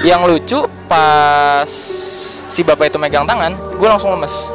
yang 0.00 0.24
lucu 0.24 0.64
pas 0.88 1.68
si 2.50 2.64
bapak 2.64 2.88
itu 2.88 2.96
megang 2.96 3.28
tangan 3.28 3.52
gue 3.76 3.88
langsung 3.90 4.14
lemes. 4.16 4.48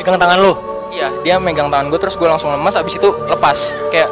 Pegang 0.00 0.22
tangan 0.22 0.38
lu. 0.38 0.54
iya 0.94 1.10
dia 1.20 1.36
megang 1.36 1.68
tangan 1.68 1.90
gue 1.90 1.98
terus 1.98 2.14
gue 2.14 2.30
langsung 2.30 2.54
lemes 2.54 2.72
abis 2.78 2.96
itu 2.96 3.10
lepas. 3.26 3.74
Kayak 3.90 4.08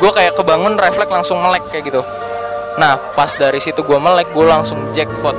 gue 0.00 0.10
kayak 0.10 0.32
kebangun 0.34 0.74
refleks 0.80 1.12
langsung 1.12 1.38
melek 1.44 1.68
kayak 1.70 1.92
gitu 1.92 2.02
nah 2.76 3.00
pas 3.16 3.32
dari 3.32 3.58
situ 3.58 3.80
gue 3.80 3.98
melek 3.98 4.32
gue 4.32 4.46
langsung 4.46 4.78
jackpot 4.92 5.36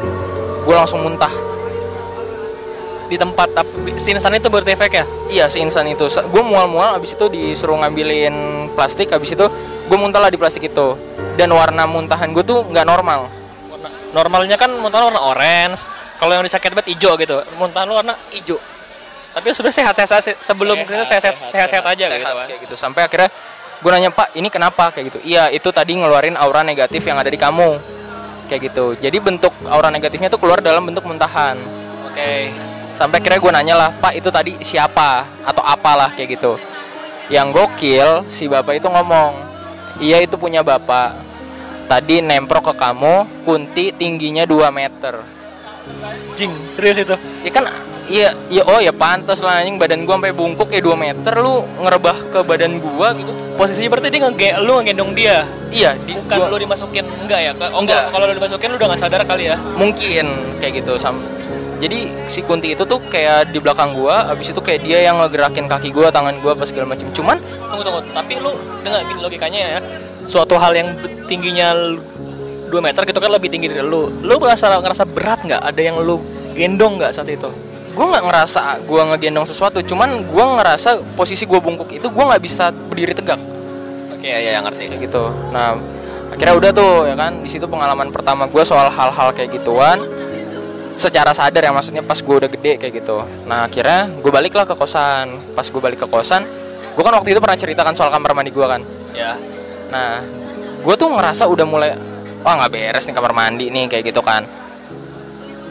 gue 0.66 0.76
langsung 0.76 1.02
muntah 1.06 1.32
Di 3.08 3.16
tempat 3.16 3.56
tapi 3.56 3.96
sinisan 3.96 4.36
itu 4.36 4.52
berefek 4.52 4.92
ya? 4.92 5.06
iya 5.32 5.46
seinsan 5.48 5.88
itu 5.88 6.12
gue 6.12 6.44
mual-mual 6.44 7.00
abis 7.00 7.16
itu 7.16 7.32
disuruh 7.32 7.80
ngambilin 7.80 8.68
plastik 8.76 9.08
abis 9.16 9.32
itu 9.32 9.48
gue 9.88 9.98
muntah 9.98 10.20
lah 10.20 10.28
di 10.28 10.36
plastik 10.36 10.68
itu 10.68 11.00
dan 11.40 11.48
warna 11.56 11.88
muntahan 11.88 12.36
gue 12.36 12.44
tuh 12.44 12.68
nggak 12.68 12.84
normal 12.84 13.32
normalnya 14.16 14.56
kan 14.56 14.72
muntah 14.72 15.04
lu 15.04 15.12
warna 15.12 15.22
orange. 15.24 15.86
Kalau 16.18 16.32
yang 16.34 16.44
disakit 16.46 16.74
banget 16.74 16.96
hijau 16.96 17.14
gitu. 17.20 17.38
Muntah 17.60 17.84
lu 17.86 17.98
warna 17.98 18.16
hijau. 18.32 18.58
Tapi 19.38 19.54
sudah 19.54 19.70
sehat 19.70 19.94
sehat 19.94 20.42
sebelum 20.42 20.82
kita 20.82 21.06
sehat 21.06 21.38
sehat 21.38 21.70
sehat 21.70 21.86
aja 21.86 22.06
gitu 22.10 22.26
kan. 22.26 22.50
kayak 22.50 22.60
gitu 22.66 22.74
sampai 22.74 23.06
akhirnya 23.06 23.30
gue 23.78 23.92
nanya 23.94 24.10
pak 24.10 24.34
ini 24.34 24.50
kenapa? 24.50 24.90
Kayak 24.90 25.14
gitu. 25.14 25.20
Iya 25.28 25.50
itu 25.54 25.70
tadi 25.70 25.98
ngeluarin 25.98 26.36
aura 26.40 26.66
negatif 26.66 27.06
yang 27.06 27.18
ada 27.22 27.30
di 27.30 27.40
kamu. 27.40 27.78
Kayak 28.48 28.62
gitu. 28.72 28.86
Jadi 28.98 29.18
bentuk 29.20 29.54
aura 29.68 29.92
negatifnya 29.92 30.32
tuh 30.32 30.40
keluar 30.42 30.64
dalam 30.64 30.86
bentuk 30.86 31.06
muntahan. 31.06 31.58
Oke. 32.08 32.52
sampai 32.98 33.22
akhirnya 33.22 33.38
gue 33.38 33.52
nanya 33.54 33.76
lah 33.78 33.90
pak 33.94 34.18
itu 34.18 34.34
tadi 34.34 34.58
siapa? 34.66 35.26
Atau 35.46 35.62
apalah 35.62 36.10
kayak 36.18 36.40
gitu. 36.40 36.58
Yang 37.30 37.48
gokil 37.54 38.10
si 38.26 38.50
bapak 38.50 38.82
itu 38.82 38.90
ngomong 38.90 39.48
iya 40.02 40.22
itu 40.22 40.34
punya 40.38 40.66
bapak. 40.66 41.14
Tadi 41.88 42.20
nemprok 42.20 42.74
ke 42.74 42.84
kamu 42.84 43.46
kunti 43.48 43.96
tingginya 43.96 44.44
2 44.44 44.68
meter. 44.76 45.24
Jing, 46.36 46.52
serius 46.76 47.00
itu. 47.00 47.16
ya 47.48 47.52
kan 47.54 47.64
iya 48.08 48.32
iya 48.48 48.64
oh 48.64 48.80
ya 48.80 48.90
pantas 48.90 49.40
lah 49.40 49.60
anjing 49.60 49.76
badan 49.76 50.04
gua 50.04 50.16
sampai 50.16 50.32
bungkuk 50.32 50.68
kayak 50.68 50.84
2 50.84 50.96
meter 50.96 51.34
lu 51.38 51.62
ngerebah 51.78 52.18
ke 52.32 52.40
badan 52.42 52.80
gua 52.80 53.12
gitu 53.14 53.32
Posisinya 53.58 53.90
berarti 53.90 54.14
dia 54.14 54.22
nge 54.22 54.62
lu 54.62 54.78
ngegendong 54.78 55.12
dia. 55.12 55.42
iya 55.70 55.98
di 55.98 56.14
Bukan 56.14 56.38
gua- 56.38 56.50
lu 56.54 56.58
dimasukin 56.62 57.06
enggak 57.18 57.40
ya? 57.42 57.52
Oh 57.74 57.82
Enggak. 57.82 58.14
Kalau 58.14 58.30
lu 58.30 58.34
dimasukin 58.38 58.68
lu 58.70 58.78
udah 58.78 58.88
nggak 58.94 59.02
sadar 59.02 59.22
kali 59.24 59.50
ya. 59.50 59.58
mungkin 59.74 60.26
kayak 60.58 60.74
gitu 60.78 60.94
sam 60.96 61.18
jadi 61.78 62.10
si 62.26 62.42
kunti 62.42 62.74
itu 62.74 62.82
tuh 62.84 62.98
kayak 63.06 63.50
di 63.50 63.62
belakang 63.62 63.94
gua 63.94 64.30
abis 64.30 64.50
itu 64.50 64.62
kayak 64.62 64.82
dia 64.82 64.98
yang 65.04 65.18
ngegerakin 65.20 65.66
kaki 65.66 65.90
gua 65.90 66.10
tangan 66.10 66.38
gua 66.40 66.54
apa 66.54 66.66
segala 66.66 66.90
macam 66.90 67.06
cuman 67.12 67.38
Tunggu 67.68 67.84
tunggu. 67.84 68.02
Tapi 68.10 68.34
lu 68.38 68.52
dengan 68.82 69.00
gini 69.04 69.20
logikanya 69.20 69.60
ya, 69.60 69.80
suatu 70.24 70.56
hal 70.56 70.74
yang 70.74 70.90
tingginya 71.26 71.74
2 72.68 72.74
meter 72.78 73.02
gitu 73.04 73.18
kan 73.18 73.30
lebih 73.30 73.48
tinggi 73.48 73.68
dari 73.68 73.82
lu. 73.82 74.10
Lu 74.22 74.36
merasa 74.38 74.74
ngerasa 74.76 75.04
berat 75.06 75.44
nggak? 75.44 75.62
Ada 75.62 75.82
yang 75.82 75.98
lu 76.00 76.18
gendong 76.54 76.98
nggak 76.98 77.12
saat 77.12 77.28
itu? 77.28 77.50
Gue 77.98 78.06
nggak 78.06 78.26
ngerasa 78.30 78.62
gue 78.86 79.02
ngegendong 79.10 79.48
sesuatu 79.50 79.82
cuman 79.82 80.22
gue 80.22 80.46
ngerasa 80.62 81.02
posisi 81.18 81.50
gue 81.50 81.58
bungkuk 81.58 81.90
itu 81.98 82.06
gue 82.06 82.24
nggak 82.30 82.44
bisa 82.46 82.70
berdiri 82.70 83.18
tegak. 83.18 83.42
Oke, 84.14 84.30
ya 84.30 84.54
ya 84.54 84.62
ngerti. 84.62 84.86
kayak 84.94 85.02
gitu. 85.10 85.34
Nah 85.50 85.74
akhirnya 86.30 86.54
udah 86.54 86.72
tuh 86.78 86.94
ya 87.10 87.16
kan? 87.18 87.42
Di 87.42 87.50
situ 87.50 87.66
pengalaman 87.66 88.14
pertama 88.14 88.46
gue 88.46 88.62
soal 88.62 88.94
hal-hal 88.94 89.34
kayak 89.34 89.50
gituan 89.58 90.06
secara 90.98 91.34
sadar 91.34 91.62
ya 91.62 91.74
maksudnya 91.74 92.06
pas 92.06 92.22
gue 92.22 92.36
udah 92.46 92.50
gede 92.54 92.78
kayak 92.78 92.94
gitu. 93.02 93.26
Nah 93.50 93.66
akhirnya 93.66 94.14
gue 94.14 94.30
baliklah 94.30 94.70
ke 94.70 94.78
kosan. 94.78 95.58
Pas 95.58 95.66
gue 95.66 95.82
balik 95.82 96.06
ke 96.06 96.08
kosan 96.10 96.46
gue 96.98 97.06
kan 97.06 97.14
waktu 97.14 97.38
itu 97.38 97.40
pernah 97.40 97.54
ceritakan 97.54 97.94
soal 97.94 98.10
kamar 98.10 98.34
mandi 98.34 98.50
gue 98.50 98.66
kan? 98.66 98.82
Ya. 99.14 99.38
nah 99.94 100.26
gue 100.82 100.96
tuh 100.98 101.10
ngerasa 101.14 101.46
udah 101.46 101.66
mulai 101.66 101.94
wah 102.42 102.54
nggak 102.58 102.74
beres 102.74 103.06
nih 103.06 103.14
kamar 103.14 103.34
mandi 103.38 103.70
nih 103.70 103.86
kayak 103.86 104.10
gitu 104.10 104.26
kan 104.26 104.46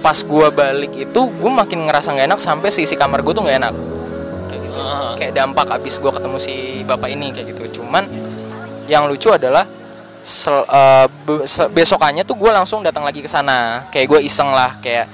pas 0.07 0.23
gue 0.23 0.47
balik 0.55 0.95
itu 0.95 1.21
gue 1.27 1.51
makin 1.51 1.90
ngerasa 1.90 2.14
nggak 2.14 2.27
enak 2.31 2.38
sampai 2.38 2.71
sisi 2.71 2.95
kamar 2.95 3.27
gue 3.27 3.35
tuh 3.35 3.42
nggak 3.42 3.59
enak. 3.59 3.75
Kayak 4.47 4.61
gitu. 4.62 4.79
Ah. 4.79 5.19
kayak 5.19 5.33
dampak 5.35 5.66
abis 5.66 5.99
gue 5.99 6.12
ketemu 6.14 6.38
si 6.38 6.55
bapak 6.87 7.11
ini 7.11 7.35
kayak 7.35 7.47
gitu. 7.51 7.83
Cuman 7.83 8.07
yang 8.87 9.11
lucu 9.11 9.35
adalah 9.35 9.66
sel- 10.23 10.62
eh, 10.62 11.07
be- 11.27 11.42
se- 11.42 11.66
besokannya 11.66 12.23
tuh 12.23 12.38
gue 12.38 12.51
langsung 12.55 12.87
datang 12.87 13.03
lagi 13.03 13.19
ke 13.19 13.27
sana. 13.27 13.90
Kayak 13.90 14.07
gue 14.14 14.21
iseng 14.31 14.55
lah 14.55 14.79
kayak 14.79 15.11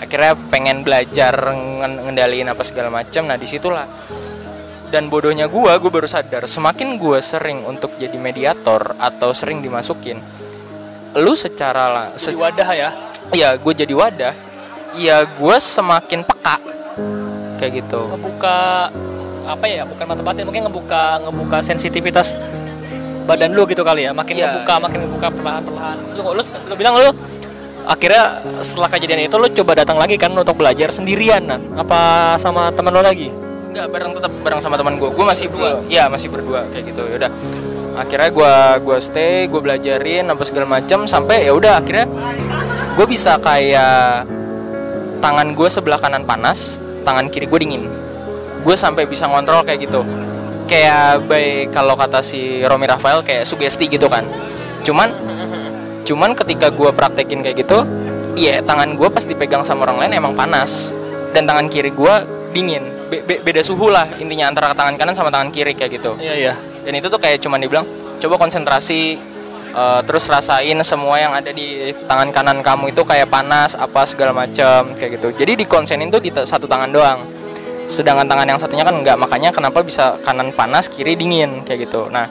akhirnya 0.00 0.32
pengen 0.48 0.80
belajar 0.80 1.36
ngen- 1.52 2.08
ngendaliin 2.08 2.48
apa 2.48 2.64
segala 2.64 2.88
macam 2.88 3.28
nah 3.28 3.36
di 3.36 3.44
situlah. 3.44 3.84
Dan 4.88 5.12
bodohnya 5.12 5.52
gue 5.52 5.68
gue 5.76 5.90
baru 5.92 6.08
sadar 6.08 6.48
semakin 6.48 6.96
gue 6.96 7.20
sering 7.20 7.68
untuk 7.68 7.92
jadi 8.00 8.16
mediator 8.16 8.96
atau 8.96 9.36
sering 9.36 9.60
dimasukin 9.60 10.16
lu 11.10 11.36
secara 11.36 12.16
se- 12.16 12.32
wadah 12.32 12.70
ya. 12.72 13.09
Ya 13.30 13.54
gue 13.54 13.72
jadi 13.72 13.94
wadah 13.94 14.34
ya 14.98 15.22
gue 15.22 15.56
semakin 15.60 16.26
peka 16.26 16.56
kayak 17.60 17.72
gitu 17.84 18.00
Ngebuka 18.10 18.88
apa 19.50 19.66
ya? 19.66 19.82
Bukan 19.82 20.04
mata 20.06 20.22
batin, 20.22 20.46
mungkin 20.46 20.62
ngebuka 20.70 21.26
ngebuka 21.26 21.58
sensitivitas 21.60 22.38
badan 23.26 23.50
lu 23.50 23.66
gitu 23.66 23.82
kali 23.82 24.06
ya. 24.06 24.14
Makin 24.14 24.34
Iya, 24.38 24.46
ngebuka, 24.46 24.74
iya. 24.78 24.82
makin 24.82 24.98
ngebuka 25.06 25.26
perlahan-perlahan. 25.34 25.96
Lu, 26.14 26.22
lu, 26.38 26.42
lu 26.42 26.74
bilang 26.78 26.94
lu 26.96 27.10
akhirnya 27.84 28.44
setelah 28.62 28.88
kejadian 28.92 29.26
itu 29.26 29.36
lu 29.40 29.48
coba 29.50 29.72
datang 29.82 29.98
lagi 29.98 30.14
kan 30.20 30.30
untuk 30.30 30.54
belajar 30.54 30.94
sendirian 30.94 31.42
kan? 31.50 31.60
Apa 31.76 32.00
sama 32.38 32.70
teman 32.72 32.94
lu 32.94 33.02
lagi? 33.02 33.28
nggak 33.70 33.86
bareng 33.86 34.12
tetap 34.18 34.32
bareng 34.42 34.58
sama 34.58 34.74
teman 34.74 34.98
gue 34.98 35.06
gue 35.14 35.22
masih 35.22 35.46
berdua 35.46 35.78
ya 35.86 36.10
masih 36.10 36.26
berdua 36.26 36.66
kayak 36.74 36.90
gitu 36.90 37.06
ya 37.06 37.14
udah 37.22 37.30
akhirnya 37.94 38.30
gue 38.34 38.52
gua 38.82 38.98
stay 38.98 39.46
gue 39.46 39.60
belajarin 39.62 40.26
apa 40.26 40.42
segala 40.42 40.66
macam 40.66 41.06
sampai 41.06 41.46
ya 41.46 41.54
udah 41.54 41.78
akhirnya 41.78 42.10
gue 42.96 43.06
bisa 43.06 43.38
kayak 43.38 44.26
tangan 45.20 45.52
gue 45.52 45.68
sebelah 45.68 46.00
kanan 46.00 46.24
panas 46.24 46.80
tangan 47.04 47.28
kiri 47.28 47.46
gue 47.48 47.58
dingin. 47.60 47.84
Gue 48.60 48.76
sampai 48.76 49.08
bisa 49.08 49.24
ngontrol 49.24 49.64
kayak 49.64 49.88
gitu. 49.88 50.04
Kayak 50.68 51.26
baik 51.26 51.74
kalau 51.74 51.98
kata 51.98 52.22
si 52.22 52.62
Romi 52.62 52.86
Rafael 52.86 53.24
kayak 53.24 53.48
sugesti 53.48 53.88
gitu 53.88 54.06
kan. 54.06 54.28
Cuman 54.84 55.08
cuman 56.04 56.34
ketika 56.34 56.72
gue 56.72 56.90
praktekin 56.90 57.44
kayak 57.44 57.62
gitu 57.62 57.86
iya 58.34 58.58
tangan 58.64 58.96
gue 58.98 59.08
pas 59.12 59.22
dipegang 59.22 59.62
sama 59.62 59.88
orang 59.88 60.06
lain 60.06 60.20
emang 60.20 60.34
panas. 60.36 60.92
Dan 61.30 61.46
tangan 61.46 61.70
kiri 61.70 61.90
gue 61.94 62.14
dingin. 62.52 62.84
Be- 63.10 63.26
be- 63.26 63.42
beda 63.42 63.62
suhu 63.66 63.90
lah 63.90 64.06
intinya 64.22 64.50
antara 64.54 64.70
tangan 64.70 64.94
kanan 64.94 65.14
sama 65.18 65.34
tangan 65.34 65.50
kiri 65.50 65.74
kayak 65.74 65.98
gitu. 65.98 66.14
Iya 66.20 66.34
iya. 66.36 66.54
dan 66.80 66.96
itu 66.96 67.12
tuh 67.12 67.20
kayak 67.20 67.44
cuman 67.44 67.60
dibilang 67.60 67.84
coba 68.16 68.40
konsentrasi 68.40 69.18
eh, 69.70 70.00
terus 70.04 70.24
rasain 70.26 70.78
semua 70.82 71.16
yang 71.18 71.32
ada 71.34 71.50
di 71.54 71.94
tangan 72.06 72.30
kanan 72.34 72.58
kamu 72.60 72.90
itu 72.92 73.02
kayak 73.06 73.30
panas 73.30 73.78
apa 73.78 74.06
segala 74.06 74.34
macam 74.34 74.94
kayak 74.98 75.20
gitu. 75.20 75.28
Jadi 75.34 75.64
dikonsenin 75.66 76.10
tuh 76.10 76.22
di 76.22 76.30
satu 76.34 76.66
tangan 76.66 76.90
doang. 76.90 77.20
Sedangkan 77.90 78.26
tangan 78.26 78.46
yang 78.46 78.58
satunya 78.58 78.86
kan 78.86 78.94
enggak 78.94 79.18
makanya 79.18 79.50
kenapa 79.50 79.82
bisa 79.82 80.14
kanan 80.22 80.54
panas 80.54 80.86
kiri 80.86 81.18
dingin 81.18 81.66
kayak 81.66 81.90
gitu. 81.90 82.06
Nah 82.06 82.30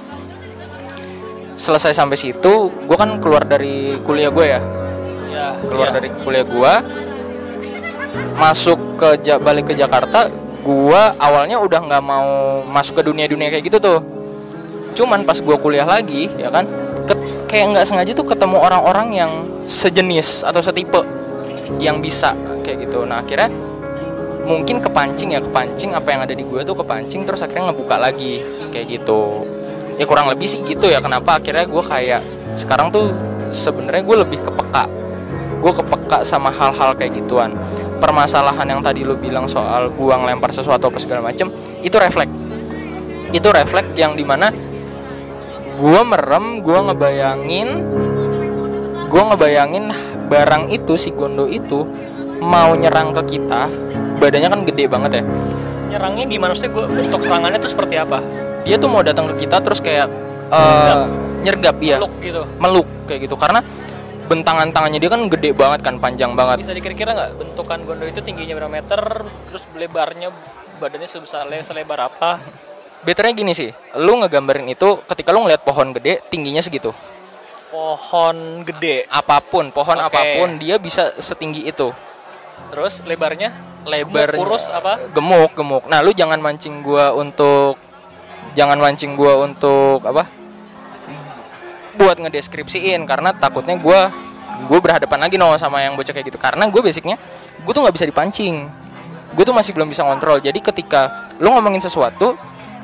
selesai 1.60 1.92
sampai 1.92 2.16
situ 2.16 2.72
gue 2.72 2.98
kan 2.98 3.20
keluar 3.20 3.44
dari 3.44 4.00
kuliah 4.08 4.32
gue 4.32 4.46
ya? 4.48 4.62
Ya, 5.30 5.54
keluar 5.62 5.94
ya. 5.94 6.02
dari 6.02 6.10
kuliah 6.26 6.46
gua 6.48 6.82
masuk 8.34 8.98
ke 8.98 9.38
balik 9.38 9.70
ke 9.70 9.74
Jakarta 9.78 10.26
gua 10.66 11.14
awalnya 11.22 11.62
udah 11.62 11.80
nggak 11.86 12.04
mau 12.04 12.60
masuk 12.66 13.00
ke 13.00 13.04
dunia-dunia 13.06 13.54
kayak 13.54 13.70
gitu 13.70 13.78
tuh. 13.78 14.00
Cuman 14.98 15.24
pas 15.24 15.38
gua 15.40 15.62
kuliah 15.62 15.86
lagi 15.86 16.34
ya 16.34 16.50
kan 16.50 16.66
kayak 17.50 17.66
nggak 17.74 17.86
sengaja 17.90 18.12
tuh 18.14 18.28
ketemu 18.30 18.58
orang-orang 18.62 19.08
yang 19.16 19.32
sejenis 19.66 20.46
atau 20.46 20.62
setipe 20.62 21.02
yang 21.82 22.02
bisa 22.02 22.34
kayak 22.66 22.90
gitu. 22.90 23.06
Nah 23.06 23.22
akhirnya 23.22 23.50
mungkin 24.50 24.82
kepancing 24.82 25.38
ya 25.38 25.42
kepancing 25.46 25.94
apa 25.94 26.10
yang 26.10 26.22
ada 26.26 26.34
di 26.34 26.42
gua 26.42 26.66
tuh 26.66 26.74
kepancing 26.74 27.22
terus 27.26 27.46
akhirnya 27.46 27.70
ngebuka 27.70 27.96
lagi 28.02 28.42
kayak 28.74 28.86
gitu. 29.02 29.46
Ya 30.02 30.06
kurang 30.10 30.32
lebih 30.32 30.50
sih 30.50 30.66
gitu 30.66 30.90
ya 30.90 30.98
kenapa 31.02 31.38
akhirnya 31.38 31.70
gua 31.70 31.86
kayak 31.86 32.22
sekarang 32.58 32.90
tuh 32.90 33.14
sebenarnya 33.54 34.02
gue 34.06 34.18
lebih 34.26 34.40
kepeka. 34.42 34.86
Gue 35.60 35.76
kepeka 35.76 36.24
sama 36.24 36.50
hal-hal 36.50 36.96
kayak 36.96 37.20
gituan. 37.20 37.52
Permasalahan 38.00 38.64
yang 38.64 38.82
tadi 38.82 39.04
lu 39.04 39.20
bilang 39.20 39.46
soal 39.46 39.92
gua 39.92 40.16
ngelempar 40.18 40.56
sesuatu 40.56 40.88
apa 40.88 40.98
segala 41.04 41.30
macem 41.30 41.52
itu 41.84 41.94
refleks. 42.00 42.32
Itu 43.36 43.52
refleks 43.52 43.92
yang 44.00 44.16
di 44.16 44.24
mana 44.24 44.50
gua 45.80 46.02
merem 46.04 46.60
gua 46.60 46.80
ngebayangin 46.86 47.70
gua 49.08 49.24
ngebayangin 49.34 49.86
barang 50.28 50.70
itu 50.70 50.94
si 50.94 51.10
gondo 51.10 51.50
itu 51.50 51.88
mau 52.40 52.76
nyerang 52.76 53.12
ke 53.12 53.36
kita 53.36 53.66
badannya 54.20 54.50
kan 54.50 54.62
gede 54.64 54.86
banget 54.86 55.12
ya 55.20 55.26
Nyerangnya 55.90 56.30
gimana 56.30 56.54
sih? 56.54 56.70
Gua 56.70 56.86
bentuk 56.86 57.26
serangannya 57.26 57.58
tuh 57.58 57.72
seperti 57.72 57.98
apa? 57.98 58.22
dia 58.62 58.78
tuh 58.78 58.92
mau 58.92 59.02
datang 59.02 59.26
ke 59.26 59.42
kita 59.42 59.58
terus 59.64 59.80
kayak 59.80 60.06
eh, 60.52 61.04
nyergap 61.42 61.80
ya 61.82 61.98
Peluk 61.98 62.14
gitu. 62.22 62.44
meluk 62.60 62.88
kayak 63.08 63.26
gitu 63.26 63.34
karena 63.34 63.64
bentangan 64.30 64.70
tangannya 64.70 65.02
dia 65.02 65.10
kan 65.10 65.26
gede 65.26 65.58
banget 65.58 65.82
kan 65.82 65.98
panjang 65.98 66.38
banget 66.38 66.62
Bisa 66.62 66.78
dikira-kira 66.78 67.18
nggak 67.18 67.32
bentukan 67.40 67.80
gondo 67.82 68.06
itu 68.06 68.22
tingginya 68.22 68.54
berapa 68.54 68.70
meter, 68.70 69.02
terus 69.50 69.64
lebarnya 69.74 70.30
badannya 70.78 71.10
sebesar 71.10 71.50
le- 71.50 71.66
selebar 71.66 72.06
apa? 72.06 72.38
Betternya 73.00 73.32
gini 73.32 73.56
sih, 73.56 73.72
lu 73.96 74.20
ngegambarin 74.20 74.68
itu 74.68 75.00
ketika 75.08 75.32
lu 75.32 75.48
ngeliat 75.48 75.64
pohon 75.64 75.96
gede, 75.96 76.20
tingginya 76.28 76.60
segitu. 76.60 76.92
Pohon 77.72 78.60
gede. 78.68 79.08
Apa 79.08 79.40
pun, 79.40 79.72
pohon 79.72 79.96
Oke. 80.04 80.12
apa 80.12 80.22
pun, 80.36 80.60
dia 80.60 80.76
bisa 80.76 81.16
setinggi 81.16 81.64
itu. 81.64 81.96
Terus 82.70 83.00
lebarnya? 83.08 83.56
Lebar, 83.88 84.36
kurus 84.36 84.68
apa? 84.68 85.00
Gemuk, 85.16 85.56
gemuk. 85.56 85.88
Nah, 85.88 86.04
lu 86.04 86.12
jangan 86.12 86.44
mancing 86.44 86.84
gua 86.84 87.16
untuk, 87.16 87.80
jangan 88.52 88.76
mancing 88.76 89.16
gua 89.16 89.48
untuk 89.48 90.04
apa? 90.04 90.28
Buat 91.96 92.20
ngedeskripsiin, 92.20 93.08
karena 93.08 93.32
takutnya 93.32 93.80
gua, 93.80 94.12
gue 94.68 94.80
berhadapan 94.84 95.20
lagi 95.24 95.40
no 95.40 95.56
sama 95.56 95.80
yang 95.80 95.96
bocah 95.96 96.12
kayak 96.12 96.28
gitu. 96.28 96.40
Karena 96.40 96.68
gue 96.68 96.82
basicnya, 96.84 97.16
gue 97.64 97.72
tuh 97.72 97.80
nggak 97.80 97.96
bisa 97.96 98.08
dipancing. 98.08 98.68
Gue 99.32 99.44
tuh 99.48 99.56
masih 99.56 99.72
belum 99.72 99.88
bisa 99.88 100.04
kontrol. 100.04 100.44
Jadi 100.44 100.60
ketika 100.60 101.32
lu 101.40 101.54
ngomongin 101.56 101.80
sesuatu, 101.80 102.36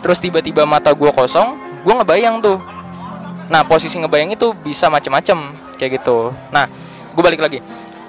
terus 0.06 0.22
tiba-tiba 0.22 0.70
mata 0.70 0.94
gue 0.94 1.10
kosong, 1.10 1.82
gue 1.82 1.94
ngebayang 1.98 2.38
tuh. 2.38 2.62
Nah, 3.50 3.65
posisi 3.65 3.98
ngebayang 3.98 4.38
itu 4.38 4.54
bisa 4.54 4.86
macem-macem 4.86 5.34
kayak 5.82 5.98
gitu. 5.98 6.30
Nah, 6.54 6.70
gue 7.10 7.24
balik 7.26 7.41
lagi. 7.41 7.58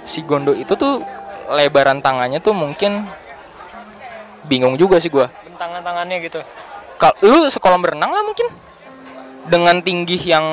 Si 0.05 0.21
Gondo 0.21 0.53
itu 0.53 0.77
tuh 0.77 1.01
lebaran 1.49 2.05
tangannya 2.05 2.37
tuh 2.45 2.53
mungkin 2.53 3.09
bingung 4.45 4.77
juga 4.77 5.01
sih 5.01 5.09
gue. 5.09 5.25
Bentangan 5.25 5.81
tangannya 5.81 6.21
gitu. 6.21 6.45
Kalau 7.01 7.17
lu 7.25 7.49
sekolah 7.49 7.81
berenang 7.81 8.13
lah 8.13 8.21
mungkin 8.29 8.45
dengan 9.49 9.81
tinggi 9.81 10.21
yang 10.21 10.45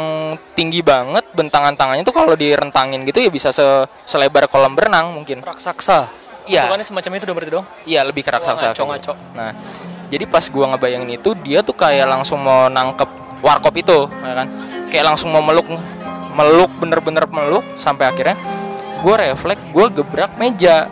tinggi 0.56 0.80
banget 0.80 1.28
bentangan 1.36 1.76
tangannya 1.76 2.08
tuh 2.08 2.16
kalau 2.16 2.40
direntangin 2.40 3.04
gitu 3.04 3.20
ya 3.20 3.28
bisa 3.28 3.52
se- 3.52 3.88
selebar 4.08 4.48
kolam 4.48 4.80
berenang 4.80 5.12
mungkin. 5.12 5.44
Raksasa. 5.44 6.08
Iya. 6.48 6.72
Semacam 6.88 7.12
itu 7.20 7.24
dong 7.28 7.36
berarti 7.36 7.52
dong. 7.52 7.66
Iya 7.84 8.08
lebih 8.08 8.24
ke 8.24 8.32
raksasa. 8.32 8.72
ngaco, 8.72 8.84
ngaco. 8.88 9.14
Nah, 9.36 9.52
jadi 10.14 10.30
pas 10.30 10.46
gua 10.54 10.78
ngebayangin 10.78 11.18
itu 11.18 11.34
dia 11.42 11.66
tuh 11.66 11.74
kayak 11.74 12.06
langsung 12.06 12.38
mau 12.46 12.70
nangkep 12.70 13.10
warkop 13.42 13.74
itu, 13.76 14.06
ya 14.08 14.34
kan? 14.46 14.48
kayak 14.94 15.10
langsung 15.10 15.34
mau 15.34 15.42
meluk 15.42 15.66
meluk 16.34 16.72
bener-bener 16.78 17.26
meluk 17.30 17.66
sampai 17.78 18.10
akhirnya 18.10 18.38
gue 19.04 19.16
refleks 19.20 19.62
gue 19.74 19.86
gebrak 20.02 20.32
meja. 20.40 20.88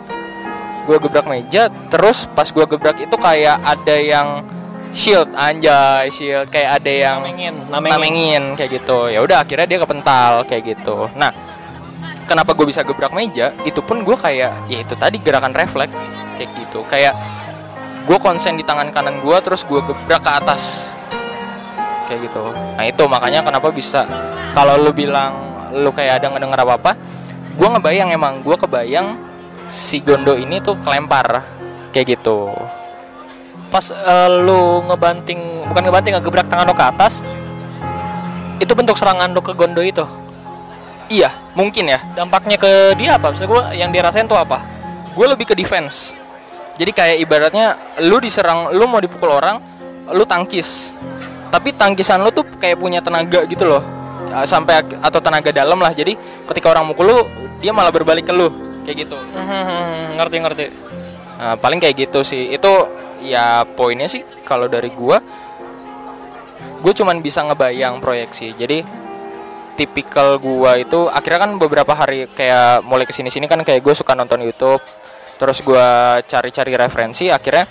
Gue 0.82 0.98
gebrak 0.98 1.26
meja 1.30 1.70
terus 1.88 2.26
pas 2.34 2.50
gue 2.50 2.66
gebrak 2.66 2.98
itu 2.98 3.16
kayak 3.16 3.56
ada 3.62 3.96
yang 3.96 4.28
shield 4.92 5.30
anjay 5.32 6.10
shield. 6.12 6.50
Kayak 6.52 6.82
ada 6.82 6.92
yang 6.92 7.18
Namengin, 7.24 7.54
namengin, 7.70 7.92
namengin. 7.94 8.44
kayak 8.58 8.70
gitu. 8.82 9.08
Ya 9.08 9.22
udah 9.24 9.40
akhirnya 9.46 9.66
dia 9.66 9.78
kepental 9.80 10.44
kayak 10.44 10.76
gitu. 10.76 11.08
Nah 11.16 11.32
kenapa 12.28 12.52
gue 12.52 12.66
bisa 12.68 12.84
gebrak 12.84 13.14
meja? 13.16 13.54
Itu 13.64 13.80
pun 13.80 14.04
gue 14.04 14.16
kayak 14.18 14.68
ya 14.68 14.78
itu 14.82 14.94
tadi 14.98 15.16
gerakan 15.22 15.54
refleks 15.56 15.94
kayak 16.36 16.50
gitu. 16.58 16.84
Kayak 16.90 17.16
gue 18.02 18.18
konsen 18.18 18.58
di 18.58 18.64
tangan 18.66 18.90
kanan 18.90 19.22
gue 19.22 19.36
terus 19.42 19.62
gue 19.62 19.78
gebrak 19.78 20.22
ke 20.22 20.30
atas 20.30 20.94
kayak 22.10 22.28
gitu 22.28 22.44
nah 22.76 22.84
itu 22.84 23.04
makanya 23.06 23.40
kenapa 23.46 23.68
bisa 23.70 24.04
kalau 24.52 24.76
lu 24.76 24.90
bilang 24.90 25.32
lu 25.72 25.90
kayak 25.94 26.22
ada 26.22 26.32
ngedenger 26.34 26.60
apa 26.66 26.74
apa 26.76 26.92
gue 27.56 27.68
ngebayang 27.68 28.10
emang 28.12 28.42
gue 28.42 28.56
kebayang 28.58 29.16
si 29.70 30.02
Gondo 30.02 30.36
ini 30.36 30.58
tuh 30.60 30.76
kelempar 30.82 31.44
kayak 31.94 32.18
gitu 32.18 32.50
Pas 33.72 33.88
eh, 33.88 34.28
lu 34.44 34.84
ngebanting, 34.84 35.64
bukan 35.64 35.88
ngebanting, 35.88 36.12
ngegebrak 36.20 36.44
tangan 36.44 36.68
lo 36.68 36.76
ke 36.76 36.84
atas, 36.84 37.24
itu 38.60 38.68
bentuk 38.76 39.00
serangan 39.00 39.32
lo 39.32 39.40
ke 39.40 39.56
Gondo 39.56 39.80
itu. 39.80 40.04
iya 41.08 41.32
mungkin 41.56 41.88
ya 41.88 42.04
Dampaknya 42.12 42.60
ke 42.60 42.92
dia 43.00 43.16
apa? 43.16 43.32
Maksud 43.32 43.48
gue 43.48 43.62
yang 43.80 43.88
dirasain 43.88 44.28
tuh 44.28 44.36
apa? 44.36 44.60
gue 45.12 45.26
lebih 45.28 45.44
ke 45.44 45.54
defense 45.56 46.16
jadi 46.76 46.90
kayak 46.92 47.16
ibaratnya 47.20 47.66
lu 48.08 48.16
diserang 48.22 48.72
lu 48.72 48.88
mau 48.88 48.98
dipukul 48.98 49.28
orang 49.28 49.60
lu 50.12 50.24
tangkis. 50.24 50.96
Tapi 51.52 51.76
tangkisan 51.76 52.24
lu 52.24 52.32
tuh 52.32 52.48
kayak 52.56 52.80
punya 52.80 53.04
tenaga 53.04 53.44
gitu 53.44 53.68
loh. 53.68 53.84
Sampai 54.48 54.80
atau 55.04 55.20
tenaga 55.20 55.52
dalam 55.52 55.76
lah. 55.76 55.92
Jadi 55.92 56.16
ketika 56.48 56.72
orang 56.72 56.88
mukul 56.88 57.04
lu 57.12 57.18
dia 57.60 57.70
malah 57.76 57.92
berbalik 57.92 58.24
ke 58.24 58.32
lu. 58.32 58.48
Kayak 58.88 59.06
gitu. 59.06 59.16
Hmm, 59.36 60.16
ngerti 60.16 60.36
ngerti. 60.40 60.64
Nah, 61.38 61.54
paling 61.60 61.78
kayak 61.78 62.08
gitu 62.08 62.24
sih. 62.24 62.50
Itu 62.50 62.88
ya 63.20 63.68
poinnya 63.68 64.08
sih 64.08 64.24
kalau 64.42 64.66
dari 64.66 64.90
gua 64.90 65.22
gue 66.82 66.90
cuman 66.90 67.22
bisa 67.22 67.44
ngebayang 67.46 68.02
proyeksi. 68.02 68.56
Jadi 68.58 68.82
tipikal 69.78 70.40
gua 70.40 70.80
itu 70.80 71.06
akhirnya 71.06 71.46
kan 71.46 71.50
beberapa 71.60 71.92
hari 71.94 72.26
kayak 72.32 72.82
mulai 72.82 73.06
ke 73.06 73.14
sini 73.14 73.30
sini 73.30 73.46
kan 73.46 73.62
kayak 73.62 73.80
gue 73.84 73.94
suka 73.94 74.12
nonton 74.18 74.42
YouTube 74.42 74.82
terus 75.42 75.58
gua 75.66 76.22
cari-cari 76.22 76.78
referensi 76.78 77.26
akhirnya 77.26 77.66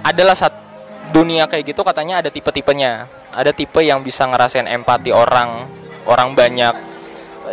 adalah 0.00 0.32
satu 0.32 0.64
dunia 1.12 1.44
kayak 1.44 1.74
gitu 1.74 1.84
katanya 1.84 2.24
ada 2.24 2.32
tipe-tipenya. 2.32 3.04
Ada 3.34 3.50
tipe 3.52 3.82
yang 3.82 4.00
bisa 4.00 4.24
ngerasain 4.24 4.64
empati 4.64 5.12
orang 5.12 5.68
orang 6.08 6.32
banyak. 6.32 6.74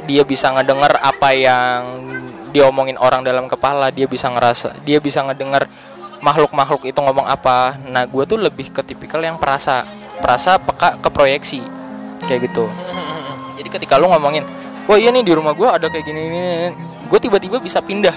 Dia 0.07 0.23
bisa 0.23 0.55
ngedenger 0.55 0.95
apa 1.03 1.35
yang 1.35 1.81
diomongin 2.55 2.95
orang 2.95 3.27
dalam 3.27 3.47
kepala 3.47 3.91
dia 3.91 4.07
bisa 4.07 4.27
ngerasa 4.27 4.83
dia 4.83 4.99
bisa 4.99 5.23
ngedenger 5.23 5.67
makhluk-makhluk 6.23 6.87
itu 6.87 6.99
ngomong 7.01 7.27
apa. 7.27 7.75
Nah 7.91 8.07
gue 8.07 8.23
tuh 8.23 8.39
lebih 8.39 8.71
ke 8.71 8.85
tipikal 8.85 9.19
yang 9.19 9.35
perasa 9.35 9.83
perasa 10.21 10.55
peka 10.61 11.01
ke 11.01 11.09
proyeksi 11.11 11.59
kayak 12.23 12.47
gitu. 12.47 12.71
Jadi 13.59 13.67
ketika 13.67 13.99
lu 13.99 14.07
ngomongin 14.07 14.47
wah 14.85 14.97
iya 14.97 15.11
nih 15.11 15.25
di 15.25 15.33
rumah 15.33 15.53
gue 15.53 15.67
ada 15.69 15.87
kayak 15.91 16.05
gini 16.07 16.19
gini 16.29 16.41
gue 17.05 17.19
tiba-tiba 17.21 17.61
bisa 17.61 17.83
pindah 17.83 18.15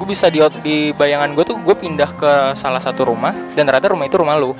gue 0.00 0.08
bisa 0.08 0.32
di 0.32 0.40
di 0.64 0.76
bayangan 0.96 1.36
gue 1.36 1.44
tuh 1.44 1.60
gue 1.60 1.76
pindah 1.76 2.16
ke 2.16 2.32
salah 2.56 2.80
satu 2.80 3.04
rumah 3.04 3.36
dan 3.52 3.68
ternyata 3.68 3.92
rumah 3.92 4.08
itu 4.08 4.16
rumah 4.16 4.40
lu 4.40 4.56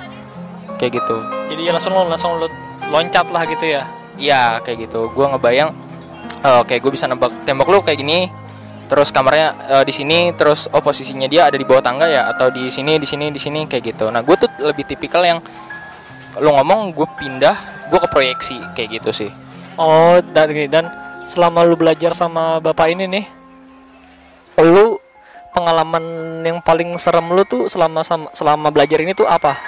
kayak 0.77 1.01
gitu 1.01 1.17
Jadi 1.49 1.61
ya 1.65 1.73
langsung 1.73 1.97
lo 1.97 2.05
langsung 2.05 2.37
lo 2.37 2.47
loncat 2.91 3.27
lah 3.31 3.47
gitu 3.47 3.65
ya. 3.65 3.87
Iya 4.19 4.59
kayak 4.61 4.91
gitu. 4.91 5.07
Gua 5.15 5.31
ngebayang 5.31 5.71
oh, 6.43 6.61
kayak 6.67 6.81
gue 6.83 6.91
bisa 6.91 7.07
nembak 7.07 7.31
tembok 7.47 7.71
lu 7.71 7.79
kayak 7.81 7.99
gini. 8.03 8.27
Terus 8.91 9.07
kamarnya 9.15 9.55
eh, 9.71 9.83
di 9.87 9.93
sini, 9.95 10.35
terus 10.35 10.67
oh 10.67 10.83
posisinya 10.83 11.23
dia 11.31 11.47
ada 11.47 11.55
di 11.55 11.63
bawah 11.63 11.79
tangga 11.79 12.11
ya 12.11 12.27
atau 12.27 12.51
di 12.51 12.67
sini, 12.67 12.99
di 12.99 13.07
sini, 13.07 13.31
di 13.31 13.39
sini 13.39 13.63
kayak 13.63 13.95
gitu. 13.95 14.11
Nah, 14.11 14.19
gue 14.19 14.35
tuh 14.35 14.51
lebih 14.59 14.83
tipikal 14.83 15.23
yang 15.23 15.39
lu 16.43 16.51
ngomong 16.51 16.91
gue 16.91 17.07
pindah, 17.15 17.87
gue 17.87 17.99
ke 18.03 18.07
proyeksi 18.11 18.59
kayak 18.75 18.99
gitu 18.99 19.15
sih. 19.15 19.31
Oh, 19.79 20.19
dan 20.35 20.51
dan 20.67 20.91
selama 21.23 21.63
lu 21.63 21.79
belajar 21.79 22.11
sama 22.11 22.59
bapak 22.59 22.91
ini 22.91 23.07
nih, 23.07 23.25
lu 24.59 24.99
pengalaman 25.51 26.03
yang 26.41 26.57
paling 26.63 26.95
serem 26.97 27.27
lu 27.31 27.43
tuh 27.45 27.67
selama 27.67 28.01
selama 28.31 28.67
belajar 28.71 28.99
ini 29.03 29.11
tuh 29.11 29.27
apa? 29.27 29.59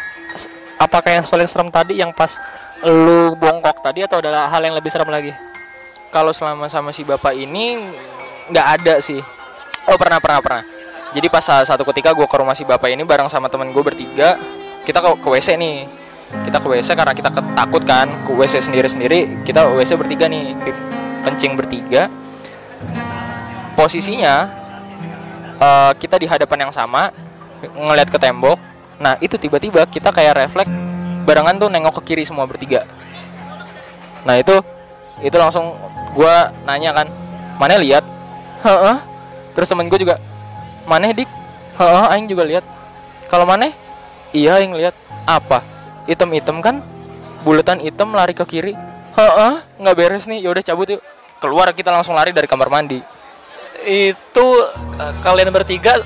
Apakah 0.80 1.22
yang 1.22 1.26
paling 1.28 1.48
serem 1.48 1.70
tadi 1.70 2.00
yang 2.00 2.12
pas 2.12 2.40
lu 2.84 3.36
bongkok 3.38 3.80
tadi 3.80 4.04
atau 4.04 4.20
ada 4.20 4.50
hal 4.50 4.62
yang 4.64 4.76
lebih 4.76 4.90
serem 4.90 5.08
lagi? 5.08 5.32
Kalau 6.10 6.32
selama 6.34 6.68
sama 6.68 6.90
si 6.96 7.06
bapak 7.06 7.36
ini 7.36 7.80
nggak 8.50 8.68
ada 8.80 8.96
sih. 9.04 9.20
Oh 9.88 10.00
pernah 10.00 10.20
pernah 10.24 10.40
pernah. 10.40 10.64
Jadi 11.14 11.28
pas 11.30 11.46
sa- 11.46 11.62
satu 11.62 11.86
ketika 11.94 12.10
gue 12.16 12.26
ke 12.26 12.36
rumah 12.36 12.58
si 12.58 12.66
bapak 12.66 12.90
ini 12.90 13.06
bareng 13.06 13.30
sama 13.30 13.46
temen 13.46 13.70
gue 13.70 13.84
bertiga, 13.86 14.42
kita 14.82 14.98
ke, 14.98 15.10
ke 15.22 15.28
WC 15.30 15.60
nih. 15.60 15.86
Kita 16.34 16.58
ke 16.58 16.66
WC 16.66 16.98
karena 16.98 17.14
kita 17.14 17.30
ketakut 17.30 17.84
kan 17.86 18.10
ke 18.26 18.32
WC 18.34 18.66
sendiri 18.66 18.90
sendiri. 18.90 19.20
Kita 19.46 19.70
WC 19.70 19.94
bertiga 19.94 20.26
nih, 20.26 20.58
kencing 21.22 21.54
bertiga. 21.54 22.10
Posisinya 23.78 24.63
eh, 25.60 25.92
kita 25.98 26.16
di 26.18 26.26
hadapan 26.30 26.70
yang 26.70 26.74
sama, 26.74 27.14
ngeliat 27.72 28.10
ke 28.12 28.20
tembok. 28.20 28.60
Nah 29.00 29.18
itu 29.20 29.36
tiba-tiba 29.40 29.84
kita 29.88 30.12
kayak 30.12 30.46
refleks 30.46 30.72
barengan 31.24 31.56
tuh 31.56 31.70
nengok 31.72 32.04
ke 32.04 32.14
kiri 32.14 32.24
semua 32.28 32.44
bertiga. 32.44 32.84
Nah 34.28 34.40
itu 34.40 34.60
itu 35.24 35.36
langsung 35.40 35.76
gua 36.12 36.52
nanya 36.68 36.92
kan 36.92 37.08
mana 37.58 37.80
lihat? 37.80 38.04
Heeh. 38.64 38.98
Terus 39.54 39.70
temen 39.70 39.86
gue 39.86 40.00
juga 40.02 40.18
mana 40.90 41.14
dik? 41.14 41.30
Heeh 41.78 42.04
aing 42.16 42.28
juga 42.28 42.44
lihat. 42.44 42.66
Kalau 43.30 43.46
mana 43.48 43.72
iya 44.36 44.60
aing 44.60 44.74
lihat. 44.76 44.96
Apa? 45.24 45.64
Item-item 46.10 46.60
kan? 46.60 46.84
Buletan 47.48 47.80
item 47.80 48.12
lari 48.12 48.36
ke 48.36 48.44
kiri. 48.44 48.74
Heeh 49.14 49.54
nggak 49.80 49.96
beres 49.96 50.26
nih 50.28 50.44
yaudah 50.44 50.64
cabut 50.66 50.90
yuk. 50.90 51.02
Keluar 51.40 51.72
kita 51.76 51.92
langsung 51.92 52.16
lari 52.16 52.32
dari 52.32 52.48
kamar 52.48 52.72
mandi 52.72 53.04
Itu 53.82 54.46
eh, 55.02 55.14
kalian 55.26 55.50
bertiga 55.50 55.98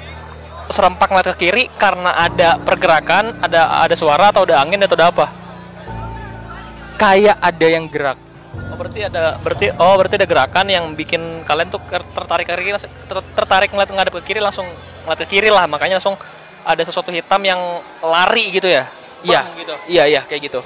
serempak 0.72 1.12
ngeliat 1.12 1.28
ke 1.36 1.48
kiri 1.48 1.64
karena 1.76 2.16
ada 2.16 2.60
pergerakan, 2.60 3.36
ada 3.44 3.84
ada 3.84 3.96
suara 3.96 4.32
atau 4.32 4.48
ada 4.48 4.60
angin 4.64 4.84
atau 4.84 4.96
ada 4.96 5.12
apa? 5.12 5.28
kayak 6.98 7.38
ada 7.38 7.68
yang 7.70 7.86
gerak 7.86 8.18
Oh, 8.58 8.74
berarti 8.74 9.06
ada 9.06 9.38
berarti 9.38 9.70
oh 9.70 9.94
berarti 10.02 10.18
ada 10.18 10.26
gerakan 10.26 10.66
yang 10.66 10.90
bikin 10.98 11.46
kalian 11.46 11.70
tuh 11.70 11.78
tertarik 11.88 12.50
ke 12.50 12.58
kiri 12.58 12.74
ter- 12.82 13.30
tertarik 13.38 13.70
ngeliat 13.70 13.94
ngadep 13.94 14.18
ke 14.18 14.34
kiri 14.34 14.42
langsung 14.42 14.66
ngeliat 15.06 15.20
ke 15.24 15.28
kiri 15.30 15.54
lah 15.54 15.70
makanya 15.70 16.02
langsung 16.02 16.18
ada 16.66 16.82
sesuatu 16.82 17.14
hitam 17.14 17.38
yang 17.46 17.62
lari 18.02 18.50
gitu 18.50 18.66
ya 18.66 18.90
Iya, 19.22 19.42
gitu 19.58 19.74
iya 19.90 20.04
iya 20.06 20.22
kayak 20.26 20.42
gitu. 20.46 20.60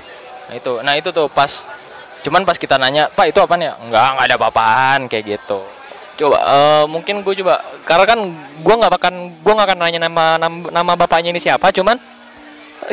Nah 0.52 0.56
itu, 0.60 0.72
nah 0.84 0.94
itu 1.00 1.10
tuh 1.16 1.32
pas, 1.32 1.64
cuman 2.20 2.44
pas 2.44 2.60
kita 2.60 2.76
nanya, 2.76 3.08
Pak 3.08 3.32
itu 3.32 3.40
apa 3.40 3.56
ya? 3.56 3.80
Enggak, 3.80 4.08
enggak 4.12 4.26
ada 4.28 4.36
apa-apaan 4.36 5.00
kayak 5.08 5.24
gitu. 5.40 5.60
Coba 6.22 6.38
eh, 6.46 6.86
mungkin 6.86 7.26
gue 7.26 7.34
coba 7.42 7.66
karena 7.84 8.06
kan 8.06 8.20
gue 8.62 8.76
nggak 8.78 8.92
akan 8.94 9.16
gue 9.42 9.54
nggak 9.58 9.68
akan 9.74 9.80
nanya 9.82 10.00
nama, 10.06 10.38
nama 10.38 10.58
nama 10.70 10.92
bapaknya 10.94 11.34
ini 11.34 11.42
siapa 11.42 11.74
cuman 11.74 11.98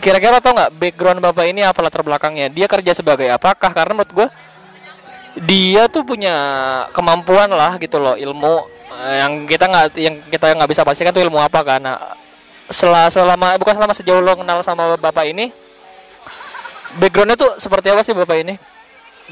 kira-kira 0.00 0.40
tau 0.40 0.52
nggak 0.52 0.72
background 0.76 1.20
bapak 1.24 1.48
ini 1.48 1.64
apa 1.64 1.80
latar 1.80 2.04
belakangnya? 2.04 2.52
Dia 2.52 2.68
kerja 2.68 2.92
sebagai 2.92 3.24
apakah? 3.32 3.72
Karena 3.72 3.96
menurut 3.96 4.12
gue 4.12 4.28
dia 5.48 5.88
tuh 5.88 6.04
punya 6.04 6.36
kemampuan 6.92 7.48
lah 7.48 7.80
gitu 7.80 7.96
loh 7.96 8.12
ilmu 8.12 8.68
eh, 9.00 9.24
yang 9.24 9.48
kita 9.48 9.64
nggak 9.64 9.84
yang 9.96 10.14
kita 10.28 10.44
nggak 10.60 10.70
bisa 10.70 10.84
pastikan 10.84 11.12
tuh 11.16 11.24
ilmu 11.24 11.40
apa 11.40 11.60
kan. 11.64 11.80
Nah, 11.80 11.96
selama, 12.68 13.08
selama 13.08 13.46
bukan 13.56 13.74
selama 13.80 13.94
sejauh 13.96 14.20
lo 14.20 14.36
kenal 14.36 14.60
sama 14.60 14.92
bapak 15.00 15.32
ini 15.32 15.48
backgroundnya 17.00 17.40
tuh 17.40 17.56
seperti 17.56 17.88
apa 17.88 18.04
sih 18.04 18.12
bapak 18.12 18.36
ini? 18.44 18.54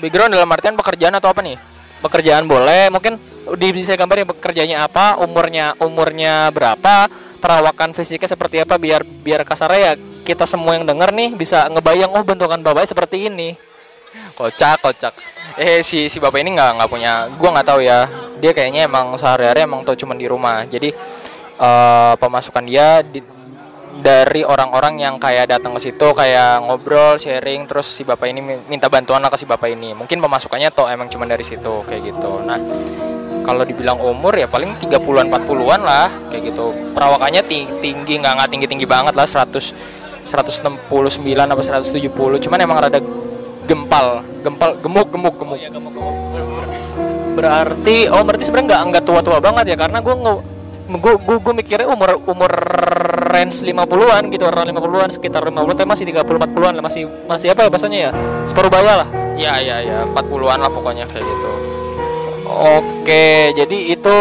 Background 0.01 0.33
dalam 0.33 0.49
artian 0.49 0.77
pekerjaan 0.77 1.17
atau 1.17 1.33
apa 1.33 1.41
nih? 1.45 1.77
pekerjaan 1.97 2.45
boleh 2.45 2.93
mungkin 2.93 3.17
di 3.55 3.69
bisa 3.71 3.95
gambarin 3.95 4.27
pekerjaannya 4.27 4.79
apa 4.83 5.23
umurnya 5.23 5.79
umurnya 5.79 6.51
berapa 6.51 7.07
perawakan 7.39 7.95
fisiknya 7.95 8.27
seperti 8.27 8.67
apa 8.67 8.75
biar 8.75 9.07
biar 9.07 9.47
kasarnya 9.47 9.79
ya 9.79 9.93
kita 10.27 10.43
semua 10.51 10.75
yang 10.75 10.83
denger 10.83 11.15
nih 11.15 11.31
bisa 11.39 11.71
ngebayang 11.71 12.11
oh 12.11 12.27
bentukan 12.27 12.59
bapaknya 12.59 12.91
seperti 12.91 13.31
ini 13.31 13.55
Kocak, 14.37 14.85
kocak. 14.85 15.15
Eh 15.57 15.81
si 15.81 16.13
si 16.13 16.21
bapak 16.21 16.45
ini 16.45 16.53
nggak 16.53 16.77
nggak 16.77 16.91
punya, 16.93 17.25
gua 17.41 17.57
nggak 17.57 17.69
tahu 17.73 17.81
ya. 17.81 18.05
Dia 18.37 18.53
kayaknya 18.53 18.85
emang 18.85 19.17
sehari-hari 19.17 19.65
emang 19.65 19.81
tuh 19.81 19.97
cuma 19.97 20.13
di 20.13 20.29
rumah. 20.29 20.69
Jadi 20.69 20.93
eh, 21.57 22.15
pemasukan 22.21 22.65
dia 22.69 23.01
di, 23.01 23.25
dari 23.97 24.45
orang-orang 24.45 25.01
yang 25.01 25.17
kayak 25.17 25.57
datang 25.57 25.73
ke 25.73 25.89
situ 25.89 26.13
kayak 26.13 26.69
ngobrol, 26.69 27.17
sharing, 27.17 27.65
terus 27.65 27.89
si 27.89 28.05
bapak 28.05 28.29
ini 28.29 28.41
mi- 28.45 28.65
minta 28.69 28.93
bantuan 28.93 29.25
lah 29.25 29.33
ke 29.33 29.41
si 29.41 29.49
bapak 29.49 29.73
ini. 29.73 29.97
Mungkin 29.97 30.21
pemasukannya 30.21 30.69
tuh 30.69 30.85
emang 30.93 31.09
cuma 31.09 31.25
dari 31.25 31.45
situ 31.45 31.81
kayak 31.89 32.03
gitu. 32.05 32.45
Nah 32.45 32.61
kalau 33.47 33.63
dibilang 33.63 34.03
umur 34.03 34.35
ya 34.35 34.51
paling 34.51 34.75
30-an 34.83 35.31
40-an 35.31 35.81
lah 35.87 36.11
kayak 36.29 36.51
gitu. 36.51 36.75
Perawakannya 36.91 37.47
ti- 37.47 37.71
tinggi 37.79 38.19
nggak 38.19 38.43
nggak 38.43 38.49
tinggi-tinggi 38.51 38.87
banget 38.91 39.15
lah 39.15 39.23
100 39.23 40.27
169 40.27 40.83
apa 41.31 41.63
170. 41.63 42.43
Cuman 42.43 42.59
emang 42.59 42.83
rada 42.83 42.99
gempal 43.71 44.27
gempal 44.43 44.75
gemuk 44.83 45.09
gemuk 45.15 45.35
gemuk. 45.39 45.59
Ya 45.63 45.71
gemuk 45.71 45.95
gemuk. 45.95 46.15
Berarti 47.39 48.11
oh 48.11 48.27
berarti 48.27 48.45
sebenarnya 48.51 48.67
nggak 48.75 48.83
nggak 48.91 49.05
tua 49.07 49.21
tua 49.23 49.39
banget 49.39 49.71
ya 49.71 49.77
karena 49.79 50.03
gue 50.03 50.15
nggak 50.19 50.37
gue 50.87 51.15
gue 51.19 51.37
gue 51.43 51.55
mikirnya 51.55 51.87
umur 51.91 52.19
umur 52.27 52.51
range 53.31 53.63
50-an 53.63 54.23
gitu 54.31 54.47
orang 54.47 54.71
50-an 54.71 55.11
sekitar 55.15 55.43
50 55.47 55.55
tapi 55.79 55.87
masih 55.87 56.05
30 56.11 56.27
40-an 56.27 56.73
lah 56.79 56.83
masih 56.83 57.03
masih 57.27 57.55
apa 57.55 57.67
ya 57.67 57.71
bahasanya 57.71 57.99
ya? 57.99 58.11
Separuh 58.51 58.71
baya 58.73 59.05
lah. 59.05 59.09
Ya 59.37 59.61
ya 59.61 59.85
ya 59.85 60.03
40-an 60.11 60.59
lah 60.59 60.71
pokoknya 60.73 61.05
kayak 61.07 61.23
gitu 61.23 61.76
oke 62.47 63.27
jadi 63.55 63.79
itu 63.91 64.19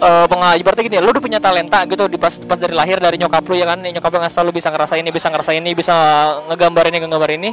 uh, 0.00 0.26
pengaji 0.28 0.60
berarti 0.62 0.80
gini 0.86 0.98
lu 1.00 1.10
udah 1.12 1.22
punya 1.22 1.40
talenta 1.40 1.84
gitu 1.88 2.08
di 2.08 2.18
pas 2.20 2.36
pas 2.44 2.58
dari 2.58 2.74
lahir 2.76 3.00
dari 3.00 3.16
nyokap 3.16 3.44
lu 3.46 3.54
ya 3.56 3.66
kan? 3.68 3.78
Nyokap 3.80 4.10
lu 4.12 4.18
ngasih 4.24 4.42
lu 4.44 4.52
bisa 4.52 4.68
ngerasain 4.72 5.02
ini 5.02 5.12
bisa 5.12 5.28
ngerasain 5.32 5.60
ini 5.60 5.72
bisa 5.72 5.94
ngegambar 6.50 6.84
ini 6.92 6.96
ngegambar 7.04 7.30
ini. 7.36 7.50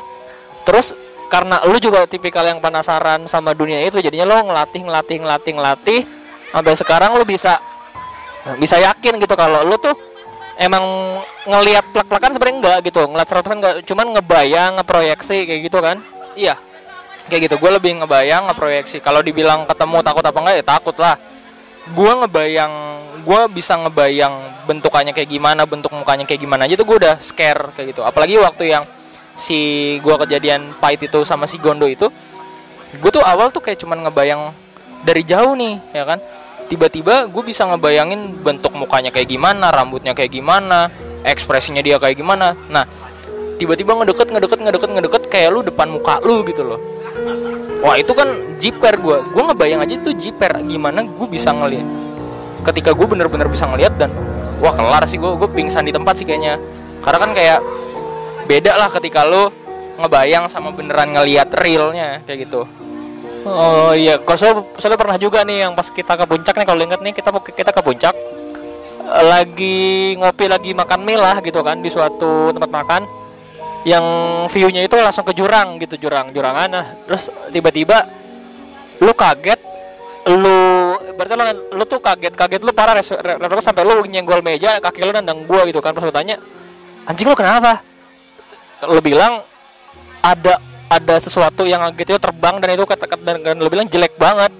Terus 0.64 0.96
karena 1.32 1.64
lu 1.66 1.78
juga 1.82 2.06
tipikal 2.06 2.46
yang 2.46 2.60
penasaran 2.62 3.26
sama 3.26 3.58
dunia 3.58 3.82
itu 3.82 3.98
jadinya 4.00 4.26
lu 4.28 4.54
ngelatih 4.54 4.82
ngelatih 4.86 5.18
ngelatih 5.24 5.52
ngelatih 5.58 6.00
sampai 6.54 6.74
sekarang 6.78 7.12
lu 7.18 7.26
bisa 7.26 7.58
bisa 8.62 8.78
yakin 8.78 9.18
gitu 9.18 9.34
kalau 9.34 9.66
lu 9.66 9.74
tuh 9.82 9.96
emang 10.60 10.84
ngelihat 11.48 11.90
plak-plakan 11.90 12.38
sebenarnya 12.38 12.56
enggak 12.60 12.78
gitu 12.86 13.02
ngeliat 13.10 13.26
100% 13.26 13.50
enggak 13.58 13.76
cuman 13.88 14.06
ngebayang 14.14 14.72
ngeproyeksi 14.78 15.38
kayak 15.48 15.62
gitu 15.72 15.80
kan? 15.82 15.98
Iya 16.38 16.58
kayak 17.28 17.50
gitu 17.50 17.56
gue 17.60 17.72
lebih 17.72 17.92
ngebayang 18.04 18.52
ngeproyeksi. 18.52 19.00
Kalau 19.00 19.24
dibilang 19.24 19.64
ketemu 19.68 20.04
takut 20.04 20.24
apa 20.24 20.38
enggak 20.40 20.56
ya 20.60 20.66
takut 20.66 20.96
lah. 21.00 21.16
Gue 21.92 22.12
ngebayang 22.12 22.74
gue 23.24 23.42
bisa 23.52 23.76
ngebayang 23.80 24.66
bentukannya 24.68 25.12
kayak 25.16 25.30
gimana 25.32 25.68
bentuk 25.68 25.92
mukanya 25.92 26.24
kayak 26.28 26.42
gimana 26.44 26.68
aja 26.68 26.76
tuh 26.80 26.88
gue 26.88 26.98
udah 27.04 27.16
scare 27.20 27.72
kayak 27.76 27.96
gitu. 27.96 28.02
Apalagi 28.04 28.40
waktu 28.40 28.72
yang 28.72 28.84
si 29.36 29.60
gue 30.00 30.16
kejadian 30.28 30.76
pahit 30.78 31.04
itu 31.04 31.26
sama 31.26 31.50
si 31.50 31.58
Gondo 31.58 31.90
itu 31.90 32.06
gue 32.94 33.12
tuh 33.12 33.26
awal 33.26 33.50
tuh 33.50 33.66
kayak 33.66 33.82
cuman 33.82 34.06
ngebayang 34.06 34.54
dari 35.04 35.24
jauh 35.24 35.56
nih 35.56 35.80
ya 35.96 36.04
kan? 36.08 36.20
Tiba-tiba 36.72 37.28
gue 37.28 37.44
bisa 37.44 37.68
ngebayangin 37.68 38.40
bentuk 38.40 38.72
mukanya 38.76 39.12
kayak 39.12 39.28
gimana 39.28 39.68
rambutnya 39.70 40.16
kayak 40.16 40.32
gimana 40.32 40.88
ekspresinya 41.24 41.84
dia 41.84 42.00
kayak 42.00 42.16
gimana. 42.16 42.56
Nah 42.72 42.88
tiba-tiba 43.60 43.96
ngedeket 43.96 44.28
ngedeket 44.32 44.60
ngedeket 44.60 44.90
ngedeket 44.92 45.24
kayak 45.28 45.50
lu 45.52 45.62
depan 45.62 45.88
muka 45.88 46.20
lu 46.24 46.42
gitu 46.48 46.66
loh 46.66 46.80
wah 47.84 47.96
itu 48.00 48.12
kan 48.16 48.58
jiper 48.58 48.96
gue 49.00 49.18
gue 49.28 49.44
ngebayang 49.44 49.82
aja 49.84 49.96
tuh 50.00 50.16
jiper 50.16 50.64
gimana 50.66 51.04
gue 51.04 51.28
bisa 51.28 51.52
ngeliat. 51.52 51.86
Ketika 52.64 52.96
gue 52.96 53.08
bener-bener 53.08 53.48
bisa 53.52 53.68
ngeliat 53.68 53.96
dan 54.00 54.12
wah 54.64 54.72
kelar 54.72 55.04
sih 55.10 55.20
gue 55.20 55.32
gue 55.36 55.50
pingsan 55.52 55.84
di 55.84 55.92
tempat 55.92 56.20
sih 56.20 56.26
kayaknya. 56.26 56.56
Karena 57.04 57.20
kan 57.20 57.32
kayak 57.36 57.60
beda 58.48 58.72
lah 58.80 58.90
ketika 58.92 59.28
lo 59.28 59.52
ngebayang 60.00 60.48
sama 60.48 60.72
beneran 60.72 61.12
ngeliat 61.12 61.52
realnya 61.60 62.24
kayak 62.24 62.48
gitu. 62.48 62.64
Oh 63.44 63.92
iya. 63.92 64.16
Kalau 64.24 64.64
saya, 64.80 64.96
pernah 64.96 65.20
juga 65.20 65.44
nih 65.44 65.68
yang 65.68 65.76
pas 65.76 65.92
kita 65.92 66.16
ke 66.16 66.24
puncak 66.24 66.56
nih 66.56 66.68
kalau 66.68 66.80
inget 66.80 67.04
nih 67.04 67.12
kita 67.12 67.30
kita 67.52 67.72
ke 67.76 67.82
puncak 67.84 68.16
lagi 69.04 70.16
ngopi 70.16 70.48
lagi 70.48 70.72
makan 70.72 71.04
mie 71.04 71.20
lah 71.20 71.44
gitu 71.44 71.60
kan 71.60 71.84
di 71.84 71.92
suatu 71.92 72.56
tempat 72.56 72.72
makan 72.72 73.02
yang 73.84 74.06
view-nya 74.48 74.88
itu 74.88 74.96
langsung 74.96 75.28
ke 75.28 75.36
jurang 75.36 75.76
gitu 75.80 76.00
jurang 76.00 76.32
jurangan. 76.32 76.68
Nah 76.72 76.86
terus 77.04 77.28
tiba-tiba 77.52 78.08
lu 79.04 79.12
kaget 79.12 79.60
lu 80.24 80.60
berarti 81.20 81.36
lu, 81.36 81.44
lu 81.76 81.84
tuh 81.84 82.00
kaget 82.00 82.32
kaget 82.32 82.64
lu 82.64 82.72
parah 82.72 82.96
res, 82.96 83.12
sampai 83.60 83.84
lu 83.84 84.08
nyenggol 84.08 84.40
meja 84.40 84.80
kaki 84.80 85.04
lu 85.04 85.12
nendang 85.12 85.44
gua 85.44 85.68
gitu 85.68 85.84
kan. 85.84 85.92
Pas 85.92 86.04
lu 86.08 86.16
tanya 86.16 86.40
anjing 87.04 87.28
lu 87.28 87.36
kenapa? 87.36 87.84
Lu 88.88 89.04
bilang 89.04 89.44
ada 90.24 90.64
ada 90.88 91.16
sesuatu 91.20 91.68
yang 91.68 91.84
gitu 92.00 92.16
terbang 92.16 92.64
dan 92.64 92.70
itu 92.72 92.88
kata 92.88 93.06
dan, 93.20 93.44
dan 93.44 93.56
lu 93.60 93.68
bilang 93.68 93.92
jelek 93.92 94.16
banget. 94.16 94.56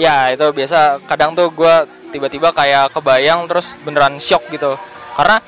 Ya 0.00 0.32
itu 0.32 0.48
biasa. 0.48 1.04
Kadang 1.04 1.36
tuh 1.36 1.52
gua 1.52 1.84
tiba-tiba 2.08 2.48
kayak 2.56 2.96
kebayang 2.96 3.44
terus 3.44 3.76
beneran 3.84 4.16
shock 4.16 4.48
gitu. 4.48 4.80
Karena 5.12 5.44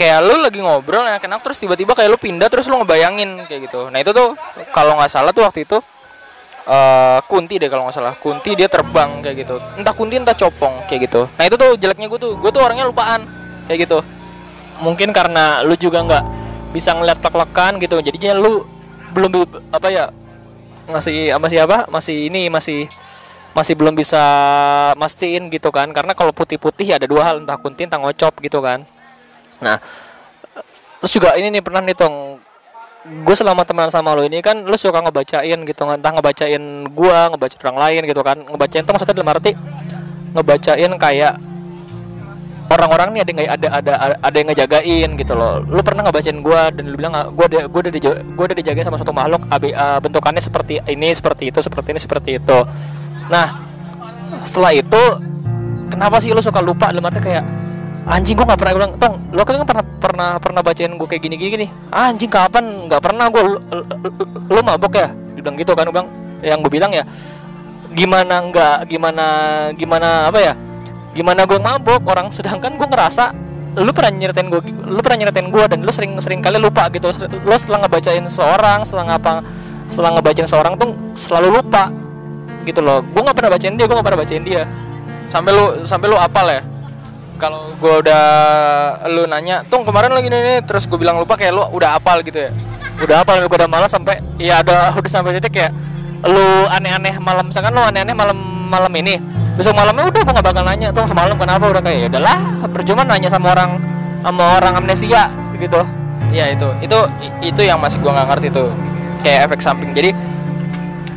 kayak 0.00 0.24
lu 0.24 0.40
lagi 0.40 0.64
ngobrol 0.64 1.04
enak-enak 1.04 1.44
terus 1.44 1.60
tiba-tiba 1.60 1.92
kayak 1.92 2.08
lu 2.08 2.16
pindah 2.16 2.48
terus 2.48 2.64
lu 2.72 2.80
ngebayangin 2.80 3.44
kayak 3.44 3.68
gitu. 3.68 3.92
Nah 3.92 4.00
itu 4.00 4.16
tuh 4.16 4.32
kalau 4.72 4.96
nggak 4.96 5.12
salah 5.12 5.28
tuh 5.36 5.44
waktu 5.44 5.68
itu 5.68 5.76
uh, 6.64 7.20
kunti 7.28 7.60
deh 7.60 7.68
kalau 7.68 7.84
nggak 7.84 8.00
salah. 8.00 8.16
Kunti 8.16 8.56
dia 8.56 8.64
terbang 8.72 9.20
kayak 9.20 9.44
gitu. 9.44 9.60
Entah 9.76 9.92
kunti 9.92 10.16
entah 10.16 10.32
copong 10.32 10.88
kayak 10.88 11.04
gitu. 11.04 11.28
Nah 11.36 11.44
itu 11.44 11.60
tuh 11.60 11.76
jeleknya 11.76 12.08
gue 12.08 12.16
tuh. 12.16 12.32
Gue 12.40 12.48
tuh 12.48 12.64
orangnya 12.64 12.88
lupaan 12.88 13.28
kayak 13.68 13.84
gitu. 13.84 14.00
Mungkin 14.80 15.12
karena 15.12 15.60
lu 15.68 15.76
juga 15.76 16.00
nggak 16.00 16.24
bisa 16.72 16.96
ngeliat 16.96 17.20
plek-plekan 17.20 17.76
gitu. 17.84 18.00
Jadinya 18.00 18.40
lu 18.40 18.64
belum 19.12 19.44
apa 19.68 19.92
ya 19.92 20.08
masih 20.88 21.36
masih 21.36 21.68
apa? 21.68 21.84
Masih 21.92 22.32
ini 22.32 22.48
masih 22.48 22.88
masih 23.52 23.76
belum 23.76 23.92
bisa 23.92 24.24
mastiin 24.96 25.52
gitu 25.52 25.68
kan. 25.68 25.92
Karena 25.92 26.16
kalau 26.16 26.32
putih-putih 26.32 26.88
ya 26.88 26.96
ada 26.96 27.04
dua 27.04 27.28
hal. 27.28 27.44
Entah 27.44 27.60
kunti 27.60 27.84
entah 27.84 28.00
ngocop 28.00 28.40
gitu 28.40 28.64
kan 28.64 28.88
Nah, 29.60 29.76
terus 31.00 31.12
juga 31.12 31.36
ini 31.36 31.52
nih 31.52 31.62
pernah 31.64 31.80
nih 31.84 31.96
tong 31.96 32.40
gue 33.00 33.32
selama 33.32 33.64
teman 33.64 33.88
sama 33.88 34.12
lo 34.12 34.20
ini 34.20 34.44
kan 34.44 34.60
lo 34.60 34.76
suka 34.76 35.00
ngebacain 35.00 35.56
gitu 35.64 35.82
entah 35.88 36.12
ngebacain 36.12 36.60
gua 36.92 37.32
ngebaca 37.32 37.56
orang 37.64 37.78
lain 37.80 38.00
gitu 38.04 38.20
kan. 38.20 38.36
Ngebacain 38.44 38.84
tuh 38.84 38.92
maksudnya 38.92 39.16
dalam 39.16 39.32
arti 39.32 39.56
ngebacain 40.36 40.92
kayak 41.00 41.34
orang-orang 42.70 43.08
nih 43.16 43.20
ada 43.24 43.30
nggak 43.32 43.50
ada 43.50 43.68
ada 43.82 43.92
ada 44.20 44.36
yang 44.36 44.48
ngejagain 44.52 45.08
gitu 45.16 45.32
loh. 45.32 45.64
Lo 45.64 45.80
pernah 45.80 46.04
ngebacain 46.04 46.38
gua 46.44 46.68
dan 46.68 46.92
lo 46.92 46.96
bilang 47.00 47.16
gua 47.32 47.48
ada 47.48 47.64
gua 47.72 47.80
udah 47.88 47.92
dijaga, 47.96 48.20
gua 48.36 48.44
udah 48.52 48.56
dijagain 48.60 48.84
sama 48.84 49.00
suatu 49.00 49.16
makhluk 49.16 49.42
AB, 49.48 49.64
bentukannya 50.04 50.44
seperti 50.44 50.84
ini 50.84 51.08
seperti 51.16 51.48
itu 51.48 51.58
seperti 51.64 51.96
ini 51.96 52.00
seperti 52.04 52.30
itu. 52.36 52.58
Nah 53.32 53.64
setelah 54.44 54.76
itu 54.76 55.02
kenapa 55.88 56.20
sih 56.20 56.36
lo 56.36 56.44
suka 56.44 56.60
lupa? 56.60 56.92
Dalam 56.92 57.08
arti 57.08 57.18
kayak 57.18 57.44
anjing 58.08 58.32
gue 58.32 58.46
nggak 58.48 58.60
pernah 58.60 58.74
bilang 58.74 58.92
tong 58.96 59.14
lo 59.30 59.44
kan 59.44 59.60
pernah 59.60 59.84
pernah 59.84 60.28
pernah 60.40 60.60
bacain 60.64 60.92
gue 60.96 61.08
kayak 61.08 61.22
gini 61.22 61.34
gini 61.36 61.66
anjing 61.92 62.32
kapan? 62.32 62.88
Nggak 62.88 63.00
pernah 63.04 63.28
gue 63.28 63.42
lo, 64.50 64.60
mabok 64.64 64.92
ya? 64.96 65.08
Dibilang 65.36 65.56
gitu 65.60 65.72
kan 65.76 65.86
bilang. 65.88 66.08
Yang 66.40 66.58
gue 66.64 66.72
bilang 66.72 66.92
ya 66.96 67.04
gimana 67.90 68.34
nggak 68.48 68.76
gimana 68.88 69.26
gimana 69.76 70.08
apa 70.32 70.38
ya? 70.40 70.54
Gimana 71.12 71.44
gue 71.44 71.58
mabok? 71.60 72.00
Orang 72.08 72.32
sedangkan 72.32 72.80
gue 72.80 72.88
ngerasa 72.88 73.36
lu 73.78 73.94
pernah 73.94 74.10
nyeritain 74.10 74.50
gue 74.50 74.60
lu 74.66 74.98
pernah 74.98 75.18
nyeritain 75.22 75.46
gue 75.46 75.64
dan 75.70 75.78
lu 75.84 75.92
sering 75.92 76.16
sering 76.18 76.40
kali 76.40 76.56
lupa 76.56 76.88
gitu. 76.90 77.12
Lu 77.44 77.54
setelah 77.60 77.84
ngebacain 77.86 78.24
seorang 78.26 78.82
setelah 78.88 79.14
ngapa 79.14 79.44
setelah 79.92 80.10
ngebacain 80.16 80.48
seorang 80.48 80.74
tuh 80.80 80.96
selalu 81.12 81.60
lupa 81.60 81.92
gitu 82.64 82.80
loh. 82.80 83.04
Gue 83.04 83.20
nggak 83.20 83.36
pernah 83.36 83.50
bacain 83.52 83.76
dia 83.76 83.84
gue 83.84 83.94
nggak 83.94 84.08
pernah 84.08 84.20
bacain 84.24 84.42
dia. 84.42 84.62
Sampai 85.28 85.52
lu 85.52 85.84
sampai 85.86 86.08
lu 86.08 86.16
apal 86.18 86.48
ya 86.48 86.62
kalau 87.40 87.72
gue 87.72 87.94
udah 88.04 88.24
lu 89.08 89.24
nanya 89.24 89.64
tuh 89.64 89.80
kemarin 89.80 90.12
lagi 90.12 90.28
nih 90.28 90.60
terus 90.68 90.84
gue 90.84 91.00
bilang 91.00 91.16
lupa 91.16 91.40
kayak 91.40 91.56
lu 91.56 91.64
udah 91.72 91.96
apal 91.96 92.20
gitu 92.20 92.36
ya. 92.36 92.52
Udah 93.00 93.24
apal 93.24 93.40
gue 93.40 93.48
udah 93.48 93.64
malas 93.64 93.88
sampai 93.88 94.20
ya 94.36 94.60
ada 94.60 94.92
udah 95.00 95.10
sampai 95.10 95.40
titik 95.40 95.56
kayak 95.56 95.72
lu 96.28 96.68
aneh-aneh 96.68 97.16
malam 97.16 97.48
misalkan 97.48 97.72
lu 97.72 97.80
aneh-aneh 97.80 98.12
malam 98.12 98.36
malam 98.68 98.92
ini. 98.92 99.16
Besok 99.56 99.72
malamnya 99.72 100.04
udah 100.12 100.20
gue 100.20 100.34
gak 100.36 100.46
bakal 100.46 100.62
nanya 100.68 100.92
tuh 100.92 101.08
semalam 101.08 101.34
kenapa? 101.40 101.64
Udah 101.72 101.80
kayak 101.80 101.96
ya 101.96 102.06
udahlah 102.12 102.38
percuma 102.68 103.02
nanya 103.08 103.32
sama 103.32 103.56
orang 103.56 103.80
sama 104.20 104.60
orang 104.60 104.76
amnesia 104.76 105.32
gitu. 105.56 105.80
Ya 106.30 106.52
itu 106.52 106.68
itu 106.84 106.98
itu 107.40 107.60
yang 107.64 107.80
masih 107.80 107.98
gue 108.04 108.12
nggak 108.12 108.28
ngerti 108.36 108.48
tuh 108.52 108.68
kayak 109.24 109.48
efek 109.48 109.64
samping. 109.64 109.96
Jadi 109.96 110.12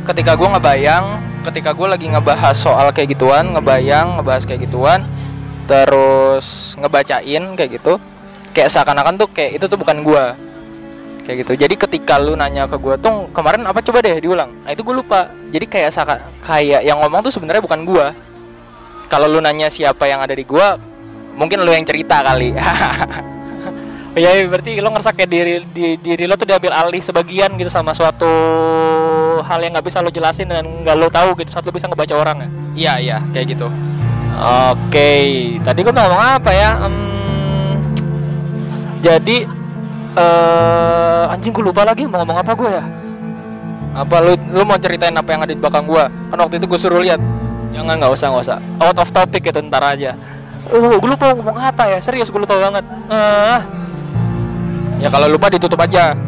ketika 0.08 0.34
gue 0.40 0.48
ngebayang 0.48 1.04
ketika 1.44 1.76
gue 1.76 1.84
lagi 1.84 2.08
ngebahas 2.08 2.56
soal 2.56 2.88
kayak 2.96 3.12
gituan 3.12 3.52
ngebayang 3.52 4.16
ngebahas 4.20 4.48
kayak 4.48 4.64
gituan 4.64 5.04
terus 5.64 6.76
ngebacain 6.76 7.44
kayak 7.56 7.70
gitu 7.80 7.96
kayak 8.54 8.70
seakan-akan 8.70 9.18
tuh 9.18 9.28
kayak 9.34 9.58
itu 9.58 9.66
tuh 9.66 9.76
bukan 9.76 10.00
gua. 10.06 10.38
Kayak 11.24 11.36
gitu. 11.44 11.52
Jadi 11.66 11.74
ketika 11.74 12.20
lu 12.20 12.38
nanya 12.38 12.68
ke 12.70 12.76
gua 12.78 12.94
tuh 13.00 13.32
kemarin 13.34 13.66
apa 13.66 13.80
coba 13.82 14.04
deh 14.04 14.20
diulang? 14.22 14.52
Nah 14.62 14.70
itu 14.70 14.84
gue 14.86 14.94
lupa. 14.94 15.32
Jadi 15.50 15.66
kayak 15.66 15.90
seakan 15.90 16.18
kayak 16.44 16.84
yang 16.86 17.00
ngomong 17.02 17.26
tuh 17.26 17.32
sebenarnya 17.34 17.64
bukan 17.64 17.82
gua. 17.82 18.14
Kalau 19.10 19.26
lu 19.26 19.42
nanya 19.42 19.68
siapa 19.68 20.06
yang 20.06 20.22
ada 20.22 20.32
di 20.32 20.46
gua 20.46 20.78
mungkin 21.34 21.66
lu 21.66 21.74
yang 21.74 21.84
cerita 21.84 22.22
kali. 22.22 22.54
Ya 24.14 24.30
berarti 24.46 24.78
lo 24.78 24.94
ngerasa 24.94 25.10
kayak 25.10 25.26
diri 25.26 25.54
di, 25.74 25.98
diri 25.98 26.30
lo 26.30 26.38
tuh 26.38 26.46
diambil 26.46 26.70
alih 26.70 27.02
sebagian 27.02 27.58
gitu 27.58 27.66
sama 27.66 27.90
suatu 27.90 28.30
hal 29.42 29.58
yang 29.58 29.74
nggak 29.74 29.90
bisa 29.90 29.98
lo 29.98 30.06
jelasin 30.06 30.46
dan 30.46 30.62
nggak 30.86 30.94
lo 30.94 31.10
tahu 31.10 31.34
gitu 31.42 31.50
saat 31.50 31.66
lo 31.66 31.74
bisa 31.74 31.90
ngebaca 31.90 32.14
orang 32.14 32.38
ya? 32.38 32.48
Iya 32.78 32.92
iya. 33.02 33.18
Kayak 33.34 33.58
gitu 33.58 33.66
Oke, 34.34 35.10
tadi 35.62 35.86
gue 35.86 35.94
ngomong 35.94 36.18
apa 36.18 36.50
ya? 36.50 36.70
Um, 36.82 36.96
jadi 38.98 39.46
uh, 40.18 41.30
anjing 41.30 41.54
gue 41.54 41.62
lupa 41.62 41.86
lagi 41.86 42.02
mau 42.10 42.18
ngomong 42.22 42.42
apa 42.42 42.52
gue 42.58 42.70
ya? 42.70 42.84
Apa 43.94 44.18
lu 44.26 44.34
lu 44.50 44.66
mau 44.66 44.74
ceritain 44.74 45.14
apa 45.14 45.30
yang 45.30 45.46
ada 45.46 45.54
di 45.54 45.60
belakang 45.62 45.86
gue? 45.86 46.04
Kan 46.34 46.38
waktu 46.42 46.58
itu 46.58 46.66
gue 46.66 46.80
suruh 46.82 46.98
lihat. 46.98 47.22
Jangan 47.70 47.94
nggak 47.94 48.10
usah 48.10 48.26
nggak 48.34 48.44
usah. 48.50 48.58
Out 48.82 48.98
of 48.98 49.10
topic 49.14 49.46
itu 49.46 49.60
ntar 49.70 49.86
aja. 49.86 50.18
Uh, 50.66 50.98
gue 50.98 51.10
lupa 51.14 51.30
ngomong 51.30 51.54
apa 51.54 51.94
ya? 51.94 51.98
Serius 52.02 52.26
gue 52.26 52.42
lupa 52.42 52.58
banget. 52.58 52.82
Uh. 53.06 53.62
Ya 54.98 55.08
kalau 55.14 55.30
lupa 55.30 55.46
ditutup 55.46 55.78
aja. 55.78 56.18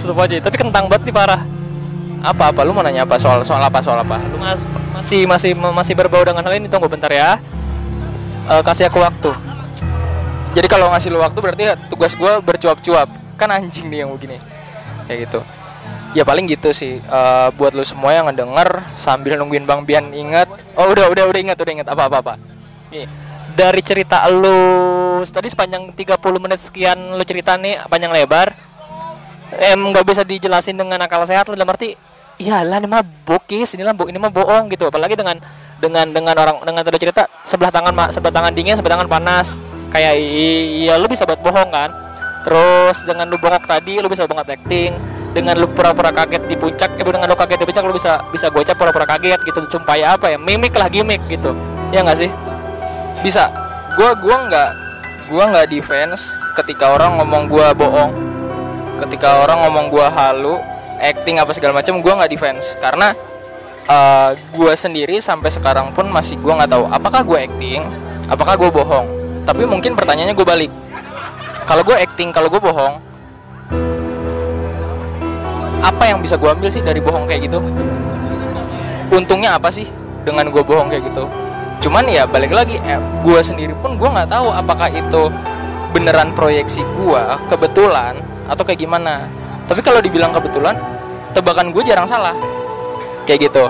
tutup 0.00 0.18
aja 0.18 0.34
tapi 0.42 0.58
kentang 0.58 0.90
banget 0.90 1.06
nih 1.06 1.14
parah 1.14 1.46
Apa 2.26 2.50
apa 2.50 2.66
lu 2.66 2.74
mau 2.74 2.82
nanya 2.82 3.06
apa 3.06 3.14
soal 3.22 3.46
soal 3.46 3.62
apa 3.62 3.78
soal 3.78 4.02
apa? 4.02 4.18
lu 4.30 4.38
mas, 4.38 4.66
masih 5.02 5.26
masih 5.26 5.50
masih 5.58 5.94
berbau 5.98 6.22
dengan 6.22 6.46
hal 6.46 6.54
ini 6.54 6.70
tunggu 6.70 6.86
bentar 6.86 7.10
ya 7.10 7.42
Eh, 8.42 8.62
kasih 8.66 8.90
aku 8.90 8.98
waktu 8.98 9.30
Jadi 10.52 10.66
kalau 10.68 10.92
ngasih 10.92 11.08
lu 11.08 11.22
waktu 11.22 11.38
berarti 11.40 11.62
ya 11.64 11.74
tugas 11.88 12.12
gua 12.12 12.36
bercuap-cuap. 12.44 13.08
Kan 13.40 13.48
anjing 13.48 13.88
nih 13.88 14.04
yang 14.04 14.12
begini. 14.12 14.36
Kayak 15.08 15.18
gitu. 15.24 15.40
Ya 16.12 16.28
paling 16.28 16.44
gitu 16.44 16.68
sih. 16.76 17.00
Eh, 17.00 17.48
buat 17.56 17.72
lu 17.72 17.80
semua 17.88 18.12
yang 18.12 18.28
ngedenger 18.28 18.84
sambil 18.92 19.40
nungguin 19.40 19.64
Bang 19.64 19.88
Bian 19.88 20.12
ingat. 20.12 20.52
Oh 20.76 20.92
udah 20.92 21.08
udah 21.08 21.24
udah 21.24 21.40
ingat 21.40 21.56
udah 21.56 21.72
ingat 21.72 21.88
apa 21.88 22.04
apa 22.04 22.16
apa. 22.20 22.34
nih 22.92 23.08
dari 23.56 23.80
cerita 23.80 24.28
lu 24.28 25.24
tadi 25.24 25.48
sepanjang 25.48 25.92
30 25.96 26.20
menit 26.40 26.60
sekian 26.60 27.16
lu 27.16 27.24
cerita 27.24 27.56
nih 27.56 27.80
panjang 27.88 28.12
lebar 28.12 28.52
em 29.60 29.80
nggak 29.80 30.04
bisa 30.08 30.24
dijelasin 30.24 30.76
dengan 30.76 31.00
akal 31.00 31.24
sehat 31.24 31.48
lu 31.48 31.56
dalam 31.56 31.72
arti 31.72 31.96
iyalah 32.42 32.82
ini 32.82 32.88
mah 32.90 33.02
bokis 33.02 33.78
ini 33.78 33.86
lah 33.86 33.94
ini 33.94 34.18
mah 34.18 34.32
bohong 34.34 34.66
gitu. 34.74 34.90
Apalagi 34.90 35.14
dengan 35.14 35.38
dengan 35.78 36.06
dengan 36.10 36.34
orang 36.34 36.56
dengan 36.66 36.82
tadi 36.82 36.98
cerita 36.98 37.30
sebelah 37.46 37.70
tangan 37.70 37.94
ma- 37.94 38.10
sebelah 38.10 38.34
tangan 38.34 38.50
dingin 38.50 38.74
sebelah 38.74 38.98
tangan 38.98 39.08
panas. 39.08 39.62
Kayak 39.94 40.18
iya 40.18 40.98
lu 40.98 41.06
bisa 41.06 41.22
buat 41.22 41.38
bohong 41.38 41.70
kan? 41.70 41.90
Terus 42.42 43.06
dengan 43.06 43.30
lu 43.30 43.38
tadi 43.38 44.02
lu 44.02 44.10
bisa 44.10 44.26
banget 44.26 44.58
acting. 44.58 44.98
Dengan 45.32 45.56
lu 45.56 45.64
pura-pura 45.72 46.12
kaget 46.12 46.44
di 46.44 46.56
puncak 46.60 46.92
eh 47.00 47.04
dengan 47.08 47.24
lu 47.24 47.32
kaget 47.32 47.56
di 47.56 47.64
puncak 47.64 47.82
lu 47.88 47.96
bisa 47.96 48.20
bisa 48.28 48.52
gocap 48.52 48.76
pura-pura 48.76 49.06
kaget 49.06 49.40
gitu. 49.46 49.64
Supaya 49.70 50.18
apa 50.18 50.28
ya? 50.28 50.36
Mimik 50.36 50.74
lah 50.76 50.92
gimmick 50.92 51.22
gitu. 51.30 51.56
Ya 51.94 52.04
nggak 52.04 52.18
sih? 52.20 52.30
Bisa. 53.24 53.48
Gua 53.96 54.16
gua 54.16 54.48
nggak 54.48 54.70
gua 55.32 55.44
nggak 55.52 55.66
defense 55.72 56.36
ketika 56.60 56.92
orang 56.96 57.16
ngomong 57.20 57.48
gua 57.48 57.72
bohong. 57.72 58.12
Ketika 59.00 59.44
orang 59.44 59.64
ngomong 59.66 59.86
gua 59.88 60.08
halu, 60.12 60.60
acting 61.02 61.42
apa 61.42 61.50
segala 61.50 61.82
macam 61.82 61.98
gua 61.98 62.22
nggak 62.22 62.30
defense 62.30 62.78
karena 62.78 63.10
eh 63.90 64.30
gua 64.54 64.78
sendiri 64.78 65.18
sampai 65.18 65.50
sekarang 65.50 65.90
pun 65.90 66.06
masih 66.06 66.38
gua 66.38 66.62
nggak 66.62 66.70
tahu 66.70 66.84
apakah 66.86 67.20
gua 67.26 67.38
acting, 67.42 67.82
apakah 68.30 68.54
gua 68.54 68.70
bohong. 68.70 69.22
Tapi 69.42 69.66
mungkin 69.66 69.98
pertanyaannya 69.98 70.38
gue 70.38 70.46
balik. 70.46 70.70
Kalau 71.66 71.82
gue 71.82 71.94
acting, 71.98 72.30
kalau 72.30 72.46
gue 72.50 72.62
bohong, 72.62 72.98
apa 75.82 76.02
yang 76.06 76.22
bisa 76.22 76.38
gue 76.38 76.46
ambil 76.46 76.70
sih 76.70 76.82
dari 76.82 77.02
bohong 77.02 77.26
kayak 77.26 77.50
gitu? 77.50 77.58
Untungnya 79.10 79.58
apa 79.58 79.70
sih 79.74 79.86
dengan 80.22 80.50
gue 80.50 80.62
bohong 80.62 80.90
kayak 80.90 81.06
gitu? 81.10 81.26
Cuman 81.82 82.06
ya 82.06 82.22
balik 82.22 82.54
lagi, 82.54 82.78
eh, 82.86 83.02
gue 83.26 83.40
sendiri 83.42 83.74
pun 83.82 83.98
gue 83.98 84.06
nggak 84.06 84.30
tahu 84.30 84.46
apakah 84.50 84.86
itu 84.90 85.30
beneran 85.90 86.30
proyeksi 86.38 86.86
gue, 86.86 87.24
kebetulan 87.50 88.18
atau 88.46 88.62
kayak 88.62 88.78
gimana. 88.78 89.26
Tapi 89.72 89.80
kalau 89.80 90.04
dibilang 90.04 90.36
kebetulan, 90.36 90.76
tebakan 91.32 91.72
gue 91.72 91.80
jarang 91.80 92.04
salah. 92.04 92.36
Kayak 93.24 93.48
gitu. 93.48 93.64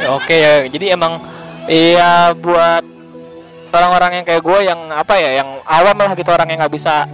Ya, 0.00 0.08
Oke 0.16 0.32
ya, 0.32 0.64
jadi 0.64 0.96
emang 0.96 1.20
iya 1.68 2.32
buat 2.32 2.80
orang-orang 3.68 4.16
yang 4.16 4.24
kayak 4.24 4.40
gue 4.40 4.58
yang 4.64 4.80
apa 4.88 5.20
ya, 5.20 5.44
yang 5.44 5.60
awam 5.68 5.92
lah 6.00 6.16
gitu 6.16 6.32
orang 6.32 6.48
yang 6.48 6.64
nggak 6.64 6.72
bisa 6.72 7.04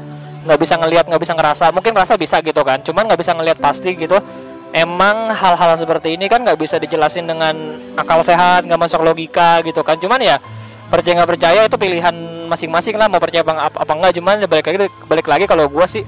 nggak 0.47 0.59
bisa 0.63 0.75
ngelihat, 0.79 1.05
nggak 1.11 1.19
bisa 1.19 1.35
ngerasa, 1.35 1.75
mungkin 1.75 1.91
ngerasa 1.91 2.15
bisa 2.15 2.39
gitu 2.39 2.63
kan, 2.63 2.79
cuman 2.87 3.11
nggak 3.11 3.19
bisa 3.19 3.35
ngelihat 3.35 3.59
pasti 3.59 3.99
gitu. 3.99 4.23
Emang 4.71 5.35
hal-hal 5.35 5.75
seperti 5.75 6.15
ini 6.15 6.31
kan 6.31 6.47
nggak 6.47 6.63
bisa 6.63 6.79
dijelasin 6.79 7.27
dengan 7.27 7.75
akal 7.99 8.23
sehat, 8.23 8.63
nggak 8.71 8.79
masuk 8.79 9.03
logika 9.03 9.67
gitu 9.67 9.83
kan. 9.83 9.99
Cuman 9.99 10.23
ya 10.23 10.39
percaya 10.87 11.19
nggak 11.19 11.31
percaya 11.35 11.61
itu 11.67 11.75
pilihan 11.75 12.15
masing-masing 12.47 12.95
lah 12.95 13.11
mau 13.11 13.19
percaya 13.19 13.43
apa, 13.43 13.83
apa 13.83 13.93
enggak. 13.99 14.15
Cuman 14.15 14.39
ya 14.39 14.47
balik 14.47 14.67
lagi 14.71 14.79
balik 15.11 15.27
lagi 15.27 15.45
kalau 15.51 15.67
gue 15.67 15.87
sih 15.91 16.07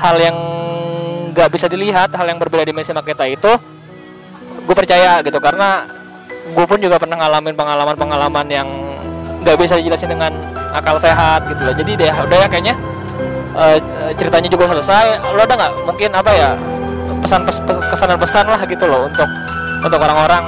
hal 0.00 0.16
yang 0.16 0.38
nggak 1.38 1.54
bisa 1.54 1.70
dilihat, 1.70 2.10
hal 2.18 2.26
yang 2.26 2.42
berbeda 2.42 2.66
dimensi 2.66 2.90
sama 2.90 3.06
kita 3.06 3.22
itu 3.30 3.52
gue 4.66 4.74
percaya 4.74 5.22
gitu 5.22 5.38
karena 5.38 5.86
gue 6.50 6.64
pun 6.66 6.76
juga 6.82 6.98
pernah 6.98 7.16
ngalamin 7.16 7.54
pengalaman-pengalaman 7.54 8.46
yang 8.50 8.68
nggak 9.40 9.56
bisa 9.56 9.78
dijelasin 9.78 10.12
dengan 10.12 10.34
akal 10.74 10.98
sehat 10.98 11.46
gitu 11.48 11.62
loh 11.62 11.72
jadi 11.72 11.90
deh 11.96 12.12
udah 12.26 12.38
ya 12.44 12.48
kayaknya 12.50 12.74
eh, 13.56 13.78
ceritanya 14.18 14.48
juga 14.50 14.68
selesai 14.76 15.24
lo 15.32 15.40
ada 15.40 15.54
nggak 15.56 15.72
mungkin 15.88 16.10
apa 16.12 16.30
ya 16.34 16.50
pesan 17.22 17.48
pes, 17.48 17.62
pes- 17.64 17.80
kesan 17.80 18.06
dan 18.12 18.18
pesan 18.20 18.44
lah 18.44 18.60
gitu 18.68 18.84
loh 18.84 19.08
untuk 19.08 19.28
untuk 19.86 20.00
orang-orang 20.02 20.44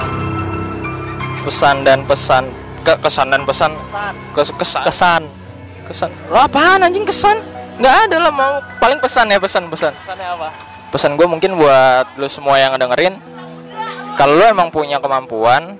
Pesan 1.41 1.81
dan 1.81 2.05
pesan, 2.05 2.53
ke 2.85 2.93
kesan 3.01 3.33
dan 3.33 3.41
pesan, 3.41 3.73
Kes- 4.37 4.53
kesan, 4.61 4.85
kesan 4.85 5.21
kesan. 5.89 6.09
Lo 6.29 6.37
apaan 6.37 6.85
anjing 6.85 7.01
kesan? 7.01 7.41
Nggak 7.81 7.95
ada 8.05 8.17
lah 8.21 8.29
mau. 8.29 8.61
Paling 8.77 9.01
pesan 9.01 9.25
ya 9.25 9.41
pesan 9.41 9.65
pesan. 9.65 9.89
kesannya 10.05 10.27
apa 10.37 10.70
pesan 10.91 11.15
gue 11.15 11.25
mungkin 11.25 11.55
buat 11.55 12.19
lu 12.19 12.27
semua 12.27 12.59
yang 12.59 12.75
ngedengerin 12.75 13.15
kalau 14.19 14.37
lu 14.37 14.43
emang 14.43 14.69
punya 14.69 14.99
kemampuan 14.99 15.79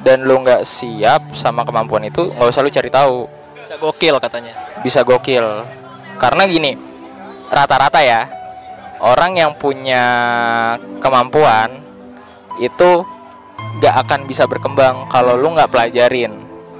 dan 0.00 0.24
lu 0.24 0.40
nggak 0.40 0.64
siap 0.66 1.36
sama 1.36 1.62
kemampuan 1.62 2.02
itu 2.08 2.32
nggak 2.34 2.50
usah 2.50 2.64
lu 2.64 2.72
cari 2.72 2.90
tahu. 2.90 3.28
Bisa 3.60 3.76
gokil 3.78 4.16
katanya. 4.18 4.52
Bisa 4.82 5.00
gokil. 5.06 5.44
Karena 6.18 6.48
gini 6.48 6.74
rata-rata 7.52 8.00
ya 8.00 8.26
orang 9.04 9.36
yang 9.38 9.52
punya 9.54 10.04
kemampuan 10.98 11.78
itu 12.58 13.04
nggak 13.78 13.94
akan 14.08 14.20
bisa 14.24 14.48
berkembang 14.48 15.06
kalau 15.12 15.36
lu 15.36 15.52
nggak 15.52 15.70
pelajarin. 15.70 16.32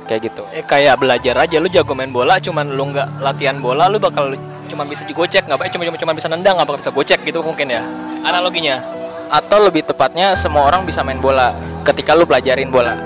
Kayak 0.05 0.33
gitu. 0.33 0.43
Eh 0.53 0.65
kayak 0.65 1.01
belajar 1.01 1.49
aja 1.49 1.57
lu 1.61 1.69
jago 1.73 1.97
main 1.97 2.13
bola 2.13 2.37
cuman 2.37 2.77
lu 2.77 2.93
nggak 2.93 3.25
latihan 3.25 3.57
bola 3.57 3.89
lu 3.89 3.97
bakal 3.97 4.37
cuma 4.69 4.83
bisa 4.89 5.03
digocek 5.05 5.47
nggak 5.47 5.71
cuma 5.73 5.85
cuma 5.97 6.13
bisa 6.13 6.27
nendang 6.29 6.59
nggak 6.59 6.81
bisa 6.81 6.91
gocek 6.91 7.21
gitu 7.25 7.41
mungkin 7.41 7.71
ya. 7.71 7.83
Analoginya? 8.25 8.81
Atau 9.29 9.65
lebih 9.65 9.85
tepatnya 9.85 10.37
semua 10.37 10.69
orang 10.69 10.85
bisa 10.85 11.01
main 11.01 11.19
bola. 11.21 11.57
Ketika 11.85 12.17
lu 12.17 12.25
pelajarin 12.25 12.73
bola 12.73 12.97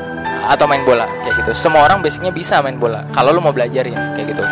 atau 0.49 0.65
main 0.65 0.83
bola 0.87 1.05
kayak 1.27 1.45
gitu. 1.45 1.51
Semua 1.53 1.85
orang 1.85 2.01
basicnya 2.01 2.33
bisa 2.33 2.63
main 2.65 2.79
bola 2.79 3.05
kalau 3.13 3.35
lu 3.35 3.41
mau 3.43 3.53
belajarin 3.53 3.97
kayak 4.17 4.27
gitu. 4.33 4.45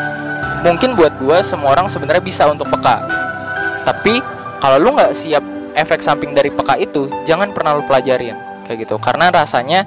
Mungkin 0.67 0.99
buat 0.99 1.15
gua 1.23 1.41
semua 1.47 1.73
orang 1.73 1.87
sebenarnya 1.87 2.23
bisa 2.23 2.49
untuk 2.51 2.67
peka. 2.69 3.07
Tapi 3.87 4.19
kalau 4.59 4.83
lu 4.83 4.95
nggak 4.97 5.15
siap 5.15 5.45
efek 5.77 6.03
samping 6.03 6.35
dari 6.35 6.51
peka 6.51 6.75
itu 6.81 7.09
jangan 7.29 7.55
pernah 7.55 7.79
lu 7.79 7.83
pelajarin 7.87 8.35
kayak 8.67 8.89
gitu. 8.89 8.97
Karena 8.99 9.31
rasanya 9.31 9.87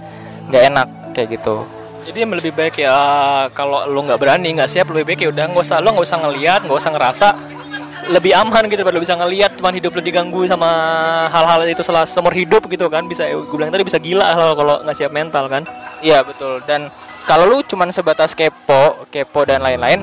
nggak 0.49 0.63
enak 0.71 0.87
kayak 1.13 1.39
gitu 1.39 1.78
Jadi 2.07 2.17
yang 2.21 2.31
lebih 2.33 2.53
baik 2.55 2.75
ya 2.79 2.95
kalau 3.51 3.85
lu 3.89 4.05
nggak 4.07 4.19
berani 4.19 4.55
nggak 4.55 4.69
siap 4.69 4.89
lebih 4.93 5.13
baik 5.13 5.19
ya 5.25 5.29
udah 5.29 5.45
nggak 5.51 5.65
usah 5.65 5.77
lu 5.83 5.89
nggak 5.93 6.07
usah 6.07 6.19
ngelihat 6.23 6.59
nggak 6.65 6.79
usah 6.79 6.91
ngerasa 6.95 7.27
lebih 8.09 8.33
aman 8.33 8.65
gitu 8.65 8.81
daripada 8.81 8.97
bisa 8.97 9.13
ngelihat 9.13 9.51
cuman 9.61 9.73
hidup 9.77 9.91
lu 9.93 10.01
diganggu 10.01 10.41
sama 10.49 10.69
hal-hal 11.29 11.61
itu 11.69 11.85
setelah 11.85 12.09
seumur 12.09 12.33
hidup 12.33 12.65
gitu 12.65 12.89
kan 12.89 13.05
bisa 13.05 13.29
gue 13.29 13.53
bilang 13.53 13.69
tadi 13.69 13.85
bisa 13.85 14.01
gila 14.01 14.33
lo 14.33 14.57
kalau 14.57 14.75
nggak 14.81 14.95
siap 14.97 15.13
mental 15.13 15.45
kan 15.45 15.61
Iya 15.99 16.23
betul 16.25 16.63
dan 16.65 16.89
kalau 17.29 17.45
lu 17.45 17.61
cuman 17.61 17.93
sebatas 17.93 18.33
kepo, 18.33 19.05
kepo 19.13 19.45
dan 19.45 19.61
lain-lain, 19.61 20.01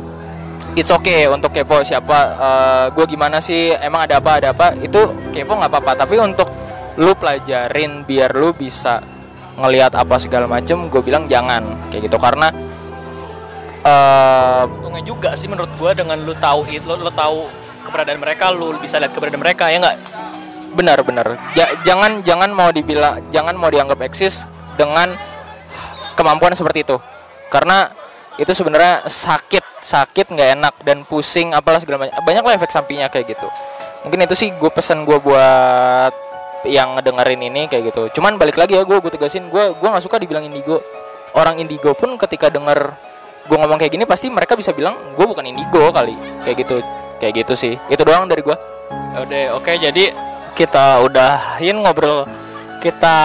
it's 0.78 0.94
okay 0.94 1.26
untuk 1.26 1.50
kepo 1.50 1.82
siapa, 1.82 2.38
gue 2.94 3.02
gimana 3.10 3.42
sih, 3.42 3.74
emang 3.82 4.06
ada 4.06 4.22
apa 4.22 4.30
ada 4.38 4.48
apa, 4.54 4.78
itu 4.78 5.10
kepo 5.34 5.58
nggak 5.58 5.66
apa-apa. 5.66 6.06
Tapi 6.06 6.22
untuk 6.22 6.46
lu 7.02 7.18
pelajarin 7.18 8.06
biar 8.06 8.30
lu 8.30 8.54
bisa 8.54 9.02
ngelihat 9.56 9.92
apa 9.96 10.20
segala 10.20 10.44
macem, 10.44 10.88
gue 10.92 11.00
bilang 11.00 11.24
jangan 11.26 11.64
kayak 11.88 12.12
gitu. 12.12 12.20
Karena 12.20 12.52
eh 13.86 14.62
untungnya 14.66 15.02
juga 15.06 15.30
sih 15.38 15.46
menurut 15.46 15.70
gua 15.78 15.94
dengan 15.94 16.18
lu 16.18 16.34
tahu 16.34 16.66
itu 16.66 16.82
lu, 16.82 17.06
lu 17.06 17.12
tahu 17.14 17.46
keberadaan 17.86 18.18
mereka 18.18 18.50
lu 18.50 18.74
bisa 18.82 18.98
lihat 18.98 19.14
keberadaan 19.14 19.38
mereka 19.38 19.70
ya 19.70 19.78
nggak? 19.78 19.96
Benar-benar 20.74 21.38
ja- 21.54 21.70
jangan 21.86 22.18
jangan 22.26 22.50
mau 22.50 22.74
dibilang 22.74 23.22
jangan 23.30 23.54
mau 23.54 23.70
dianggap 23.70 24.02
eksis 24.02 24.42
dengan 24.74 25.14
kemampuan 26.18 26.58
seperti 26.58 26.82
itu. 26.82 26.98
Karena 27.46 27.94
itu 28.42 28.50
sebenarnya 28.50 29.06
sakit 29.06 29.80
sakit 29.86 30.34
nggak 30.34 30.50
enak 30.58 30.74
dan 30.82 31.06
pusing 31.06 31.54
apalah 31.54 31.78
segala 31.78 32.04
macam 32.04 32.18
banyak 32.26 32.42
lah 32.42 32.54
efek 32.58 32.74
sampingnya 32.74 33.06
kayak 33.06 33.38
gitu. 33.38 33.46
Mungkin 34.02 34.26
itu 34.26 34.34
sih 34.34 34.50
gue 34.50 34.70
pesan 34.74 35.06
gue 35.06 35.18
buat 35.22 36.10
yang 36.66 36.98
ngedengerin 36.98 37.40
ini 37.46 37.62
kayak 37.70 37.94
gitu. 37.94 38.20
Cuman 38.20 38.36
balik 38.36 38.58
lagi 38.58 38.76
ya 38.76 38.82
gue 38.82 38.98
gue 38.98 39.12
tegasin 39.14 39.48
gue 39.48 39.74
gue 39.74 39.88
nggak 39.88 40.04
suka 40.04 40.20
dibilang 40.20 40.44
indigo. 40.44 40.82
Orang 41.32 41.62
indigo 41.62 41.94
pun 41.94 42.18
ketika 42.18 42.50
denger 42.50 42.92
gue 43.46 43.56
ngomong 43.56 43.78
kayak 43.78 43.92
gini 43.94 44.04
pasti 44.04 44.26
mereka 44.26 44.58
bisa 44.58 44.74
bilang 44.74 44.98
gue 45.14 45.26
bukan 45.26 45.46
indigo 45.46 45.90
kali. 45.94 46.18
Kayak 46.44 46.56
gitu 46.66 46.76
kayak 47.22 47.32
gitu 47.46 47.54
sih. 47.54 47.74
Itu 47.88 48.02
doang 48.02 48.28
dari 48.28 48.42
gue 48.42 48.56
udah 49.16 49.56
oke 49.56 49.72
jadi 49.72 50.12
kita 50.52 51.00
udahin 51.00 51.80
ngobrol 51.80 52.28
kita 52.84 53.16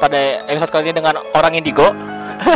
pada 0.00 0.20
episode 0.48 0.72
kali 0.72 0.82
ini 0.90 0.94
dengan 0.96 1.20
orang 1.36 1.52
indigo. 1.54 1.92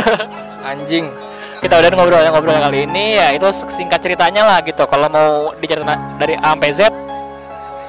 Anjing. 0.69 1.13
Kita 1.61 1.81
udah 1.81 1.89
ngobrol 1.93 2.21
ngobrol 2.29 2.57
kali 2.57 2.85
ini 2.85 3.17
ya 3.17 3.33
itu 3.33 3.47
singkat 3.49 4.01
ceritanya 4.01 4.45
lah 4.45 4.57
gitu. 4.65 4.85
Kalau 4.85 5.07
mau 5.09 5.53
dicerita 5.57 5.97
dari 6.17 6.37
A 6.37 6.53
sampai 6.53 6.71
Z 6.73 6.81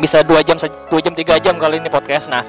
bisa 0.00 0.20
dua 0.24 0.44
jam 0.44 0.56
dua 0.60 1.00
jam 1.00 1.12
tiga 1.16 1.40
jam 1.40 1.56
kali 1.56 1.80
ini 1.80 1.88
podcast 1.88 2.28
nah 2.28 2.44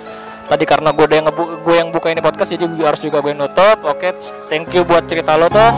tadi 0.48 0.64
karena 0.64 0.96
gue 0.96 1.06
yang 1.12 1.28
gue 1.36 1.76
yang 1.76 1.90
buka 1.92 2.12
ini 2.12 2.24
podcast 2.24 2.56
jadi 2.56 2.66
gue 2.68 2.88
harus 2.88 3.04
juga 3.04 3.20
gue 3.20 3.36
nutup 3.36 3.84
oke 3.84 4.16
thank 4.48 4.72
you 4.72 4.88
buat 4.88 5.04
cerita 5.08 5.36
lo 5.36 5.52
tong 5.52 5.76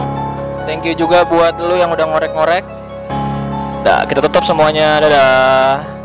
thank 0.66 0.86
you 0.86 0.94
juga 0.94 1.26
buat 1.26 1.58
lu 1.58 1.74
yang 1.74 1.90
udah 1.90 2.06
ngorek-ngorek 2.06 2.80
Dah, 3.80 4.04
kita 4.04 4.20
tutup 4.20 4.44
semuanya. 4.44 5.00
Dadah. 5.00 5.99